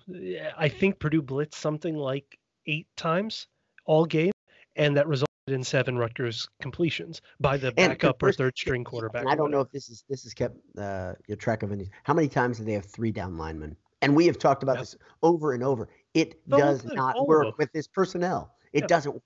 I 0.58 0.68
think 0.68 1.00
Purdue 1.00 1.22
blitzed 1.22 1.56
something 1.56 1.96
like 1.96 2.38
eight 2.68 2.88
times 2.98 3.48
all 3.86 4.06
game, 4.06 4.32
and 4.76 4.96
that 4.98 5.08
resulted 5.08 5.28
in 5.48 5.64
seven 5.64 5.98
Rutgers 5.98 6.48
completions 6.62 7.22
by 7.40 7.58
the 7.58 7.72
backup 7.72 8.22
or 8.22 8.32
third 8.32 8.58
string 8.58 8.84
quarterback. 8.84 9.22
And 9.22 9.30
I 9.30 9.36
don't 9.36 9.52
know 9.52 9.62
if 9.62 9.72
this 9.72 9.90
is 9.90 10.04
this 10.10 10.26
is 10.26 10.34
kept 10.34 10.58
uh, 10.78 11.14
your 11.28 11.38
track 11.38 11.64
of 11.64 11.72
any. 11.72 11.90
How 12.04 12.14
many 12.14 12.28
times 12.28 12.58
do 12.58 12.66
they 12.66 12.74
have 12.74 12.86
three 12.86 13.12
down 13.12 13.38
linemen? 13.38 13.76
And 14.02 14.16
we 14.16 14.26
have 14.26 14.38
talked 14.38 14.64
about 14.64 14.76
Yeah. 14.76 14.82
this 14.82 14.98
over 15.22 15.54
and 15.54 15.64
over. 15.64 15.88
It 16.14 16.48
does 16.48 16.84
not 16.86 17.28
work 17.28 17.58
with 17.58 17.72
this 17.72 17.88
personnel. 17.88 18.56
It 18.72 18.84
Yeah. 18.84 18.88
doesn't 18.88 19.14
work. 19.14 19.24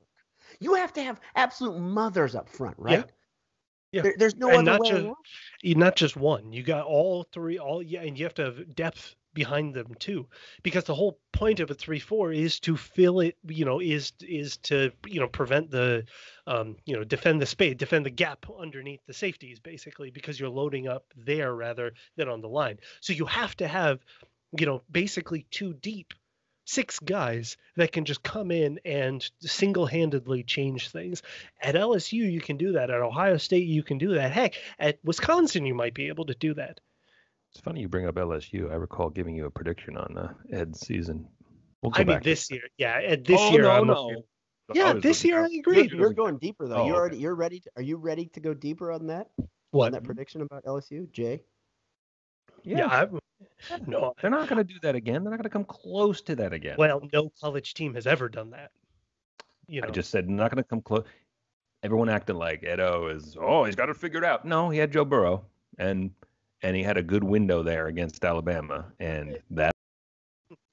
You 0.59 0.75
have 0.75 0.93
to 0.93 1.03
have 1.03 1.19
absolute 1.35 1.77
mothers 1.77 2.33
up 2.35 2.47
front, 2.49 2.77
right? 2.79 3.05
Yeah. 3.91 4.01
There, 4.01 4.15
there's 4.17 4.35
no 4.35 4.49
And 4.49 4.67
other 4.67 4.71
not 4.71 4.81
way. 4.81 4.89
just- 4.89 5.03
around. 5.05 5.15
Not 5.77 5.95
just 5.95 6.15
one. 6.17 6.53
You 6.53 6.63
got 6.63 6.85
all 6.85 7.23
three, 7.23 7.57
all 7.57 7.81
yeah, 7.81 8.01
and 8.01 8.17
you 8.17 8.25
have 8.25 8.33
to 8.35 8.43
have 8.45 8.75
depth 8.75 9.15
behind 9.33 9.73
them 9.75 9.93
too, 9.99 10.27
because 10.63 10.83
the 10.85 10.95
whole 10.95 11.19
point 11.31 11.59
of 11.59 11.69
a 11.69 11.73
three-four 11.75 12.31
is 12.31 12.59
to 12.61 12.75
fill 12.75 13.19
it. 13.19 13.37
You 13.47 13.65
know, 13.65 13.79
is 13.79 14.11
is 14.21 14.57
to 14.63 14.91
you 15.05 15.19
know 15.19 15.27
prevent 15.27 15.69
the, 15.69 16.05
um, 16.47 16.75
you 16.85 16.95
know, 16.95 17.03
defend 17.03 17.41
the 17.41 17.45
space, 17.45 17.75
defend 17.75 18.05
the 18.05 18.09
gap 18.09 18.45
underneath 18.59 19.01
the 19.05 19.13
safeties, 19.13 19.59
basically, 19.59 20.09
because 20.11 20.39
you're 20.39 20.49
loading 20.49 20.87
up 20.87 21.05
there 21.15 21.53
rather 21.55 21.93
than 22.15 22.29
on 22.29 22.41
the 22.41 22.49
line. 22.49 22.79
So 23.01 23.13
you 23.13 23.25
have 23.25 23.55
to 23.57 23.67
have, 23.67 23.99
you 24.57 24.65
know, 24.65 24.81
basically 24.91 25.45
two 25.51 25.73
deep. 25.73 26.13
Six 26.67 26.99
guys 26.99 27.55
that 27.77 27.93
can 27.93 28.03
just 28.03 28.23
come 28.23 28.51
in 28.51 28.77
and 28.83 29.27
single-handedly 29.39 30.43
change 30.43 30.89
things. 30.89 31.23
At 31.61 31.75
LSU, 31.75 32.29
you 32.29 32.41
can 32.41 32.57
do 32.57 32.73
that. 32.73 32.89
At 32.89 33.01
Ohio 33.01 33.37
State, 33.37 33.67
you 33.67 33.83
can 33.83 33.97
do 33.97 34.15
that. 34.15 34.33
Heck, 34.33 34.55
at 34.77 34.99
Wisconsin, 35.03 35.65
you 35.65 35.73
might 35.73 35.93
be 35.93 36.09
able 36.09 36.25
to 36.25 36.35
do 36.35 36.53
that. 36.55 36.81
It's 37.51 37.61
funny 37.61 37.79
you 37.79 37.87
bring 37.87 38.05
up 38.05 38.15
LSU. 38.15 38.69
I 38.69 38.75
recall 38.75 39.09
giving 39.09 39.33
you 39.33 39.45
a 39.45 39.49
prediction 39.49 39.95
on 39.95 40.17
uh, 40.17 40.33
Ed's 40.51 40.81
season. 40.81 41.27
We'll 41.81 41.93
I 41.95 42.03
mean, 42.03 42.19
this 42.21 42.51
year, 42.51 42.63
yeah. 42.77 42.99
At 43.01 43.23
this 43.23 43.39
oh, 43.39 43.51
year, 43.51 43.61
no, 43.61 43.71
I'm 43.71 43.87
no. 43.87 44.11
okay. 44.71 44.79
Yeah, 44.79 44.93
this 44.93 45.23
year 45.23 45.43
I 45.43 45.47
agree. 45.47 45.87
You're, 45.87 45.99
you're 45.99 46.13
going 46.13 46.37
deeper 46.37 46.67
though. 46.67 46.75
Oh, 46.75 46.87
you're 46.87 47.07
okay. 47.07 47.15
you're 47.15 47.35
ready. 47.35 47.61
To, 47.61 47.71
are 47.77 47.81
you 47.81 47.95
ready 47.95 48.25
to 48.33 48.39
go 48.39 48.53
deeper 48.53 48.91
on 48.91 49.07
that? 49.07 49.27
On 49.39 49.47
What? 49.71 49.93
that 49.93 50.03
prediction 50.03 50.41
about 50.41 50.65
LSU, 50.65 51.09
Jay? 51.11 51.43
Yeah, 52.63 52.79
Yeah, 52.79 52.87
I'm, 52.87 53.19
no. 53.85 54.13
they're 54.21 54.31
not 54.31 54.47
going 54.47 54.57
to 54.65 54.73
do 54.73 54.79
that 54.81 54.95
again. 54.95 55.23
They're 55.23 55.31
not 55.31 55.37
going 55.37 55.43
to 55.43 55.49
come 55.49 55.65
close 55.65 56.21
to 56.23 56.35
that 56.35 56.53
again. 56.53 56.75
Well, 56.77 57.01
no 57.13 57.31
college 57.41 57.73
team 57.73 57.93
has 57.95 58.07
ever 58.07 58.29
done 58.29 58.51
that. 58.51 58.71
You 59.67 59.81
know, 59.81 59.87
I 59.87 59.91
just 59.91 60.09
said 60.11 60.29
not 60.29 60.51
going 60.51 60.63
to 60.63 60.67
come 60.67 60.81
close. 60.81 61.03
Everyone 61.83 62.09
acted 62.09 62.35
like 62.35 62.63
Edo 62.63 63.07
is. 63.09 63.37
Oh, 63.39 63.65
he's 63.65 63.75
got 63.75 63.89
it 63.89 63.97
figured 63.97 64.23
out. 64.23 64.45
No, 64.45 64.69
he 64.69 64.79
had 64.79 64.91
Joe 64.91 65.05
Burrow, 65.05 65.43
and 65.77 66.11
and 66.63 66.75
he 66.75 66.81
had 66.83 66.97
a 66.97 67.03
good 67.03 67.23
window 67.23 67.63
there 67.63 67.87
against 67.87 68.23
Alabama, 68.25 68.85
and 68.99 69.39
that. 69.51 69.73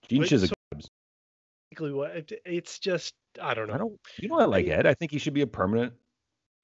Gene 0.08 0.20
Wait, 0.20 0.30
Chizik. 0.30 0.48
so- 0.48 0.54
basically 1.70 1.92
what 1.92 2.30
it's 2.44 2.78
just 2.78 3.14
I 3.42 3.54
don't 3.54 3.68
know. 3.68 3.74
I 3.74 3.78
don't. 3.78 4.00
You 4.18 4.28
know, 4.28 4.38
I 4.38 4.44
like 4.44 4.66
Ed. 4.66 4.86
I 4.86 4.94
think 4.94 5.10
he 5.10 5.18
should 5.18 5.34
be 5.34 5.40
a 5.42 5.46
permanent, 5.46 5.92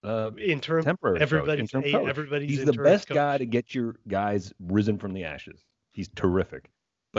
uh, 0.05 0.31
in 0.39 0.61
terms, 0.61 0.85
temporary. 0.85 1.17
coach, 1.19 1.23
everybody's 1.23 1.75
interim 1.75 1.85
a- 1.85 1.93
coach. 1.99 2.09
everybody's 2.09 2.51
He's 2.51 2.65
the 2.65 2.73
best 2.73 3.09
coach. 3.09 3.15
guy 3.17 3.39
to 3.39 3.47
get 3.47 3.75
your 3.75 3.97
guys 4.09 4.53
risen 4.61 4.99
from 4.99 5.13
the 5.13 5.25
ashes. 5.25 5.61
He's 5.93 6.09
terrific, 6.09 6.71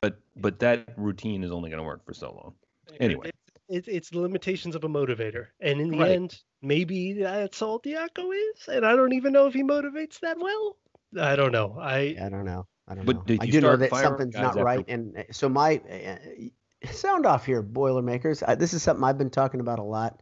but 0.01 0.19
but 0.37 0.59
that 0.59 0.89
routine 0.97 1.43
is 1.43 1.51
only 1.51 1.69
going 1.69 1.79
to 1.79 1.83
work 1.83 2.05
for 2.05 2.13
so 2.13 2.31
long. 2.31 2.53
Anyway. 2.99 3.29
It's, 3.29 3.37
it's 3.69 3.87
it's 3.87 4.09
the 4.09 4.19
limitations 4.19 4.75
of 4.75 4.83
a 4.83 4.89
motivator, 4.89 5.47
and 5.59 5.79
in 5.81 5.89
the 5.91 5.97
Right. 5.99 6.11
end, 6.11 6.39
maybe 6.61 7.13
that's 7.13 7.61
all 7.61 7.79
Diaco 7.79 8.31
is, 8.33 8.67
and 8.67 8.85
I 8.85 8.95
don't 8.95 9.13
even 9.13 9.33
know 9.33 9.47
if 9.47 9.53
he 9.53 9.63
motivates 9.63 10.19
that 10.21 10.37
well. 10.39 10.77
I 11.19 11.35
don't 11.35 11.51
know. 11.51 11.77
I 11.79 12.15
I 12.21 12.29
don't 12.29 12.45
know. 12.45 12.67
I 12.87 12.95
don't 12.95 13.05
But 13.05 13.17
know. 13.17 13.23
did 13.23 13.41
I 13.41 13.45
you 13.45 13.51
do 13.53 13.61
know 13.61 13.75
that 13.75 13.91
something's 13.91 14.35
not 14.35 14.51
after- 14.51 14.63
right, 14.63 14.85
and 14.87 15.17
uh, 15.17 15.23
so 15.31 15.49
my 15.49 15.77
uh, 15.89 16.91
sound 16.91 17.25
off 17.25 17.45
here, 17.45 17.61
Boilermakers. 17.61 18.41
I, 18.43 18.55
this 18.55 18.73
is 18.73 18.81
something 18.83 19.03
I've 19.03 19.17
been 19.17 19.29
talking 19.29 19.59
about 19.59 19.79
a 19.79 19.83
lot 19.83 20.21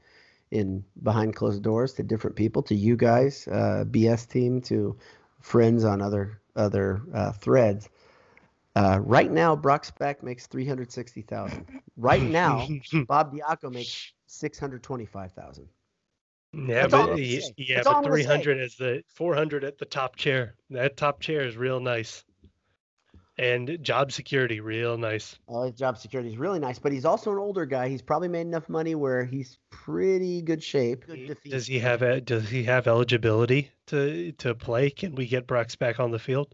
in 0.51 0.83
behind 1.03 1.35
closed 1.35 1.61
doors 1.61 1.93
to 1.93 2.03
different 2.03 2.35
people, 2.35 2.63
to 2.63 2.75
you 2.75 2.95
guys, 2.97 3.47
uh, 3.47 3.85
BS 3.89 4.27
team, 4.27 4.61
to 4.63 4.97
friends 5.39 5.85
on 5.85 6.01
other 6.01 6.41
other 6.55 7.01
uh, 7.13 7.31
threads. 7.31 7.87
Uh, 8.75 8.99
right 9.01 9.31
now, 9.31 9.55
Brock 9.55 9.85
Spack 9.85 10.21
makes 10.23 10.47
three 10.47 10.65
hundred 10.65 10.91
sixty 10.91 11.21
thousand. 11.21 11.65
Right 11.97 12.21
now, 12.23 12.67
Bob 13.07 13.33
Diaco 13.33 13.71
makes 13.71 14.13
six 14.27 14.59
hundred 14.59 14.83
twenty-five 14.83 15.31
thousand. 15.33 15.67
yeah, 16.53 16.87
That's 16.87 16.91
but 16.91 17.09
I'm 17.09 17.15
y- 17.17 17.23
saying. 17.39 17.53
yeah, 17.57 17.75
That's 17.75 17.87
all 17.87 17.95
I'm 17.97 18.03
but 18.03 18.11
300 18.11 18.57
is 18.59 18.75
the 18.75 19.03
400 19.15 19.63
at 19.63 19.77
the 19.77 19.85
top 19.85 20.15
chair. 20.15 20.55
That 20.69 20.97
top 20.97 21.19
chair 21.19 21.41
is 21.41 21.57
real 21.57 21.79
nice, 21.79 22.23
and 23.37 23.77
job 23.81 24.11
security 24.11 24.59
real 24.59 24.97
nice. 24.97 25.37
Oh, 25.47 25.63
his 25.63 25.73
job 25.75 25.97
security 25.97 26.29
is 26.29 26.37
really 26.37 26.59
nice, 26.59 26.77
but 26.79 26.91
he's 26.91 27.05
also 27.05 27.31
an 27.31 27.37
older 27.39 27.65
guy. 27.65 27.89
He's 27.89 28.01
probably 28.01 28.27
made 28.27 28.41
enough 28.41 28.69
money 28.69 28.95
where 28.95 29.25
he's 29.25 29.57
pretty 29.71 30.41
good 30.41 30.63
shape. 30.63 31.05
Good. 31.07 31.37
Does 31.43 31.65
he 31.67 31.79
have 31.79 32.01
a, 32.01 32.21
does 32.21 32.47
he 32.49 32.63
have 32.65 32.87
eligibility 32.87 33.71
to 33.87 34.31
to 34.33 34.53
play? 34.55 34.89
Can 34.91 35.15
we 35.15 35.25
get 35.27 35.47
Brooks 35.47 35.75
back 35.75 35.99
on 35.99 36.11
the 36.11 36.19
field? 36.19 36.53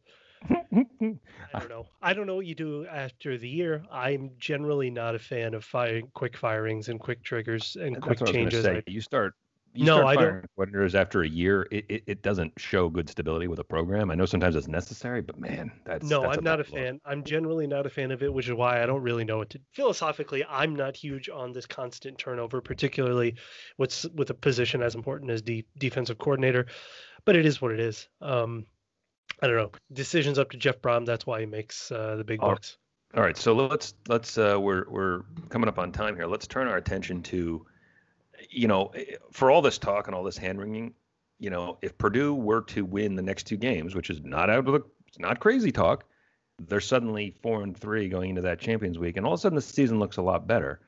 I 0.52 1.60
don't 1.60 1.70
know. 1.70 1.86
I 2.02 2.14
don't 2.14 2.28
know 2.28 2.36
what 2.36 2.46
you 2.46 2.56
do 2.56 2.86
after 2.88 3.38
the 3.38 3.48
year. 3.50 3.84
I'm 3.92 4.32
generally 4.40 4.90
not 4.90 5.16
a 5.16 5.20
fan 5.20 5.54
of 5.54 5.64
firing 5.64 6.10
quick 6.14 6.36
firings 6.38 6.90
and 6.90 7.00
quick 7.00 7.24
triggers 7.24 7.78
and 7.80 7.96
That's 7.96 8.04
quick 8.06 8.22
what 8.22 8.30
I 8.30 8.32
was 8.32 8.36
changes. 8.36 8.66
I- 8.66 8.74
say. 8.76 8.84
You 8.88 9.02
start. 9.02 9.34
You 9.78 9.84
No, 9.84 9.98
start 9.98 10.06
I 10.18 10.22
don't- 10.22 10.46
coordinators 10.58 10.96
after 10.96 11.24
a 11.24 11.28
year. 11.28 11.68
It, 11.70 11.86
it, 11.90 12.04
it 12.08 12.22
doesn't 12.22 12.54
show 12.58 12.88
good 12.88 13.10
stability 13.10 13.48
with 13.50 13.60
a 13.60 13.64
program. 13.66 14.10
I 14.10 14.16
know 14.16 14.26
sometimes 14.26 14.56
it's 14.56 14.70
necessary, 14.70 15.22
but 15.22 15.38
man, 15.38 15.70
that's 15.84 16.08
no, 16.10 16.22
that's 16.22 16.38
I'm 16.38 16.44
not 16.46 16.62
a 16.62 16.64
fan. 16.64 17.02
I'm 17.04 17.26
generally 17.26 17.68
not 17.68 17.86
a 17.86 17.90
fan 17.90 18.12
of 18.12 18.24
it, 18.24 18.34
which 18.34 18.48
is 18.48 18.54
why 18.54 18.82
I 18.82 18.86
don't 18.86 19.02
really 19.02 19.26
know 19.26 19.38
what 19.40 19.50
to. 19.50 19.60
Philosophically, 19.74 20.46
I'm 20.50 20.78
not 20.78 20.96
huge 20.96 21.28
on 21.28 21.52
this 21.52 21.66
constant 21.66 22.18
turnover, 22.18 22.62
particularly 22.62 23.36
with 23.78 24.06
with 24.16 24.30
a 24.30 24.34
position 24.34 24.82
as 24.82 24.96
important 24.96 25.30
as 25.30 25.42
de- 25.42 25.66
defensive 25.78 26.20
coordinator. 26.20 26.68
But 27.26 27.36
it 27.36 27.46
is 27.46 27.62
what 27.62 27.72
it 27.74 27.80
is. 27.82 28.08
Um, 28.22 28.66
I 29.42 29.48
don't 29.48 29.58
know. 29.58 29.72
Decisions 29.92 30.40
up 30.40 30.52
to 30.52 30.58
Jeff 30.58 30.82
Brohm. 30.82 31.06
That's 31.06 31.26
why 31.26 31.42
he 31.42 31.46
makes 31.46 31.92
uh, 31.92 32.16
the 32.16 32.24
big 32.24 32.42
All- 32.42 32.52
bucks. 32.52 32.78
All 33.16 33.24
right, 33.24 33.38
so 33.38 33.54
let's 33.54 33.94
let's 34.10 34.38
uh, 34.38 34.58
we're 34.60 34.90
we're 34.90 35.22
coming 35.48 35.70
up 35.70 35.80
on 35.80 35.94
time 35.94 36.18
here. 36.18 36.26
Let's 36.26 36.48
turn 36.48 36.68
our 36.68 36.76
attention 36.76 37.24
to, 37.24 37.66
you 38.50 38.68
know, 38.68 38.88
eh, 38.88 39.16
for 39.32 39.50
all 39.50 39.62
this 39.62 39.78
talk 39.78 40.08
and 40.08 40.16
all 40.16 40.24
this 40.24 40.36
hand 40.36 40.60
wringing, 40.60 40.94
you 41.40 41.50
know, 41.50 41.78
if 41.82 41.98
Purdue 41.98 42.34
were 42.34 42.62
to 42.64 42.84
win 42.84 43.16
the 43.16 43.22
next 43.22 43.44
two 43.44 43.56
games, 43.56 43.96
which 43.96 44.10
is 44.10 44.22
not 44.22 44.50
out 44.50 44.60
of 44.60 44.66
the, 44.66 44.82
it's 45.08 45.20
not 45.20 45.40
crazy 45.40 45.72
talk, 45.72 46.04
they're 46.68 46.82
suddenly 46.82 47.34
four 47.42 47.64
and 47.64 47.78
three 47.78 48.10
going 48.10 48.32
into 48.32 48.42
that 48.42 48.60
Champions 48.60 49.00
Week, 49.00 49.16
and 49.16 49.26
all 49.26 49.34
of 49.34 49.40
a 49.40 49.42
sudden 49.42 49.56
the 49.56 49.62
season 49.62 49.98
looks 49.98 50.18
a 50.18 50.22
lot 50.22 50.46
better. 50.46 50.82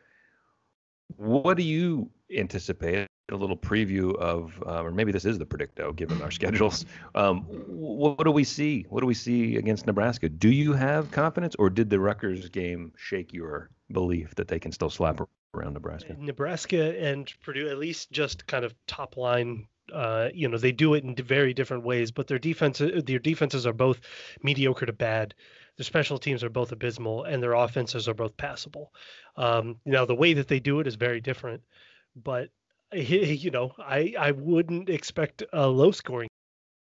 What 1.16 1.56
do 1.56 1.64
you 1.64 2.10
anticipate? 2.36 3.07
A 3.30 3.36
little 3.36 3.58
preview 3.58 4.16
of, 4.16 4.54
uh, 4.66 4.84
or 4.84 4.92
maybe 4.92 5.12
this 5.12 5.26
is 5.26 5.38
the 5.38 5.46
predicto, 5.46 5.94
given 5.94 6.22
our 6.22 6.32
schedules. 6.40 6.86
Um, 7.14 7.42
what, 7.42 8.18
what 8.18 8.24
do 8.24 8.32
we 8.32 8.46
see? 8.46 8.86
What 8.90 9.02
do 9.02 9.06
we 9.06 9.14
see 9.14 9.58
against 9.58 9.86
Nebraska? 9.86 10.30
Do 10.30 10.50
you 10.50 10.72
have 10.74 11.12
confidence, 11.12 11.54
or 11.60 11.70
did 11.70 11.90
the 11.90 12.00
Rutgers 12.00 12.48
game 12.48 12.94
shake 12.96 13.34
your 13.34 13.70
belief 13.92 14.36
that 14.36 14.48
they 14.48 14.60
can 14.60 14.72
still 14.72 14.90
slap 14.90 15.20
around 15.54 15.74
Nebraska? 15.74 16.16
Nebraska 16.18 16.98
and 16.98 17.32
Purdue, 17.44 17.70
at 17.70 17.78
least 17.78 18.12
just 18.12 18.48
kind 18.48 18.64
of 18.64 18.74
top 18.88 19.18
line. 19.18 19.68
Uh, 19.92 20.30
you 20.34 20.48
know, 20.48 20.58
they 20.58 20.72
do 20.72 20.94
it 20.94 21.04
in 21.04 21.16
very 21.16 21.54
different 21.54 21.84
ways, 21.84 22.12
but 22.12 22.28
their 22.28 22.40
defense, 22.40 22.78
their 22.80 23.20
defenses 23.20 23.66
are 23.66 23.74
both 23.74 24.00
mediocre 24.42 24.86
to 24.86 24.94
bad. 24.94 25.34
Their 25.78 25.86
special 25.86 26.18
teams 26.18 26.44
are 26.44 26.50
both 26.50 26.72
abysmal, 26.72 27.24
and 27.24 27.42
their 27.42 27.54
offenses 27.54 28.08
are 28.08 28.14
both 28.14 28.36
passable. 28.38 28.94
Um, 29.36 29.78
now, 29.86 30.06
the 30.06 30.16
way 30.16 30.34
that 30.34 30.48
they 30.48 30.60
do 30.60 30.80
it 30.80 30.88
is 30.88 30.96
very 30.96 31.22
different, 31.22 31.62
but 32.16 32.50
you 32.94 33.52
know, 33.52 33.72
I 33.78 34.14
I 34.18 34.32
wouldn't 34.32 34.90
expect 34.90 35.44
a 35.54 35.68
low 35.68 35.92
scoring 35.92 36.30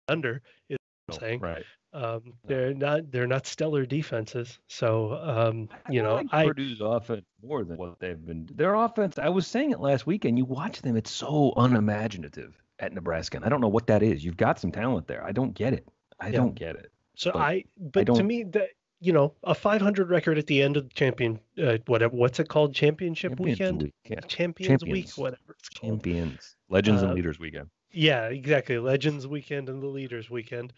under. 0.09 0.43
Is 0.69 0.77
what 1.07 1.15
I'm 1.17 1.21
saying. 1.21 1.41
Right. 1.41 1.65
Um, 1.93 2.35
they're 2.49 2.75
not 2.75 3.13
they're 3.13 3.29
not 3.29 3.47
stellar 3.47 3.87
defenses, 3.87 4.59
so 4.67 5.15
um, 5.23 5.69
you 5.89 6.03
know, 6.03 6.17
like 6.17 6.27
I 6.33 6.45
Purdue's 6.45 6.81
offense 6.81 7.25
more 7.41 7.63
than 7.63 7.77
what 7.77 8.01
they've 8.01 8.21
been. 8.27 8.49
Their 8.53 8.75
offense. 8.75 9.17
I 9.17 9.29
was 9.29 9.47
saying 9.47 9.71
it 9.71 9.79
last 9.79 10.05
weekend. 10.05 10.37
You 10.37 10.45
watch 10.45 10.83
them; 10.83 10.97
it's 10.97 11.13
so 11.13 11.53
unimaginative 11.57 12.61
at 12.81 12.93
Nebraska. 12.93 13.37
And 13.37 13.45
I 13.45 13.49
don't 13.49 13.61
know 13.61 13.69
what 13.69 13.87
that 13.87 14.03
is. 14.03 14.25
You've 14.25 14.37
got 14.37 14.59
some 14.59 14.73
talent 14.73 15.07
there. 15.07 15.23
I 15.25 15.31
don't 15.31 15.55
get 15.55 15.73
it. 15.73 15.87
I 16.19 16.27
Yeah. 16.27 16.39
don't 16.39 16.57
get 16.57 16.75
it. 16.75 16.91
So 17.17 17.31
but 17.31 17.41
I, 17.41 17.65
but 17.79 18.07
to 18.07 18.25
me, 18.25 18.43
that 18.43 18.71
you 19.05 19.13
know, 19.13 19.35
a 19.43 19.55
500 19.55 20.09
record 20.09 20.39
at 20.39 20.47
the 20.47 20.63
end 20.63 20.79
of 20.79 20.89
the 20.89 20.95
champion, 20.95 21.39
uh, 21.63 21.77
whatever, 21.87 22.17
what's 22.17 22.41
it 22.41 22.49
called, 22.49 22.75
championship 22.75 23.33
Champions 23.33 23.59
weekend, 23.59 23.83
Week, 23.83 23.95
yeah. 24.09 24.21
Champions, 24.21 24.83
Week, 24.85 25.11
whatever 25.17 25.55
it's 25.59 25.69
called. 25.69 26.03
Champions, 26.03 26.57
Legends 26.71 27.03
Uh, 27.03 27.07
and 27.07 27.15
Leaders 27.15 27.39
Weekend. 27.39 27.69
Yeah, 27.93 28.29
exactly. 28.29 28.79
Legends 28.79 29.27
weekend 29.27 29.69
and 29.69 29.83
the 29.83 29.87
Leaders 29.87 30.31
weekend. 30.31 30.73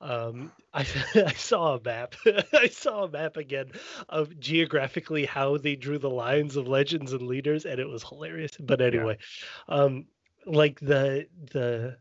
Um, 0.00 0.52
I 0.74 0.80
I 1.14 1.32
saw 1.32 1.76
a 1.76 1.80
map. 1.80 2.16
I 2.52 2.68
saw 2.68 3.04
a 3.04 3.08
map 3.08 3.36
again 3.36 3.70
of 4.08 4.38
geographically 4.40 5.24
how 5.24 5.56
they 5.56 5.76
drew 5.76 5.98
the 5.98 6.10
lines 6.10 6.56
of 6.56 6.66
Legends 6.66 7.12
and 7.12 7.22
Leaders, 7.22 7.64
and 7.64 7.78
it 7.78 7.88
was 7.88 8.02
hilarious. 8.02 8.52
But 8.58 8.80
anyway, 8.80 9.18
um, 9.68 10.06
like 10.46 10.80
the 10.80 11.28
the. 11.52 11.96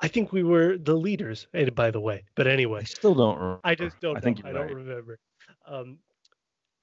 I 0.00 0.08
think 0.08 0.32
we 0.32 0.42
were 0.42 0.76
the 0.76 0.94
leaders, 0.94 1.46
eh, 1.54 1.70
by 1.70 1.90
the 1.90 2.00
way. 2.00 2.24
But 2.34 2.46
anyway, 2.46 2.80
I 2.80 2.84
still 2.84 3.14
don't. 3.14 3.38
Remember. 3.38 3.60
I 3.64 3.74
just 3.74 4.00
don't 4.00 4.16
I 4.16 4.20
think 4.20 4.42
know. 4.42 4.50
I 4.50 4.52
don't 4.52 4.66
right. 4.66 4.74
remember. 4.74 5.18
Um, 5.66 5.98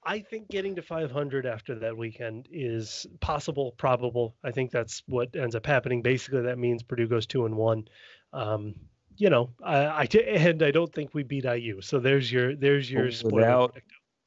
I 0.04 0.18
think 0.20 0.48
getting 0.48 0.74
to 0.76 0.82
500 0.82 1.46
after 1.46 1.78
that 1.80 1.96
weekend 1.96 2.48
is 2.50 3.06
possible, 3.20 3.72
probable. 3.78 4.34
I 4.42 4.50
think 4.50 4.70
that's 4.72 5.02
what 5.06 5.36
ends 5.36 5.54
up 5.54 5.64
happening. 5.66 6.02
Basically, 6.02 6.42
that 6.42 6.58
means 6.58 6.82
Purdue 6.82 7.06
goes 7.06 7.26
two 7.26 7.46
and 7.46 7.54
one. 7.56 7.84
Um, 8.32 8.74
you 9.16 9.30
know, 9.30 9.50
I, 9.62 9.76
I 9.84 10.08
and 10.26 10.62
I 10.62 10.70
don't 10.70 10.92
think 10.92 11.14
we 11.14 11.22
beat 11.22 11.44
IU. 11.44 11.82
So 11.82 12.00
there's 12.00 12.32
your 12.32 12.56
there's 12.56 12.90
your 12.90 13.04
But 13.04 13.14
spoiler. 13.14 13.36
without- 13.36 13.76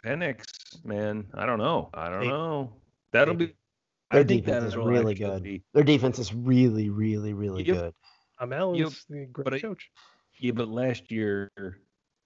Penix, 0.06 0.46
man, 0.86 1.26
I 1.34 1.48
don't 1.48 1.58
know. 1.58 1.90
I 1.92 2.10
don't 2.10 2.20
Maybe. 2.20 2.30
know. 2.32 2.74
That'll 3.12 3.34
Maybe. 3.34 3.48
be. 3.48 3.56
Their 4.12 4.22
I 4.22 4.24
think 4.24 4.46
defense 4.46 4.62
that 4.66 4.68
is 4.68 4.78
will 4.78 4.86
really 4.86 5.16
good. 5.16 5.42
be- 5.42 5.64
Their 5.74 5.84
defense 5.84 6.20
is 6.20 6.32
really, 6.32 6.92
really, 6.92 7.34
really 7.34 7.64
good. 7.64 7.92
I'm 8.40 8.52
Allen's 8.54 9.06
the 9.10 9.26
great 9.26 9.46
but 9.46 9.62
coach. 9.62 9.90
Yeah, 10.40 10.52
but 10.52 10.68
last 10.68 11.12
year 11.12 11.50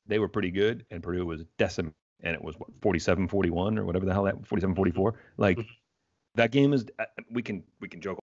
they 0.08 0.20
were 0.20 0.28
pretty 0.28 0.52
good, 0.52 0.86
and 0.90 1.04
Purdue 1.04 1.26
was 1.26 1.44
decimated, 1.58 1.94
and 2.22 2.34
it 2.36 2.44
was 2.44 2.56
what 2.58 2.70
47-41 2.82 3.78
or 3.78 3.86
whatever 3.86 4.06
the 4.06 4.14
hell 4.14 4.24
that 4.24 4.42
47-44. 4.42 5.14
Like 5.38 5.58
Mhm. 5.58 5.68
that 6.36 6.52
game 6.52 6.74
is. 6.74 6.86
uh, 7.00 7.06
We 7.32 7.42
can 7.44 7.64
we 7.80 7.88
can 7.88 8.02
joke. 8.02 8.20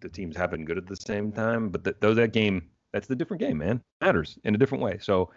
The 0.00 0.08
teams 0.08 0.36
have 0.36 0.50
been 0.50 0.64
good 0.64 0.78
at 0.78 0.86
the 0.86 0.96
same 0.96 1.30
time, 1.32 1.68
but 1.68 1.84
th- 1.84 1.96
though 2.00 2.14
that 2.14 2.32
game, 2.32 2.70
that's 2.92 3.06
the 3.06 3.14
different 3.16 3.40
game, 3.42 3.58
man. 3.58 3.82
Matters 4.00 4.38
in 4.44 4.54
a 4.54 4.58
different 4.58 4.82
way. 4.82 4.98
So. 4.98 5.30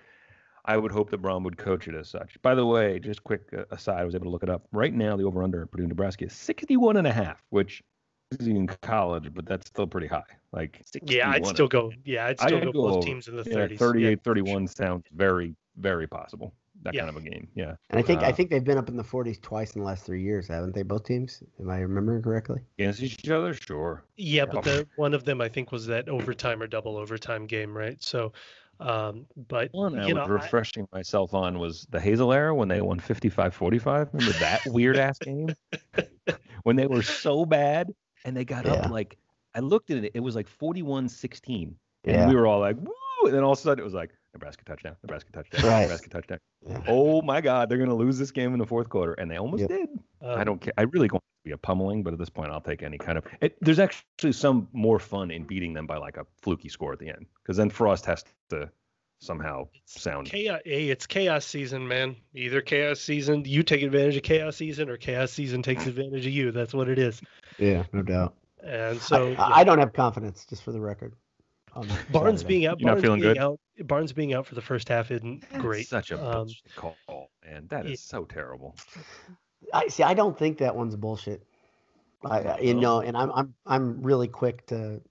I 0.66 0.78
would 0.78 0.94
hope 0.94 1.10
that 1.10 1.22
Brohm 1.22 1.44
would 1.44 1.58
coach 1.58 1.89
it 1.89 1.94
as 1.94 2.08
such. 2.08 2.41
By 2.41 2.56
the 2.56 2.66
way, 2.66 2.98
just 2.98 3.22
quick 3.26 3.41
uh, 3.52 3.66
aside, 3.72 4.00
I 4.00 4.06
was 4.06 4.16
able 4.16 4.28
to 4.28 4.30
look 4.30 4.44
it 4.44 4.50
up. 4.50 4.66
Right 4.72 4.94
now, 4.94 5.18
the 5.18 5.26
over/under 5.26 5.62
at 5.64 5.70
Purdue, 5.72 5.88
Nebraska 5.88 6.24
is 6.24 6.32
61 6.32 6.96
and 6.96 7.06
a 7.06 7.12
half, 7.12 7.44
which 7.50 7.84
in 8.41 8.67
college, 8.67 9.34
but 9.34 9.45
that's 9.45 9.67
still 9.67 9.88
pretty 9.88 10.07
high. 10.07 10.23
Like 10.51 10.81
Yeah, 11.05 11.29
I'd 11.31 11.45
still 11.45 11.67
go. 11.67 11.91
Yeah, 12.05 12.27
I'd 12.27 12.39
I'd 12.39 12.47
still 12.49 12.59
go, 12.61 12.71
go 12.71 12.81
both 12.84 12.93
over. 12.95 13.05
teams 13.05 13.27
in 13.27 13.36
the 13.36 13.43
yeah, 13.43 13.55
30s. 13.55 13.79
38 13.79 14.09
yeah, 14.09 14.15
for 14.23 14.36
sure. 14.36 14.36
31 14.36 14.67
sounds 14.67 15.03
very 15.13 15.55
very 15.77 16.07
possible 16.07 16.53
that 16.84 16.93
Yeah. 16.93 17.01
kind 17.05 17.09
of 17.09 17.17
a 17.17 17.21
game 17.29 17.47
yeah 17.55 17.75
And 17.89 17.99
I 17.99 18.03
think 18.03 18.21
I 18.21 18.27
Uh, 18.29 18.31
think 18.31 18.49
they've 18.49 18.63
been 18.63 18.77
up 18.77 18.89
in 18.89 18.95
the 18.95 19.03
40s 19.03 19.39
twice 19.41 19.75
in 19.75 19.81
the 19.81 19.88
last 19.88 20.05
three 20.05 20.21
years, 20.21 20.47
haven't 20.47 20.73
they? 20.75 20.84
Both 20.84 21.05
teams. 21.05 21.41
Am 21.59 21.69
I 21.69 21.79
remembering 21.79 22.21
correctly? 22.21 22.61
against 22.77 23.01
each 23.01 23.29
other 23.29 23.53
sure 23.53 24.03
Yeah, 24.15 24.45
but 24.45 24.63
the 24.63 24.88
one 24.95 25.13
of 25.13 25.23
them 25.25 25.41
I 25.41 25.49
think 25.49 25.71
was 25.71 25.88
that 25.88 26.09
overtime 26.09 26.61
or 26.61 26.67
double 26.67 26.97
overtime 26.97 27.47
game, 27.47 27.75
right? 27.75 28.01
So, 28.03 28.34
um, 28.79 29.25
but 29.36 29.71
one 29.71 29.97
i 29.97 30.07
you 30.07 30.13
was 30.13 30.15
know, 30.15 30.23
I- 30.25 30.29
refreshing 30.29 30.88
myself 30.91 31.34
on 31.34 31.59
was 31.59 31.88
the 31.89 31.99
Hazell 31.99 32.34
era 32.36 32.53
when 32.53 32.67
they 32.67 32.81
won 32.81 32.99
55-45 32.99 34.13
remember 34.13 34.34
that 34.34 34.61
weird 34.65 34.97
ass 34.97 35.19
game 35.19 35.55
when 36.63 36.75
they 36.75 36.88
were 36.88 37.01
so 37.01 37.45
bad 37.45 37.89
and 38.26 38.36
they 38.36 38.45
got 38.45 38.65
Yeah. 38.65 38.74
up 38.74 38.89
like 38.91 39.17
i 39.55 39.59
looked 39.59 39.91
at 39.91 40.03
it 40.03 40.11
it 40.13 40.19
was 40.19 40.36
like 40.36 40.47
41-16 40.47 41.63
and 41.63 41.76
Yeah. 42.05 42.28
we 42.28 42.36
were 42.36 42.47
all 42.47 42.59
like 42.59 42.78
woo 42.78 42.93
and 43.26 43.34
then 43.34 43.43
all 43.43 43.53
of 43.53 43.57
a 43.57 43.61
sudden 43.61 43.82
it 43.82 43.86
was 43.86 43.93
like 43.93 44.11
nebraska 44.34 44.63
touchdown 44.65 44.95
nebraska 45.03 45.32
touchdown 45.32 45.61
Right. 45.63 45.82
nebraska 45.82 46.09
touchdown 46.09 46.39
Yeah. 46.67 46.82
oh 46.88 47.21
my 47.21 47.41
god 47.41 47.69
they're 47.69 47.78
going 47.78 47.89
to 47.89 47.95
lose 47.95 48.17
this 48.17 48.32
game 48.32 48.53
in 48.53 48.59
the 48.59 48.65
fourth 48.65 48.89
quarter 48.89 49.13
and 49.13 49.30
they 49.30 49.38
almost 49.38 49.61
Yep. 49.61 49.69
did 49.69 49.89
I 50.21 50.34
um, 50.39 50.45
don't 50.45 50.61
care. 50.61 50.71
I 50.78 50.84
really 50.84 51.09
want 51.11 51.21
it 51.21 51.43
to 51.43 51.49
be 51.49 51.51
a 51.51 51.57
pummeling, 51.57 52.01
but 52.01 52.13
at 52.13 52.17
this 52.19 52.30
point, 52.30 52.49
I'll 52.49 52.61
take 52.61 52.82
any 52.82 52.97
kind 52.97 53.17
of. 53.17 53.26
It, 53.41 53.57
there's 53.59 53.78
actually 53.80 54.32
some 54.32 54.69
more 54.71 54.99
fun 54.99 55.32
in 55.32 55.43
beating 55.43 55.74
them 55.74 55.86
by 55.86 55.97
like 55.97 56.15
a 56.15 56.26
fluky 56.41 56.69
score 56.69 56.93
at 56.93 56.99
the 56.99 57.09
end, 57.09 57.26
because 57.41 57.57
then 57.57 57.69
Frost 57.69 58.05
has 58.05 58.24
to 58.51 58.71
somehow 59.24 59.67
It's 59.84 60.01
sound. 60.01 60.28
chaos. 60.28 60.59
Hey, 60.65 60.89
it's 60.89 61.07
chaos 61.07 61.45
season, 61.45 61.88
man. 61.88 62.15
Either 62.34 62.61
chaos 62.61 62.99
season, 62.99 63.43
you 63.45 63.63
take 63.63 63.82
advantage 63.82 64.17
of 64.17 64.24
chaos 64.24 64.57
season, 64.57 64.89
or 64.89 64.97
chaos 64.97 65.32
season 65.32 65.63
takes 65.63 65.86
advantage 65.88 66.26
of 66.26 66.34
you. 66.34 66.51
That's 66.51 66.74
what 66.74 66.89
it 66.89 66.99
is. 66.99 67.21
Yeah, 67.57 67.84
no 67.93 68.01
doubt. 68.01 68.36
And 68.63 68.99
So 68.99 69.34
so 69.36 69.41
I, 69.41 69.49
yeah. 69.49 69.55
I 69.55 69.63
don't 69.63 69.80
have 69.80 69.93
confidence, 69.93 70.45
just 70.49 70.63
for 70.63 70.71
the 70.71 70.82
record. 70.82 71.13
on 71.74 71.88
Barnes 72.11 72.41
Saturday. 72.41 72.47
being 72.47 72.65
out, 72.67 72.80
You're 72.80 72.88
not 72.88 72.93
Barnes 72.95 73.01
feeling 73.03 73.21
being 73.21 73.34
good? 73.34 73.41
out, 73.41 73.59
Barnes 73.86 74.13
being 74.13 74.34
out 74.34 74.45
for 74.45 74.55
the 74.55 74.61
first 74.61 74.89
half 74.89 75.09
isn't 75.11 75.41
That's 75.49 75.61
great. 75.61 75.88
Such 75.88 76.11
a 76.11 76.24
Um, 76.24 76.34
bullshit 76.45 76.76
call, 76.76 77.30
man. 77.45 77.67
That 77.69 77.86
is 77.86 77.91
yeah. 77.91 77.95
so 78.19 78.26
terrible. 78.26 78.76
I 79.74 79.88
see. 79.88 80.03
I 80.03 80.13
don't 80.13 80.38
think 80.38 80.57
that 80.59 80.76
one's 80.76 80.95
bullshit. 80.95 81.41
I, 82.26 82.39
I 82.41 82.59
you 82.59 82.74
No? 82.74 82.80
know, 82.82 82.99
and 83.01 83.17
I'm 83.17 83.32
I'm 83.32 83.53
I'm 83.65 84.01
really 84.01 84.28
quick 84.28 84.65
to 84.67 85.01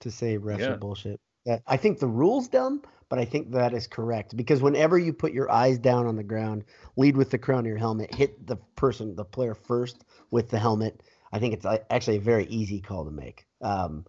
to 0.00 0.10
say 0.10 0.38
refs 0.38 0.60
Yeah. 0.60 0.70
are 0.72 0.76
bullshit. 0.76 1.20
I 1.66 1.78
think 1.78 1.98
the 1.98 2.06
rule's 2.06 2.46
dumb, 2.48 2.82
but 3.08 3.18
I 3.18 3.24
think 3.24 3.52
that 3.52 3.72
is 3.72 3.86
correct 3.86 4.36
because 4.36 4.60
whenever 4.62 4.98
you 4.98 5.12
put 5.12 5.32
your 5.32 5.50
eyes 5.50 5.78
down 5.78 6.06
on 6.06 6.16
the 6.16 6.22
ground, 6.22 6.64
lead 6.96 7.16
with 7.16 7.30
the 7.30 7.38
crown 7.38 7.60
of 7.60 7.66
your 7.66 7.78
helmet, 7.78 8.14
hit 8.14 8.46
the 8.46 8.56
person, 8.76 9.16
the 9.16 9.24
player 9.24 9.54
first 9.54 10.04
with 10.30 10.50
the 10.50 10.58
helmet. 10.58 11.02
I 11.32 11.38
think 11.38 11.54
it's 11.54 11.64
uh, 11.64 11.78
actually 11.90 12.16
a 12.16 12.20
very 12.20 12.46
easy 12.46 12.80
call 12.80 13.04
to 13.04 13.10
make. 13.10 13.46
Um, 13.60 14.04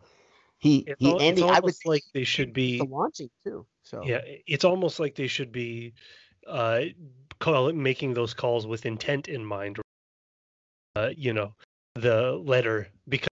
he 0.58 0.86
It's, 0.88 1.00
he 1.00 1.08
al- 1.08 1.22
Andy, 1.22 1.44
I 1.44 1.60
would 1.60 1.76
like 1.86 2.04
they 2.14 2.26
should 2.26 2.54
be. 2.54 2.80
the 2.80 2.86
launching 2.86 3.30
too. 3.46 3.66
So 3.84 4.04
Yeah, 4.06 4.22
it's 4.26 4.66
almost 4.66 5.00
like 5.00 5.16
they 5.16 5.28
should 5.28 5.52
be 5.52 5.94
uh, 6.48 6.82
call, 7.40 7.72
making 7.74 8.14
those 8.14 8.34
calls 8.34 8.68
with 8.68 8.86
intent 8.86 9.28
in 9.28 9.46
mind. 9.46 9.80
Uh, 10.96 11.12
you 11.16 11.32
know, 11.34 11.54
the 11.96 12.34
letter 12.34 12.90
because 13.08 13.29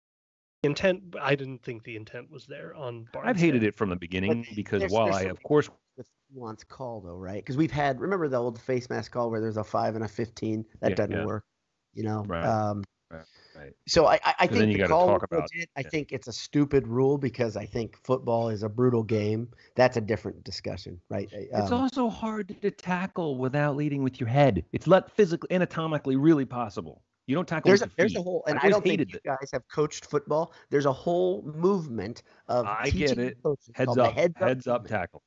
intent. 0.64 1.16
I 1.22 1.36
didn't 1.36 1.64
think 1.64 1.84
the 1.84 1.96
intent 1.96 2.30
was 2.32 2.46
there 2.48 2.74
on 2.76 3.08
Barnes. 3.14 3.30
I've 3.30 3.38
hated 3.38 3.64
it 3.64 3.76
from 3.76 3.90
the 3.90 3.96
beginning 3.96 4.46
because 4.56 4.80
there's- 4.80 4.92
while 4.92 5.06
there's 5.06 5.18
I, 5.18 5.24
of 5.24 5.42
course, 5.44 5.70
the 5.98 6.06
nuance 6.34 6.64
call 6.64 7.02
though, 7.02 7.16
right? 7.18 7.44
Because 7.44 7.58
we've 7.58 7.72
had 7.72 8.00
remember 8.00 8.28
the 8.28 8.38
old 8.38 8.60
face 8.62 8.90
mask 8.90 9.12
call 9.12 9.30
where 9.32 9.42
there's 9.42 9.58
a 9.58 9.64
five 9.64 9.96
and 9.96 10.04
a 10.04 10.08
fifteen 10.08 10.66
that 10.82 10.90
Yeah, 10.92 10.96
doesn't 10.96 11.12
yeah. 11.16 11.26
work, 11.26 11.46
you 11.94 12.04
know. 12.04 12.24
Right, 12.28 12.46
Um, 12.46 12.84
right, 13.10 13.24
right. 13.56 13.74
So 13.88 14.06
I, 14.06 14.16
I, 14.16 14.36
I 14.40 14.48
'Cause 14.48 14.58
then 14.58 14.68
think 14.68 14.72
you 14.72 14.74
the 14.74 14.78
gotta 14.80 14.94
call 14.94 15.08
talk 15.08 15.24
about- 15.24 15.50
legit. 15.54 15.70
I 15.78 15.82
yeah. 15.82 15.90
think 15.90 16.12
it's 16.12 16.28
a 16.28 16.34
stupid 16.34 16.88
rule 16.88 17.18
because 17.18 17.56
I 17.56 17.66
think 17.66 17.96
football 18.04 18.50
is 18.50 18.64
a 18.64 18.70
brutal 18.70 19.04
game. 19.04 19.50
That's 19.76 19.98
a 19.98 20.02
different 20.02 20.44
discussion, 20.44 21.00
right? 21.10 21.30
It's 21.32 21.72
Um, 21.72 21.82
also 21.82 22.10
hard 22.10 22.56
to 22.62 22.72
tackle 22.72 23.38
without 23.38 23.76
leading 23.76 24.04
with 24.04 24.20
your 24.20 24.30
head. 24.30 24.66
It's 24.74 24.86
not 24.88 25.10
physically, 25.12 25.50
anatomically, 25.56 26.16
really 26.18 26.46
possible. 26.46 27.04
You 27.28 27.36
don't 27.36 27.48
tackle 27.48 27.70
there's 27.70 27.82
a, 27.82 27.86
with 27.86 27.94
your 27.98 28.04
there's 28.08 28.16
a 28.16 28.22
whole, 28.22 28.44
and 28.48 28.58
I've 28.58 28.66
I 28.66 28.70
don't 28.70 28.82
think 28.82 28.92
hated 29.00 29.14
you 29.14 29.20
guys 29.26 29.50
have 29.52 29.64
coached 29.70 30.06
football. 30.06 30.54
There's 30.70 30.86
a 30.86 30.94
whole 30.94 31.42
movement 31.44 32.24
of 32.48 32.66
I 32.66 32.86
teaching 32.90 33.08
get 33.16 33.20
it. 33.20 33.38
coaches 33.44 33.70
Heads 33.76 33.98
up, 33.98 34.14
heads 34.14 34.36
up, 34.42 34.48
heads 34.48 34.68
up 34.68 34.88
tackle. 34.88 35.22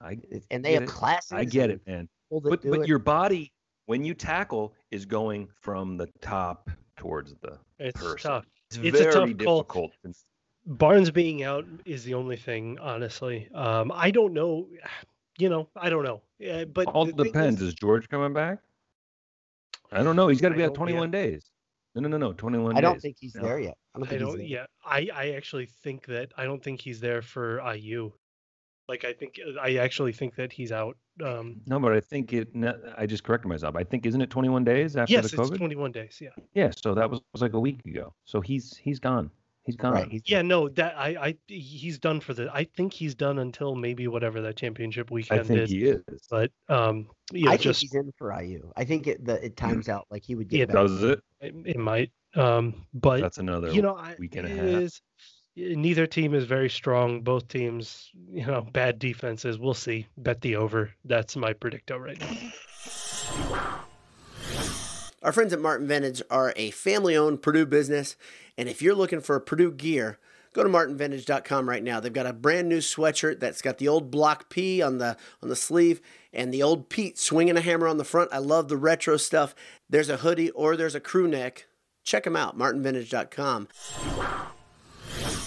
I, 0.00 0.16
and 0.50 0.64
they 0.64 0.70
get 0.70 0.80
have 0.80 0.82
it. 0.84 0.88
classes. 0.88 1.32
I 1.32 1.44
get 1.44 1.70
it, 1.70 1.86
man. 1.86 2.08
But 2.30 2.62
but 2.62 2.64
it. 2.80 2.88
your 2.88 2.98
body, 2.98 3.52
when 3.86 4.02
you 4.04 4.14
tackle, 4.14 4.72
is 4.90 5.04
going 5.04 5.48
from 5.60 5.96
the 5.98 6.08
top 6.22 6.70
towards 6.96 7.34
the 7.42 7.58
It's 7.78 8.00
person. 8.00 8.30
tough. 8.30 8.46
It's, 8.70 8.78
It's 8.78 9.00
a 9.00 9.02
very 9.02 9.12
tough 9.12 9.44
call. 9.44 9.58
difficult. 9.60 9.90
It's- 10.04 10.24
Barnes 10.64 11.10
being 11.10 11.42
out 11.42 11.66
is 11.84 12.04
the 12.04 12.14
only 12.14 12.36
thing, 12.36 12.78
honestly. 12.78 13.48
Um, 13.54 13.92
I 13.94 14.10
don't 14.10 14.32
know. 14.32 14.68
You 15.38 15.48
know, 15.48 15.66
I 15.74 15.88
don't 15.88 16.04
know. 16.04 16.20
Uh, 16.46 16.66
but 16.66 16.86
all 16.88 17.06
the 17.06 17.24
depends. 17.24 17.62
is- 17.62 17.68
Is 17.68 17.74
George 17.74 18.06
coming 18.10 18.34
back? 18.34 18.58
I 19.92 20.02
don't 20.02 20.16
know. 20.16 20.28
He's 20.28 20.40
got 20.40 20.50
to 20.50 20.54
be 20.56 20.62
out 20.62 20.74
don't- 20.74 20.88
yeah. 20.88 20.94
21 20.94 21.10
days. 21.10 21.50
No, 21.94 22.00
no, 22.00 22.08
no, 22.08 22.16
no. 22.16 22.32
21 22.32 22.76
I 22.76 22.80
don't 22.80 22.94
days. 22.94 23.02
think 23.02 23.16
he's 23.20 23.34
No. 23.34 23.42
there 23.42 23.58
yet. 23.60 23.76
I 23.94 23.98
don't 23.98 24.06
I 24.06 24.10
think 24.10 24.20
he's 24.22 24.28
don't. 24.28 24.38
there. 24.38 24.46
Yeah, 24.46 24.66
I 24.84 25.08
I 25.14 25.30
actually 25.32 25.66
think 25.66 26.06
that 26.06 26.32
I 26.38 26.44
don't 26.44 26.62
think 26.62 26.80
he's 26.80 27.00
there 27.00 27.20
for 27.20 27.60
IU. 27.74 28.12
Like 28.88 29.04
I 29.04 29.12
think 29.12 29.38
I 29.60 29.76
actually 29.76 30.12
think 30.12 30.34
that 30.36 30.52
he's 30.52 30.72
out. 30.72 30.96
Um, 31.22 31.60
No, 31.66 31.78
but 31.78 31.92
I 31.92 32.00
think 32.00 32.32
it. 32.32 32.48
I 32.96 33.04
just 33.06 33.22
corrected 33.24 33.48
myself. 33.50 33.76
I 33.76 33.84
think 33.84 34.06
isn't 34.06 34.20
it 34.22 34.30
21 34.30 34.64
days 34.64 34.96
after 34.96 35.12
yes, 35.12 35.30
the 35.30 35.40
it's 35.40 35.50
COVID? 35.50 35.58
21 35.58 35.92
days. 35.92 36.18
Yeah. 36.20 36.30
Yeah, 36.54 36.70
so 36.74 36.94
that 36.94 37.10
was, 37.10 37.20
was 37.34 37.42
like 37.42 37.52
a 37.52 37.60
week 37.60 37.84
ago. 37.86 38.14
So 38.24 38.40
he's 38.40 38.76
he's 38.78 38.98
gone. 38.98 39.30
He's 39.64 39.76
gone. 39.76 39.92
Right. 39.92 40.08
He's, 40.10 40.22
Yeah. 40.26 40.42
No, 40.42 40.68
that 40.70 40.96
I 40.98 41.08
I 41.28 41.36
he's 41.46 41.98
done 41.98 42.20
for 42.20 42.34
the. 42.34 42.50
I 42.52 42.64
think 42.64 42.92
he's 42.92 43.14
done 43.14 43.38
until 43.38 43.74
maybe 43.76 44.08
whatever 44.08 44.40
that 44.42 44.56
championship 44.56 45.10
weekend 45.10 45.40
I 45.40 45.42
weekend 45.42 45.68
think 45.68 45.70
is. 45.70 45.70
he 45.70 46.12
is. 46.14 46.26
But 46.30 46.50
um, 46.68 47.08
yeah, 47.32 47.48
I 47.50 47.52
think 47.52 47.60
just 47.62 47.80
he's 47.82 47.94
in 47.94 48.12
for 48.18 48.32
IU. 48.40 48.72
I 48.76 48.84
think 48.84 49.06
it 49.06 49.24
the, 49.24 49.44
it 49.44 49.56
times 49.56 49.88
out 49.88 50.06
like 50.10 50.24
he 50.24 50.34
would 50.34 50.48
get 50.48 50.58
Yeah, 50.58 50.64
back. 50.66 50.74
Does 50.74 51.02
it? 51.04 51.20
it, 51.40 51.54
it 51.64 51.76
might. 51.78 52.10
Um, 52.34 52.86
but 52.94 53.20
That's 53.20 53.38
another. 53.38 53.70
you 53.70 53.82
know, 53.82 53.94
I, 53.96 54.16
week 54.18 54.34
and 54.36 54.46
a 54.46 54.50
half. 54.50 54.58
is- 54.64 55.00
neither 55.54 56.06
team 56.06 56.32
is 56.34 56.44
very 56.44 56.70
strong. 56.70 57.20
Both 57.20 57.46
teams, 57.48 58.10
you 58.30 58.46
know, 58.46 58.62
bad 58.62 58.98
defenses. 58.98 59.58
We'll 59.58 59.74
see. 59.74 60.06
Bet 60.16 60.40
the 60.40 60.56
over. 60.56 60.90
That's 61.04 61.36
my 61.36 61.52
predicto 61.52 62.00
right 62.00 62.18
now. 62.18 63.82
Our 65.22 65.30
friends 65.30 65.52
at 65.52 65.60
Martin 65.60 65.86
Vintage 65.86 66.20
are 66.30 66.52
a 66.56 66.70
family 66.72 67.16
owned 67.16 67.42
Purdue 67.42 67.66
business. 67.66 68.16
And 68.62 68.68
if 68.70 68.80
you're 68.80 68.94
looking 68.94 69.20
for 69.20 69.34
a 69.34 69.40
Purdue 69.40 69.72
gear, 69.72 70.20
go 70.52 70.62
to 70.62 70.68
martinvintage.com 70.68 71.68
right 71.68 71.82
now. 71.82 71.98
They've 71.98 72.12
got 72.12 72.26
a 72.26 72.32
brand 72.32 72.68
new 72.68 72.78
sweatshirt 72.78 73.40
that's 73.40 73.60
got 73.60 73.78
the 73.78 73.88
old 73.88 74.08
block 74.08 74.50
P 74.50 74.80
on 74.80 74.98
the 74.98 75.16
on 75.42 75.48
the 75.48 75.56
sleeve 75.56 76.00
and 76.32 76.54
the 76.54 76.62
old 76.62 76.88
Pete 76.88 77.18
swinging 77.18 77.56
a 77.56 77.60
hammer 77.60 77.88
on 77.88 77.96
the 77.96 78.04
front. 78.04 78.32
I 78.32 78.38
love 78.38 78.68
the 78.68 78.76
retro 78.76 79.16
stuff. 79.16 79.56
There's 79.90 80.08
a 80.08 80.18
hoodie 80.18 80.50
or 80.50 80.76
there's 80.76 80.94
a 80.94 81.00
crew 81.00 81.26
neck. 81.26 81.66
Check 82.04 82.22
them 82.22 82.36
out, 82.36 82.56
martinvintage.com. 82.56 83.66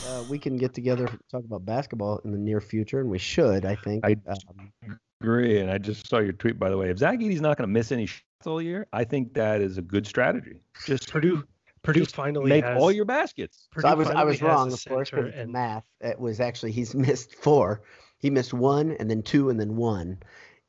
Uh, 0.07 0.23
we 0.29 0.37
can 0.37 0.57
get 0.57 0.73
together 0.73 1.07
to 1.07 1.17
talk 1.31 1.45
about 1.45 1.65
basketball 1.65 2.19
in 2.25 2.33
the 2.33 2.37
near 2.37 2.59
future, 2.59 2.99
and 2.99 3.09
we 3.09 3.17
should. 3.17 3.63
I 3.63 3.75
think. 3.75 4.05
I- 4.05 4.17
um, 4.27 4.99
agree. 5.21 5.61
And 5.61 5.71
I 5.71 5.77
just 5.77 6.09
saw 6.09 6.19
your 6.19 6.33
tweet, 6.33 6.59
by 6.59 6.69
the 6.69 6.77
way. 6.77 6.89
If 6.89 6.97
Zach 6.97 7.17
Edey's 7.19 7.39
not 7.39 7.55
going 7.57 7.69
to 7.69 7.71
miss 7.73 7.93
any 7.93 8.07
shots 8.07 8.45
all 8.45 8.61
year, 8.61 8.87
I 8.91 9.05
think 9.05 9.33
that 9.35 9.61
is 9.61 9.77
a 9.77 9.81
good 9.81 10.05
strategy. 10.05 10.57
Just 10.85 11.09
Purdue, 11.09 11.45
Purdue 11.85 12.01
just 12.01 12.15
finally 12.15 12.49
make 12.49 12.63
has, 12.63 12.81
all 12.81 12.91
your 12.91 13.05
baskets. 13.05 13.67
Purdue 13.71 13.87
so 13.87 13.89
I 13.89 13.93
was 13.93 14.09
I 14.09 14.23
was 14.23 14.41
wrong, 14.41 14.71
a 14.71 14.73
of 14.73 14.85
course, 14.85 15.09
center, 15.09 15.23
because 15.23 15.35
it's 15.35 15.43
and 15.43 15.51
math. 15.51 15.85
It 16.01 16.19
was 16.19 16.39
actually 16.39 16.71
he's 16.71 16.93
missed 17.07 17.35
four. 17.35 17.81
He 18.17 18.29
missed 18.29 18.53
one, 18.53 18.91
and 18.93 19.09
then 19.09 19.21
two, 19.21 19.49
and 19.49 19.59
then 19.59 19.75
one. 19.75 20.19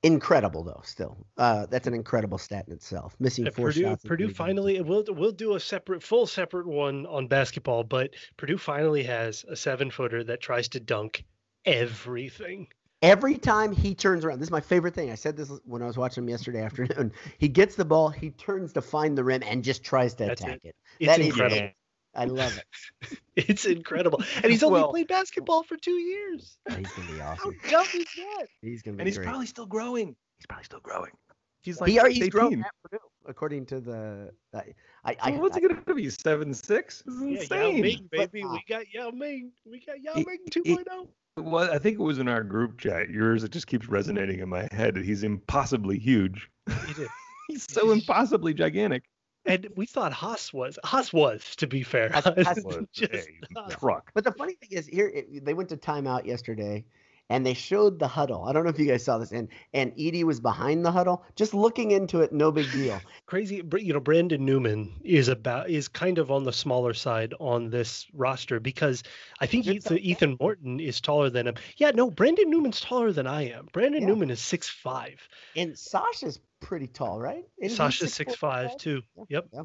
Incredible 0.03 0.63
though. 0.63 0.83
Still, 0.85 1.17
uh, 1.39 1.67
that's 1.67 1.87
an 1.87 1.95
incredible 1.95 2.39
stat 2.39 2.67
in 2.69 2.75
itself. 2.75 3.17
Missing 3.19 3.47
Yeah, 3.47 3.51
four 3.51 3.67
Purdue, 3.69 3.83
shots. 3.83 4.05
in 4.05 4.09
Purdue 4.09 4.29
finally 4.33 4.81
we'll 4.81 5.05
we'll 5.09 5.33
do 5.33 5.55
a 5.55 5.61
separate 5.61 6.03
full 6.03 6.27
separate 6.27 6.67
one 6.67 7.07
on 7.07 7.27
basketball, 7.27 7.83
but 7.83 8.11
Purdue 8.37 8.59
finally 8.59 9.03
has 9.05 9.45
a 9.49 9.57
seven 9.57 9.91
footer 9.91 10.23
that 10.25 10.41
tries 10.41 10.69
to 10.69 10.81
dunk 10.81 11.25
everything. 11.65 12.69
Every 13.03 13.37
time 13.37 13.73
he 13.73 13.95
turns 13.95 14.25
around, 14.25 14.39
this 14.39 14.47
is 14.49 14.53
my 14.53 14.61
favorite 14.61 14.95
thing. 14.95 15.11
I 15.11 15.15
said 15.17 15.37
this 15.37 15.51
when 15.65 15.83
I 15.83 15.87
was 15.87 15.99
watching 15.99 16.25
him 16.25 16.31
yesterday 16.31 16.63
afternoon. 16.65 17.13
He 17.39 17.49
gets 17.49 17.75
the 17.77 17.85
ball, 17.85 18.09
he 18.09 18.31
turns 18.31 18.73
to 18.75 18.83
find 18.83 19.17
the 19.17 19.23
rim, 19.25 19.43
and 19.45 19.63
just 19.63 19.85
tries 19.85 20.15
to 20.15 20.25
That's 20.27 20.41
attack 20.41 20.61
it. 20.65 20.75
It's 20.99 21.09
That 21.09 21.21
is 21.21 21.27
incredible. 21.29 21.57
it. 21.67 21.75
I 22.15 22.25
love 22.25 22.57
it. 22.57 23.19
It's 23.37 23.67
incredible. 23.67 24.23
And 24.43 24.47
he's 24.51 24.63
only 24.63 24.81
Well- 24.81 24.91
played 24.91 25.09
basketball 25.09 25.63
for 25.63 25.77
two 25.77 25.99
years. 25.99 26.57
He's 26.69 26.89
gonna 26.93 27.13
be 27.13 27.21
awesome. 27.21 27.21
How 27.21 27.31
awesome. 27.31 27.71
dumb 27.71 27.87
is 28.01 28.07
that? 28.17 28.47
He's 28.63 28.81
gonna 28.83 28.97
be 28.97 29.01
And 29.03 29.09
he's 29.09 29.19
great. 29.19 29.27
probably 29.29 29.47
still 29.47 29.67
growing. 29.67 30.17
He's 30.39 30.47
probably 30.49 30.65
still 30.65 30.81
growing. 30.81 31.13
He's 31.61 31.79
like 31.81 31.91
he 31.91 31.99
already 32.01 32.15
he's 32.15 32.23
18. 32.25 32.31
grown 32.31 32.61
at 32.65 32.71
Purdue, 32.83 33.03
according 33.27 33.67
to 33.67 33.81
the. 33.81 34.31
I, 34.55 34.63
I, 35.05 35.17
I, 35.21 35.31
Well, 35.33 35.43
what's 35.43 35.57
he 35.57 35.61
going 35.63 35.77
to 35.85 35.95
be? 35.95 36.09
Seven 36.09 36.55
six? 36.55 37.03
This 37.05 37.15
is 37.17 37.21
Yeah, 37.51 37.57
Yao 37.59 37.67
insane. 37.67 37.81
Ming, 37.83 38.09
But, 38.11 38.33
baby. 38.33 38.45
uh, 38.45 38.53
We 38.53 38.63
got 38.69 38.85
Yao 38.95 39.11
Ming. 39.11 39.51
We 39.71 39.81
got 39.85 40.01
Yao 40.01 40.13
it- 40.15 40.27
Ming 40.27 40.39
it- 40.47 40.53
2.0. 40.55 41.09
Well, 41.37 41.71
I 41.71 41.79
think 41.79 41.99
it 41.99 42.03
was 42.03 42.19
in 42.19 42.29
our 42.29 42.43
group 42.43 42.79
chat. 42.79 43.11
Yours, 43.11 43.45
it 43.45 43.51
just 43.51 43.67
keeps 43.67 43.89
resonating 43.89 44.41
in 44.41 44.49
my 44.49 44.69
head. 44.73 44.97
He's 44.97 45.23
impossibly 45.23 45.99
huge. 45.99 46.51
He 46.87 46.95
did. 46.95 47.09
He's 47.49 47.67
so 47.71 47.93
impossibly 47.93 48.55
gigantic. 48.55 49.05
And 49.45 49.69
we 49.77 49.87
thought 49.87 50.13
Haas 50.13 50.53
was. 50.53 50.79
Haas 50.83 51.13
was, 51.13 51.55
to 51.57 51.67
be 51.69 51.83
fair. 51.85 52.09
Haas- 52.11 52.25
Haas 52.25 52.65
Was 52.65 52.85
Just 52.93 53.13
a 53.13 53.61
Haas. 53.61 53.75
truck. 53.75 54.11
But 54.15 54.25
the 54.25 54.33
funny 54.33 54.55
thing 54.55 54.71
is, 54.73 54.87
here 54.87 55.07
it, 55.09 55.45
they 55.45 55.55
went 55.55 55.69
to 55.69 55.77
timeout 55.77 56.25
yesterday, 56.27 56.85
and 57.29 57.45
they 57.45 57.55
showed 57.55 57.99
the 57.99 58.09
huddle. 58.09 58.45
I 58.45 58.53
don't 58.53 58.65
know 58.65 58.71
if 58.71 58.79
you 58.79 58.87
guys 58.87 59.05
saw 59.05 59.19
this, 59.19 59.33
and 59.33 59.49
and 59.73 59.93
Edey 59.97 60.25
was 60.25 60.41
behind 60.41 60.85
the 60.85 60.93
huddle, 60.93 61.25
just 61.35 61.55
looking 61.55 61.91
into 61.91 62.21
it, 62.21 62.33
no 62.33 62.53
big 62.53 62.71
deal. 62.73 63.01
crazy 63.27 63.63
you 63.79 63.93
know 63.93 64.01
brandon 64.01 64.45
newman 64.45 64.93
is 65.03 65.27
about 65.29 65.69
is 65.69 65.89
kind 65.89 66.19
of 66.19 66.31
on 66.31 66.45
the 66.45 66.53
smaller 66.53 66.95
side 66.95 67.35
on 67.41 67.71
this 67.71 68.07
roster 68.15 68.61
because 68.61 69.03
i 69.41 69.47
think 69.47 69.67
ethan, 69.67 69.99
ethan 69.99 70.37
morton 70.39 70.79
is 70.79 71.01
taller 71.01 71.29
than 71.29 71.49
him 71.49 71.55
yeah 71.77 71.91
no 71.91 72.09
brandon 72.09 72.49
newman's 72.49 72.81
taller 72.81 73.11
than 73.11 73.27
i 73.27 73.43
am 73.49 73.69
brandon 73.73 74.03
Yeah. 74.03 74.09
newman 74.09 74.31
is 74.31 74.41
six 74.41 74.69
five 74.69 75.29
And 75.57 75.77
Sasha's 75.77 76.39
pretty 76.61 76.87
tall, 76.87 77.19
right? 77.19 77.45
Isn't 77.59 77.77
sasha's 77.77 78.13
6'4", 78.13 78.15
six 78.15 78.35
five 78.37 78.77
too 78.77 79.03
Yeah, 79.17 79.25
yep 79.29 79.47
yeah. 79.53 79.63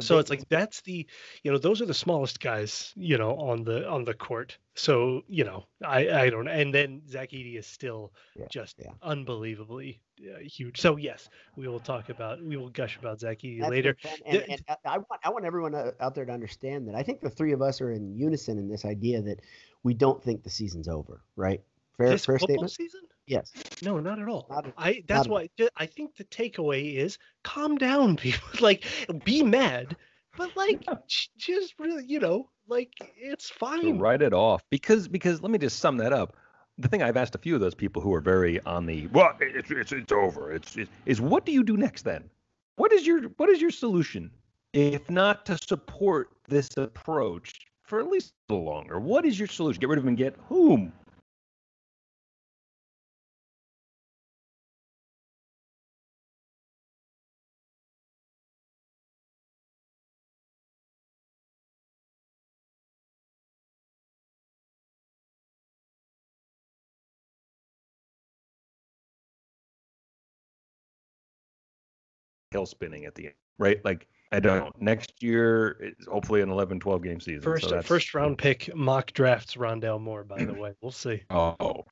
So 0.00 0.18
it's 0.18 0.30
like 0.30 0.48
that's 0.48 0.80
the 0.82 1.06
you 1.42 1.50
know 1.52 1.58
those 1.58 1.80
are 1.80 1.86
the 1.86 1.94
smallest 1.94 2.40
guys 2.40 2.92
you 2.96 3.18
know 3.18 3.36
on 3.36 3.64
the 3.64 3.88
on 3.88 4.04
the 4.04 4.14
court 4.14 4.58
so 4.74 5.22
you 5.28 5.44
know 5.44 5.64
i 5.84 6.08
i 6.10 6.30
don't 6.30 6.48
and 6.48 6.72
then 6.74 7.02
zach 7.08 7.30
Edey 7.30 7.58
is 7.58 7.66
still 7.66 8.12
Yeah, 8.36 8.46
just 8.48 8.76
yeah. 8.78 8.92
unbelievably 9.02 10.00
uh, 10.22 10.38
huge 10.40 10.80
so 10.80 10.96
yes 10.96 11.28
we 11.56 11.66
will 11.68 11.80
talk 11.80 12.08
about 12.08 12.42
we 12.42 12.56
will 12.56 12.68
gush 12.70 12.96
about 12.98 13.20
zach 13.20 13.38
That's 13.42 13.70
later 13.70 13.96
And, 14.26 14.40
The- 14.40 14.50
and 14.52 14.62
I- 14.68 14.76
I 14.84 14.98
want 14.98 15.20
I 15.24 15.30
want 15.30 15.44
everyone 15.44 15.74
uh, 15.74 15.92
out 16.00 16.14
there 16.14 16.24
to 16.24 16.32
understand 16.32 16.88
that 16.88 16.94
I 16.94 17.02
think 17.02 17.20
the 17.20 17.30
three 17.30 17.52
of 17.52 17.62
us 17.62 17.80
are 17.80 17.92
in 17.92 18.16
unison 18.16 18.58
in 18.58 18.68
this 18.68 18.84
idea 18.84 19.22
that 19.22 19.40
we 19.82 19.94
don't 19.94 20.22
think 20.22 20.42
the 20.42 20.50
season's 20.50 20.88
over, 20.88 21.22
right? 21.36 21.60
Fair 21.96 22.16
fair 22.16 22.38
statement. 22.38 22.70
season 22.72 23.00
Yes. 23.30 23.52
No, 23.80 24.00
not 24.00 24.18
at 24.18 24.28
all. 24.28 24.46
Not 24.50 24.66
at- 24.66 24.74
I 24.76 25.04
that's 25.06 25.28
why 25.28 25.48
I 25.76 25.86
think 25.86 26.16
the 26.16 26.24
takeaway 26.24 26.96
is 26.96 27.16
calm 27.44 27.76
down, 27.78 28.16
people. 28.24 28.48
like 28.60 28.84
be 29.24 29.42
mad, 29.44 29.96
but 30.36 30.56
like 30.56 30.84
j- 31.06 31.28
just 31.38 31.74
really, 31.78 32.04
you 32.06 32.18
know, 32.18 32.50
like 32.66 32.92
it's 33.16 33.48
to 33.48 33.54
fine. 33.54 33.98
write 33.98 34.20
it 34.22 34.32
off 34.34 34.62
because 34.70 35.06
because 35.06 35.42
let 35.42 35.52
me 35.52 35.58
just 35.58 35.78
sum 35.78 35.96
that 35.98 36.12
up. 36.12 36.36
The 36.78 36.88
thing 36.88 37.02
I've 37.02 37.16
asked 37.16 37.34
a 37.34 37.38
few 37.38 37.54
of 37.54 37.60
those 37.60 37.74
people 37.74 38.02
who 38.02 38.12
are 38.14 38.20
very 38.20 38.58
on 38.64 38.86
the 38.86 39.06
well, 39.08 39.32
it's 39.40 39.70
it's, 39.70 39.92
it's 39.92 40.12
over. 40.12 40.50
It's, 40.52 40.76
it's 40.76 40.90
is 41.06 41.20
what 41.20 41.46
do 41.46 41.52
you 41.52 41.62
do 41.62 41.76
next 41.76 42.02
then? 42.02 42.28
What 42.76 42.92
is 42.92 43.06
your 43.06 43.22
what 43.36 43.48
is 43.48 43.60
your 43.60 43.70
solution 43.70 44.30
if 44.72 45.08
not 45.08 45.46
to 45.46 45.56
support 45.58 46.30
this 46.48 46.68
approach 46.76 47.52
for 47.82 48.00
at 48.00 48.08
least 48.08 48.32
a 48.48 48.54
little 48.54 48.66
longer? 48.66 48.98
What 48.98 49.24
is 49.24 49.38
your 49.38 49.48
solution? 49.48 49.78
Get 49.80 49.88
rid 49.88 49.98
of 49.98 50.04
him 50.04 50.08
and 50.08 50.16
get 50.16 50.36
whom? 50.48 50.92
Tail 72.50 72.66
spinning 72.66 73.04
at 73.04 73.14
the 73.14 73.26
end, 73.26 73.34
right? 73.58 73.82
Like 73.84 74.08
I 74.32 74.40
don't 74.40 74.64
know. 74.64 74.72
Next 74.80 75.22
year, 75.22 75.76
it's 75.80 76.06
hopefully 76.06 76.40
an 76.40 76.50
11, 76.50 76.80
12 76.80 77.02
game 77.02 77.20
season. 77.20 77.42
First 77.42 77.64
that's- 77.68 77.86
first 77.86 78.12
round 78.14 78.38
pick 78.38 78.74
mock 78.74 79.12
drafts 79.12 79.54
Rondale 79.54 80.00
Moore, 80.00 80.24
by 80.24 80.44
the 80.44 80.54
way. 80.60 80.72
We'll 80.80 80.90
see. 80.90 81.22
Oh, 81.30 81.84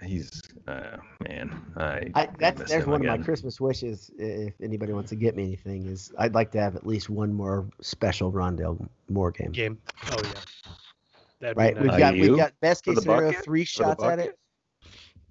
he's 0.00 0.40
uh, 0.68 0.98
man. 1.28 1.60
I, 1.76 2.10
I, 2.14 2.28
that's 2.38 2.60
miss 2.60 2.70
there's 2.70 2.84
him 2.84 2.90
one 2.90 3.06
of 3.06 3.18
my. 3.18 3.24
Christmas 3.24 3.60
wishes. 3.60 4.10
If 4.18 4.54
anybody 4.62 4.92
wants 4.92 5.10
to 5.10 5.16
get 5.16 5.34
me 5.34 5.42
anything, 5.44 5.86
is 5.86 6.12
I'd 6.16 6.34
like 6.34 6.52
to 6.52 6.60
have 6.60 6.76
at 6.76 6.86
least 6.86 7.10
one 7.10 7.32
more 7.32 7.68
special 7.80 8.30
Rondale 8.32 8.88
Moore 9.08 9.32
game. 9.32 9.50
Game. 9.50 9.78
Oh 10.12 10.16
yeah. 10.22 10.30
That'd 11.40 11.56
Right, 11.56 11.74
be 11.74 11.82
we've 11.82 11.98
got 11.98 12.14
we've 12.14 12.36
got 12.36 12.52
best 12.60 12.84
case 12.84 12.98
scenario, 13.00 13.30
bucket? 13.30 13.44
three 13.44 13.64
shots 13.64 14.02
at 14.04 14.20
it. 14.20 14.38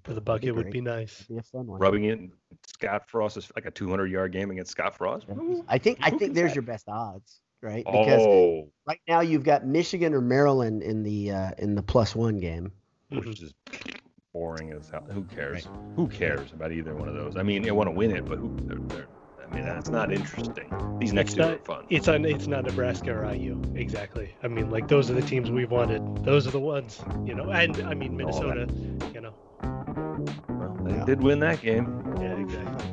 Bucket? 0.02 0.06
for 0.06 0.14
the 0.14 0.20
bucket 0.20 0.54
would 0.54 0.70
be 0.70 0.80
nice. 0.80 1.22
Be 1.22 1.36
a 1.38 1.42
fun 1.42 1.66
one. 1.66 1.78
rubbing 1.80 2.04
it. 2.04 2.18
in 2.18 2.32
Scott 2.66 3.08
Frost 3.08 3.36
is 3.36 3.50
like 3.56 3.66
a 3.66 3.70
200 3.70 4.06
yard 4.10 4.32
game 4.32 4.50
against 4.50 4.70
Scott 4.72 4.96
Frost. 4.96 5.26
I 5.68 5.78
think 5.78 5.98
I 6.02 6.10
think 6.10 6.34
there's 6.34 6.50
say? 6.50 6.56
your 6.56 6.62
best 6.62 6.88
odds, 6.88 7.40
right? 7.60 7.84
Because 7.84 8.20
Oh, 8.22 8.68
right 8.86 9.00
now 9.08 9.20
you've 9.20 9.44
got 9.44 9.64
Michigan 9.66 10.14
or 10.14 10.20
Maryland 10.20 10.82
in 10.82 11.02
the 11.02 11.30
uh, 11.30 11.50
in 11.58 11.74
the 11.74 11.82
plus 11.82 12.14
one 12.14 12.38
game. 12.38 12.72
Which 13.10 13.42
is 13.42 13.52
boring 14.32 14.72
as 14.72 14.88
hell. 14.90 15.06
Who 15.10 15.24
cares? 15.24 15.68
Who 15.96 16.08
cares 16.08 16.52
about 16.52 16.72
either 16.72 16.94
one 16.94 17.08
of 17.08 17.14
those? 17.14 17.36
I 17.36 17.42
mean, 17.42 17.62
they 17.62 17.70
want 17.72 17.88
to 17.88 17.92
win 17.92 18.10
it, 18.16 18.24
but 18.24 18.38
who? 18.38 18.56
They're, 18.62 18.78
they're, 18.78 19.06
I 19.46 19.54
mean, 19.54 19.64
that's 19.66 19.90
not 19.90 20.10
interesting. 20.10 20.72
These 20.98 21.12
next 21.12 21.32
It's 21.32 21.36
two 21.36 21.42
not- 21.42 21.52
are 21.52 21.58
fun. 21.58 21.84
It's 21.90 22.08
on. 22.08 22.24
It's 22.24 22.46
not 22.46 22.64
Nebraska 22.64 23.12
or 23.12 23.30
IU. 23.30 23.60
Exactly. 23.74 24.34
I 24.42 24.48
mean, 24.48 24.70
like 24.70 24.88
those 24.88 25.10
are 25.10 25.14
the 25.14 25.20
teams 25.22 25.50
we 25.50 25.66
wanted. 25.66 26.24
Those 26.24 26.46
are 26.46 26.50
the 26.50 26.60
ones. 26.60 27.02
You 27.26 27.34
know, 27.34 27.50
and 27.50 27.76
I 27.82 27.92
mean 27.94 28.16
Minnesota. 28.16 28.66
You 29.14 29.20
know. 29.20 29.34
Well, 30.48 30.76
they 30.84 30.94
Yeah. 30.96 31.04
did 31.04 31.22
win 31.22 31.38
that 31.40 31.60
game. 31.60 32.02
Yeah. 32.20 32.36
Exactly. 32.38 32.88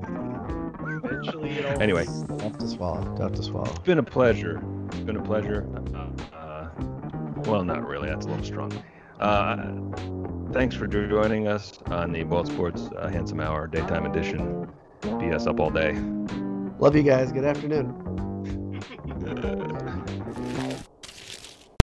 Eventually, 1.03 1.55
you 1.55 1.61
know. 1.61 1.69
Anyway, 1.79 2.05
Tough 2.37 2.57
to 2.57 2.67
swallow. 2.67 3.15
Tough 3.15 3.33
to 3.33 3.43
swallow. 3.43 3.69
it's 3.69 3.79
been 3.79 3.99
a 3.99 4.03
pleasure. 4.03 4.61
It's 4.87 4.99
been 4.99 5.17
a 5.17 5.21
pleasure. 5.21 5.65
Uh, 5.95 6.35
uh, 6.35 6.69
well, 7.45 7.63
not 7.63 7.87
really. 7.87 8.09
That's 8.09 8.25
a 8.25 8.29
little 8.29 8.43
strong. 8.43 8.71
Uh, 9.19 9.71
thanks 10.53 10.75
for 10.75 10.87
joining 10.87 11.47
us 11.47 11.73
on 11.87 12.11
the 12.11 12.23
Ball 12.23 12.45
Sports 12.45 12.89
uh, 12.97 13.07
Handsome 13.09 13.39
Hour 13.39 13.67
Daytime 13.67 14.05
Edition. 14.05 14.67
BS 15.01 15.47
up 15.47 15.59
all 15.59 15.69
day. 15.69 15.93
Love 16.79 16.95
you 16.95 17.03
guys. 17.03 17.31
Good 17.31 17.45
afternoon. 17.45 17.93
Uh, 19.25 19.65